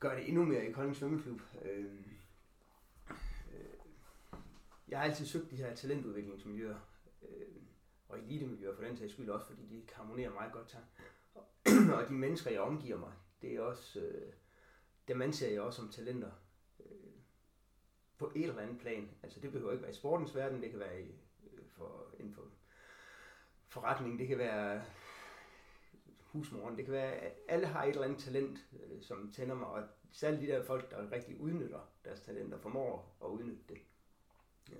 [0.00, 1.40] gøre det endnu mere i Kolding Svømmeklub.
[1.64, 1.84] Øh,
[3.52, 4.38] øh,
[4.88, 6.76] jeg har altid søgt de her talentudviklingsmiljøer,
[7.22, 7.62] øh,
[8.08, 10.88] og elitemiljøer for den sags skyld også, fordi de harmonerer meget godt sammen.
[11.96, 13.12] og de mennesker, jeg omgiver mig,
[13.42, 14.32] det er også, øh,
[15.08, 16.30] dem anser jeg også som talenter
[18.18, 19.10] på et eller andet plan.
[19.22, 21.14] Altså det behøver ikke være i sportens verden, det kan være i,
[21.52, 22.42] øh, for, inden for
[23.68, 24.82] forretning, det kan være
[26.22, 29.66] husmoren, det kan være, at alle har et eller andet talent, øh, som tænder mig,
[29.66, 33.78] og særligt de der folk, der rigtig udnytter deres talenter, formår at udnytte det.
[34.72, 34.78] Øh,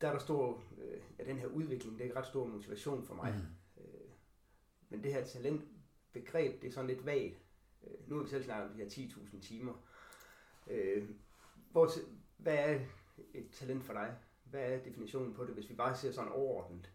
[0.00, 3.14] der er der stor, øh, ja, den her udvikling, det er ret stor motivation for
[3.14, 3.34] mig.
[3.34, 3.82] Mm.
[3.82, 4.10] Øh,
[4.88, 7.42] men det her talentbegreb, det er sådan lidt vagt.
[7.84, 9.74] Øh, nu har vi selv snakket om de her 10.000 timer.
[10.66, 11.08] Øh,
[11.72, 11.90] hvor,
[12.36, 12.80] hvad er
[13.34, 14.16] et talent for dig?
[14.44, 16.90] Hvad er definitionen på det, hvis vi bare ser sådan overordnet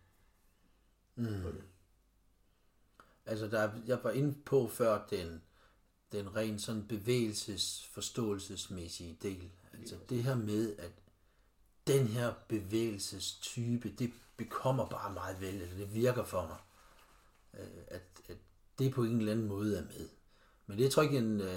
[1.16, 1.42] Mm.
[1.44, 1.64] på det?
[3.26, 5.42] Altså, der, er- jeg var inde på før den,
[6.12, 9.52] den ren sådan bevægelsesforståelsesmæssige del.
[9.74, 10.92] Altså det her med, at
[11.88, 16.58] den her bevægelsestype, det bekommer bare meget vel, eller det virker for mig,
[17.64, 18.38] øh, at, at
[18.80, 20.10] det på en eller anden måde er med.
[20.70, 21.48] Men det er, tror jeg en, øh,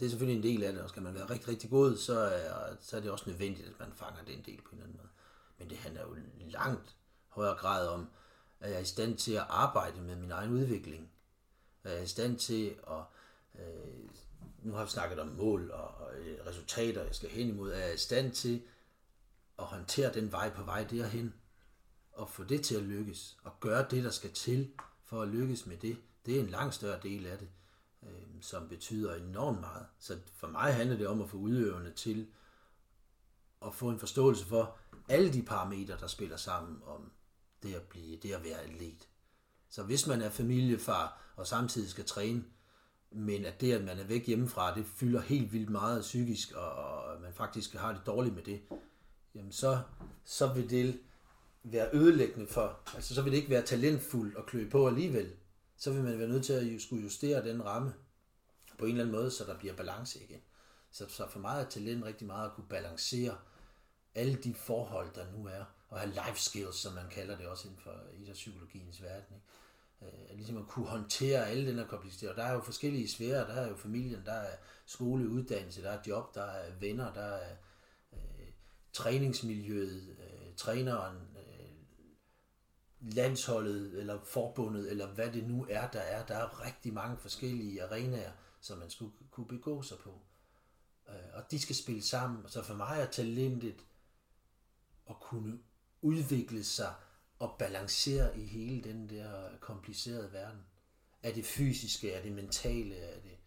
[0.00, 2.18] det er selvfølgelig en del af det, og skal man være rigtig, rigtig god, så
[2.18, 4.96] er, så er det også nødvendigt, at man fanger den del på en eller anden
[4.96, 5.08] måde.
[5.58, 6.96] Men det handler jo langt
[7.28, 8.08] højere grad om,
[8.60, 11.10] at jeg er i stand til at arbejde med min egen udvikling.
[11.84, 13.04] At jeg er i stand til at,
[13.60, 14.10] øh,
[14.62, 17.78] nu har vi snakket om mål og, og øh, resultater, jeg skal hen imod, at
[17.78, 18.62] jeg er i stand til
[19.58, 21.34] at håndtere den vej på vej derhen,
[22.12, 24.70] og få det til at lykkes, og gøre det, der skal til
[25.04, 25.96] for at lykkes med det.
[26.26, 27.48] Det er en langt større del af det,
[28.02, 29.86] øh, som betyder enormt meget.
[29.98, 32.26] Så for mig handler det om at få udøverne til
[33.66, 34.76] at få en forståelse for
[35.08, 37.12] alle de parametre, der spiller sammen om
[37.62, 39.08] det at, blive, det at være atlet.
[39.68, 42.44] Så hvis man er familiefar og samtidig skal træne,
[43.10, 46.72] men at det, at man er væk hjemmefra, det fylder helt vildt meget psykisk, og,
[46.72, 48.60] og man faktisk har det dårligt med det,
[49.34, 49.82] jamen så,
[50.24, 51.00] så vil det
[51.64, 55.32] være ødelæggende for, altså så vil det ikke være talentfuldt at klø på alligevel.
[55.76, 57.94] Så vil man være nødt til at skulle justere den ramme
[58.78, 60.40] på en eller anden måde, så der bliver balance igen.
[60.90, 63.38] Så, så for mig er talent rigtig meget at kunne balancere
[64.14, 67.68] alle de forhold, der nu er, og have life skills, som man kalder det også
[67.68, 69.36] inden for idrætspsykologiens verden.
[69.36, 69.46] Ikke?
[70.02, 72.30] Øh, ligesom at kunne håndtere alle den her kompleksitet.
[72.30, 73.46] Og der er jo forskellige sfærer.
[73.46, 74.56] Der er jo familien, der er
[74.86, 77.56] skole, uddannelse, der er job, der er venner, der er
[78.12, 78.48] øh,
[78.92, 81.16] træningsmiljøet, øh, træneren,
[83.02, 86.26] landsholdet eller forbundet, eller hvad det nu er, der er.
[86.26, 90.20] Der er rigtig mange forskellige arenaer, som man skulle kunne begå sig på.
[91.08, 92.48] Øh, og de skal spille sammen.
[92.48, 93.84] Så for mig er talentet
[95.10, 95.58] at kunne
[96.02, 96.94] udvikle sig
[97.38, 100.60] og balancere i hele den der komplicerede verden.
[101.22, 103.38] Er det fysiske, er det mentale, er det...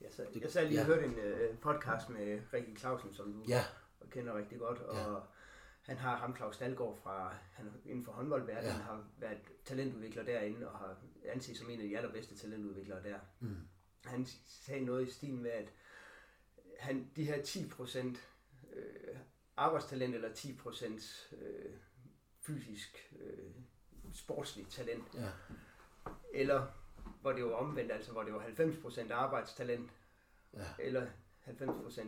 [0.00, 0.94] Jeg sad, jeg sad lige og Ja.
[0.94, 3.64] hørte en øh, podcast med Rikke Clausen, som du Ja,
[4.10, 5.14] kender rigtig godt, og Ja.
[5.86, 8.76] Han har ham Claus Dalgaard fra, han inden for håndboldverdenen, Ja.
[8.78, 8.82] ja.
[8.82, 13.18] har været talentudvikler derinde, og har anset som en af de allerbedste talentudviklere der.
[13.40, 13.56] Mm.
[14.04, 15.68] Han sagde noget i stil med, at
[16.78, 17.98] han, de her 10%
[18.72, 19.16] øh,
[19.56, 21.72] arbejdstalent, eller 10% øh,
[22.40, 23.50] fysisk øh,
[24.12, 25.28] sportsligt talent, ja,
[26.34, 26.66] eller
[27.20, 29.90] hvor det var omvendt, altså hvor det var 90% arbejdstalent,
[30.54, 31.06] ja, eller
[31.46, 32.06] 90%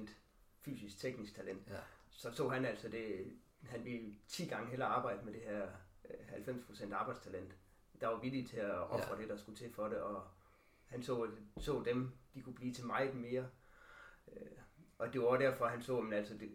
[0.60, 1.68] fysisk teknisk talent.
[1.70, 1.78] ja.
[2.10, 3.32] Så så han altså det,
[3.66, 5.66] han ville 10 gange hellere arbejde med det her
[6.10, 7.56] øh, 90% arbejdstalent.
[8.00, 9.20] Der var villige til at ofre Ja.
[9.22, 10.22] det, der skulle til for det, og
[10.86, 13.48] han så, så dem, de kunne blive til meget mere.
[14.32, 14.46] Øh,
[14.98, 16.50] Og det var også derfor, han så, at altså, det,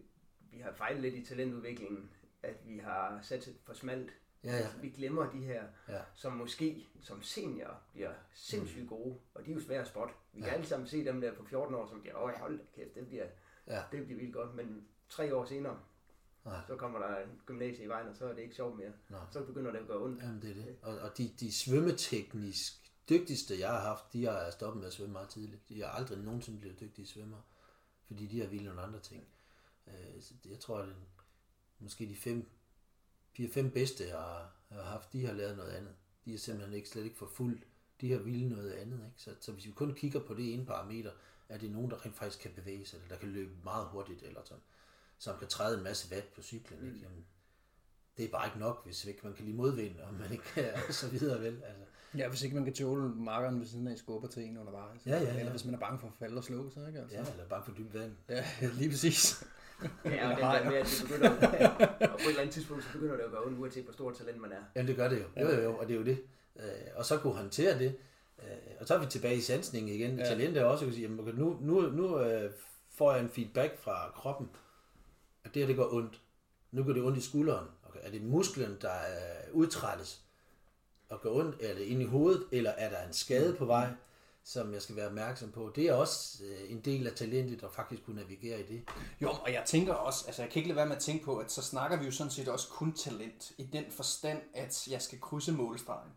[0.50, 2.10] vi har fejlet lidt i talentudviklingen,
[2.42, 4.12] at vi har sat det for smalt.
[4.44, 4.66] Ja, ja.
[4.80, 6.00] Vi glemmer de her, Ja.
[6.14, 10.14] som måske som senior bliver sindssygt gode, og de er jo svære at spotte.
[10.32, 10.54] Vi kan Ja.
[10.54, 13.06] alle sammen se dem der på 14 år, som bliver, åh, hold da kæft, det
[13.06, 13.26] bliver,
[13.66, 13.82] Ja.
[13.92, 15.80] det bliver vildt godt, men tre år senere,
[16.44, 16.60] Nej.
[16.66, 18.92] så kommer der en gymnasie i vejen, og så er det ikke sjovt mere.
[19.08, 19.16] Nå.
[19.30, 20.22] Så begynder det at gøre ondt.
[20.22, 20.76] Jamen, det er det.
[20.82, 25.12] Og, og de, de svømmeteknisk dygtigste, jeg har haft, de har stoppet med at svømme
[25.12, 25.68] meget tidligt.
[25.68, 27.42] De har aldrig nogensinde blevet dygtige svømmere,
[28.06, 29.24] fordi de har ville nogle andre ting.
[29.86, 30.88] Øh, så jeg tror, at
[31.78, 32.50] måske de fem,
[33.32, 35.94] fire-fem bedste, jeg har, jeg har haft, de har lavet noget andet.
[36.24, 37.62] De er simpelthen ikke, slet ikke for fuld.
[38.00, 38.98] De har ville noget andet.
[38.98, 39.14] Ikke?
[39.16, 41.12] Så, så hvis vi kun kigger på det ene parameter,
[41.48, 44.22] er det nogen, der rent faktisk kan bevæge sig, eller der kan løbe meget hurtigt,
[44.22, 44.58] eller som,
[45.22, 46.86] som kan træde en masse watt på cyklen.
[46.86, 46.98] Ikke?
[47.02, 47.24] Jamen,
[48.16, 50.64] det er bare ikke nok, hvis ikke man kan lide modvind, og man ikke kan,
[51.02, 51.62] så videre vel.
[51.64, 51.84] Altså,
[52.18, 55.06] Ja, hvis ikke man kan tåle markeren ved siden af skubber til en undervejs.
[55.06, 55.38] Ja, ja, ja.
[55.38, 57.00] Eller hvis man er bange for at falde og slå sig, ikke?
[57.00, 57.16] Altså.
[57.16, 58.12] ja, eller bare for dybt vand.
[58.28, 58.44] ja,
[58.78, 59.44] lige præcis.
[60.04, 61.30] Ja, og den der med, at det begynder,
[62.12, 64.16] og på et eller andet tidspunkt, så begynder det at gøre ondt, uanset hvor stort
[64.16, 64.62] talent man er.
[64.76, 65.42] Jamen det gør det jo.
[65.42, 66.18] Jo, jo, jo, og det er jo det.
[66.56, 66.64] Øh,
[66.94, 67.98] og så kunne håndtere det.
[68.42, 68.46] Øh,
[68.80, 70.18] og så er vi tilbage i sansningen igen.
[70.18, 70.24] Ja.
[70.24, 72.50] Talent er også at kunne sige, jamen, nu, nu, nu øh,
[72.94, 74.48] får jeg en feedback fra kroppen,
[75.54, 76.20] det her det går ondt.
[76.70, 77.66] Nu går det ondt i skulderen.
[77.88, 80.22] Okay, er det musklen, der øh, udtrættes
[81.08, 83.64] og går ondt, eller er det inde i hovedet, eller er der en skade på
[83.64, 83.88] vej,
[84.44, 85.72] som jeg skal være opmærksom på.
[85.76, 88.82] Det er også øh, en del af talentet at faktisk kunne navigere i det.
[89.20, 91.38] Jo, og jeg tænker også, altså jeg kan ikke lade være med at tænke på,
[91.38, 95.02] at så snakker vi jo sådan set også kun talent, i den forstand, at jeg
[95.02, 96.10] skal krydse målstregen.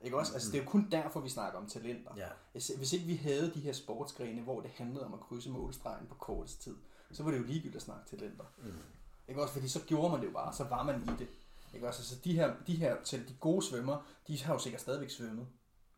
[0.00, 0.32] Ikke også?
[0.34, 2.10] Altså det er jo kun derfor, vi snakker om talenter.
[2.16, 2.28] Ja.
[2.52, 6.06] Hvis, hvis ikke vi havde de her sportsgrene, hvor det handlede om at krydse målstregen
[6.06, 6.76] på kortest tid,
[7.12, 8.44] så var det jo ligegyldigt at snakke talenter.
[8.58, 8.72] Mm.
[9.28, 9.54] Ikke også?
[9.54, 11.28] Fordi så gjorde man det jo bare, så var man i det.
[11.74, 12.00] Ikke også?
[12.00, 15.46] Altså de her, de her til de gode svømmer, de har jo sikkert stadigvæk svømmet.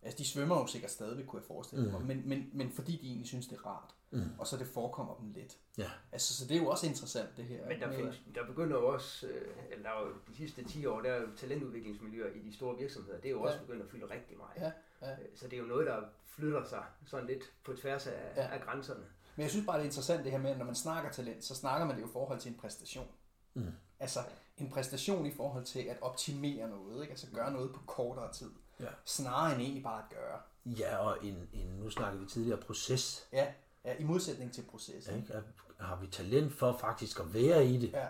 [0.02, 2.02] Altså de svømmer jo sikkert stadigvæk, kunne jeg forestille mig.
[2.06, 3.94] Men, men, men fordi de egentlig synes, det er rart.
[4.10, 4.22] Mm.
[4.39, 5.56] Og så det forekommer dem lidt.
[5.78, 5.90] Ja.
[6.12, 7.68] Altså, så det er jo også interessant, det her.
[7.68, 10.86] Men der, findes, der begynder jo også, øh, eller der er jo de sidste 10
[10.86, 13.16] år, der er jo talentudviklingsmiljøer i de store virksomheder.
[13.20, 13.62] Det er jo også Ja.
[13.64, 14.51] begyndt at fylde rigtig meget.
[14.56, 14.72] Ja,
[15.09, 15.12] ja.
[15.12, 18.48] Øh, Så det er jo noget, der flytter sig sådan lidt på tværs af, ja.
[18.48, 19.05] af grænserne.
[19.39, 21.44] Men jeg synes bare, det er interessant det her med, at når man snakker talent,
[21.44, 23.06] så snakker man det jo i forhold til en præstation.
[23.55, 23.73] Mm.
[24.01, 24.20] Altså
[24.56, 27.10] en præstation i forhold til at optimere noget, ikke?
[27.10, 28.51] altså gøre noget på kortere tid.
[28.81, 28.86] Ja.
[29.05, 30.40] Snarere end egentlig bare at gøre.
[30.66, 33.28] Ja, og en, en, nu snakker vi tidligere proces.
[33.32, 33.47] Ja,
[33.85, 35.09] ja i modsætning til proces.
[35.09, 35.43] Ikke?
[35.78, 37.93] Har vi talent for faktisk at være i det?
[37.93, 38.06] Ja.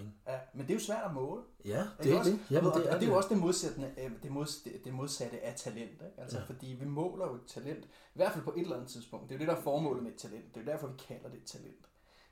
[0.00, 0.12] Ikke?
[0.26, 0.38] ja.
[0.54, 1.42] Men det er jo svært at måle.
[1.64, 2.30] Ja, det Ikke er også?
[2.30, 2.40] det.
[2.50, 4.94] Jamen, og, det er og det er jo også det, modsættende, øh, det, mods, det,
[4.94, 5.90] modsatte af talent.
[5.92, 6.04] Ikke?
[6.18, 6.44] Altså, Ja.
[6.44, 9.28] Fordi vi måler jo et talent, i hvert fald på et eller andet tidspunkt.
[9.28, 10.54] Det er jo det, der er formålet med et talent.
[10.54, 11.86] Det er jo derfor, vi kalder det et talent.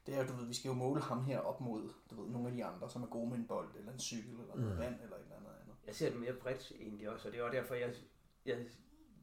[0.06, 2.30] Det er jo, du ved, vi skal jo måle ham her op mod du ved,
[2.30, 4.72] nogle af de andre, som er gode med en bold, eller en cykel, eller noget
[4.72, 4.78] Mm.
[4.78, 5.74] vand, eller et eller andet andet.
[5.86, 7.94] Jeg ser det mere bredt egentlig også, og det er også derfor, jeg,
[8.46, 8.56] jeg,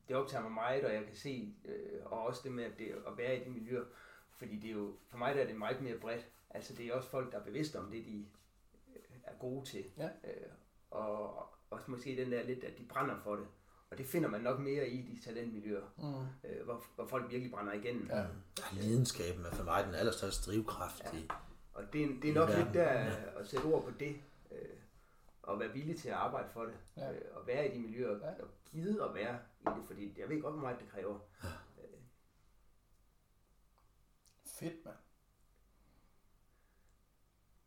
[0.08, 2.86] det optager mig meget, og jeg kan se, øh, og også det med at, det,
[3.08, 3.84] at være i det miljø,
[4.38, 6.28] fordi det er jo, for mig der er det meget mere bredt.
[6.56, 8.26] Altså det er også folk, der er bevidste om det, de
[8.96, 9.86] øh, er gode til.
[9.98, 10.06] Ja.
[10.24, 10.48] Øh,
[10.92, 11.38] og
[11.70, 13.48] også måske den der lidt, at de brænder for det.
[13.92, 16.50] Og det finder man nok mere i de talentmiljøer, Mm.
[16.50, 18.08] øh, hvor, hvor folk virkelig brænder igennem.
[18.10, 18.18] Ja.
[18.18, 18.28] Ja,
[18.74, 21.18] lidenskaben er for mig den allerstørste drivkraft Ja.
[21.18, 21.28] i,
[21.74, 22.64] Og det, er- det er nok Ja.
[22.64, 22.88] lidt der
[23.40, 24.16] at sætte ord på det,
[24.52, 24.58] øh,
[25.44, 27.12] og være villig til at arbejde for det, Ja.
[27.14, 28.30] øh, og være i de miljøer, Ja.
[28.44, 31.20] og gide at være i det, fordi jeg ved godt, hvor meget det kræver.
[34.46, 34.96] Fedt, mand.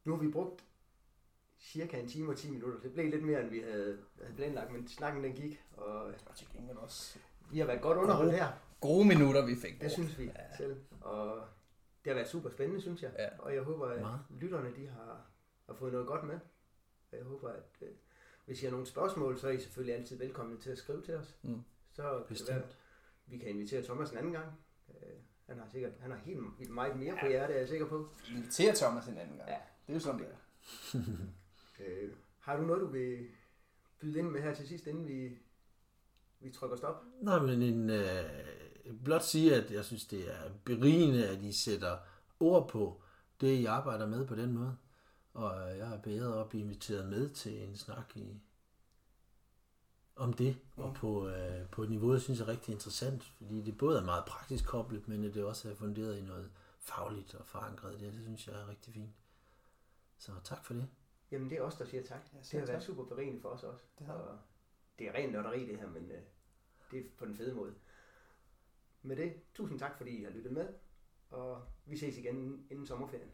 [0.08, 0.64] Nu har vi brugt
[1.58, 2.80] cirka en time og 10 minutter.
[2.80, 6.36] Det blev lidt mere, end vi havde, havde planlagt, men snakken den gik, og Og
[6.36, 7.18] til gengæld også
[7.50, 8.48] vi har været godt underholdt her.
[8.80, 9.80] gode minutter, vi fik.
[9.80, 10.56] Det synes vi Ja.
[10.56, 10.76] selv.
[11.00, 11.36] Og
[12.04, 13.12] det har været super spændende, synes jeg.
[13.18, 13.28] Ja.
[13.38, 14.20] Og jeg håber, at Meget.
[14.30, 15.26] lytterne de har,
[15.66, 16.38] har fået noget godt med.
[17.12, 17.88] Og jeg håber, at øh,
[18.44, 21.14] hvis I har nogle spørgsmål, så er I selvfølgelig altid velkomne til at skrive til
[21.14, 21.36] os.
[21.42, 21.62] Mm.
[21.92, 22.62] Så kan det være,
[23.26, 24.46] vi kan invitere Thomas en anden gang.
[24.88, 24.94] Øh,
[25.46, 28.08] han har sikkert han har helt vildt meget mere på hjertet, er jeg sikker på.
[28.36, 29.48] Inviter Thomas en anden gang.
[29.48, 29.58] Ja.
[29.88, 30.98] Det er jo sådan, det er.
[31.80, 33.26] Øh, har du noget, du vil
[34.00, 35.38] byde ind med her til sidst, inden vi,
[36.40, 37.04] vi trykker stop?
[37.20, 41.98] Nej, men en, øh, blot sige, at jeg synes, det er berigende, at I sætter
[42.40, 43.02] ord på
[43.40, 44.76] det, I arbejder med på den måde.
[45.34, 48.40] Og jeg er bedre at blive inviteret med til en snak i,
[50.16, 53.78] om det, og på, øh, på et niveau, jeg synes er rigtig interessant, fordi det
[53.78, 57.94] både er meget praktisk koblet, men det også er funderet i noget fagligt og forankret
[57.94, 59.10] i det, det synes jeg er rigtig fint.
[60.18, 60.88] Så tak for det.
[61.30, 62.20] Jamen, det er os, der siger tak.
[62.32, 62.82] Ja, det har været tak.
[62.82, 63.84] super berigende for os også.
[63.98, 64.22] Det har det.
[64.22, 64.38] Og
[64.98, 66.22] det er rent nørderi, det her, men øh,
[66.90, 67.74] det er på den fede måde.
[69.02, 70.68] Med det, tusind tak, fordi I har lyttet med,
[71.30, 73.30] og vi ses igen inden sommerferien.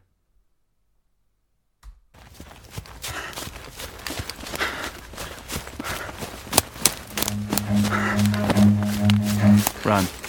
[9.85, 10.24] Run.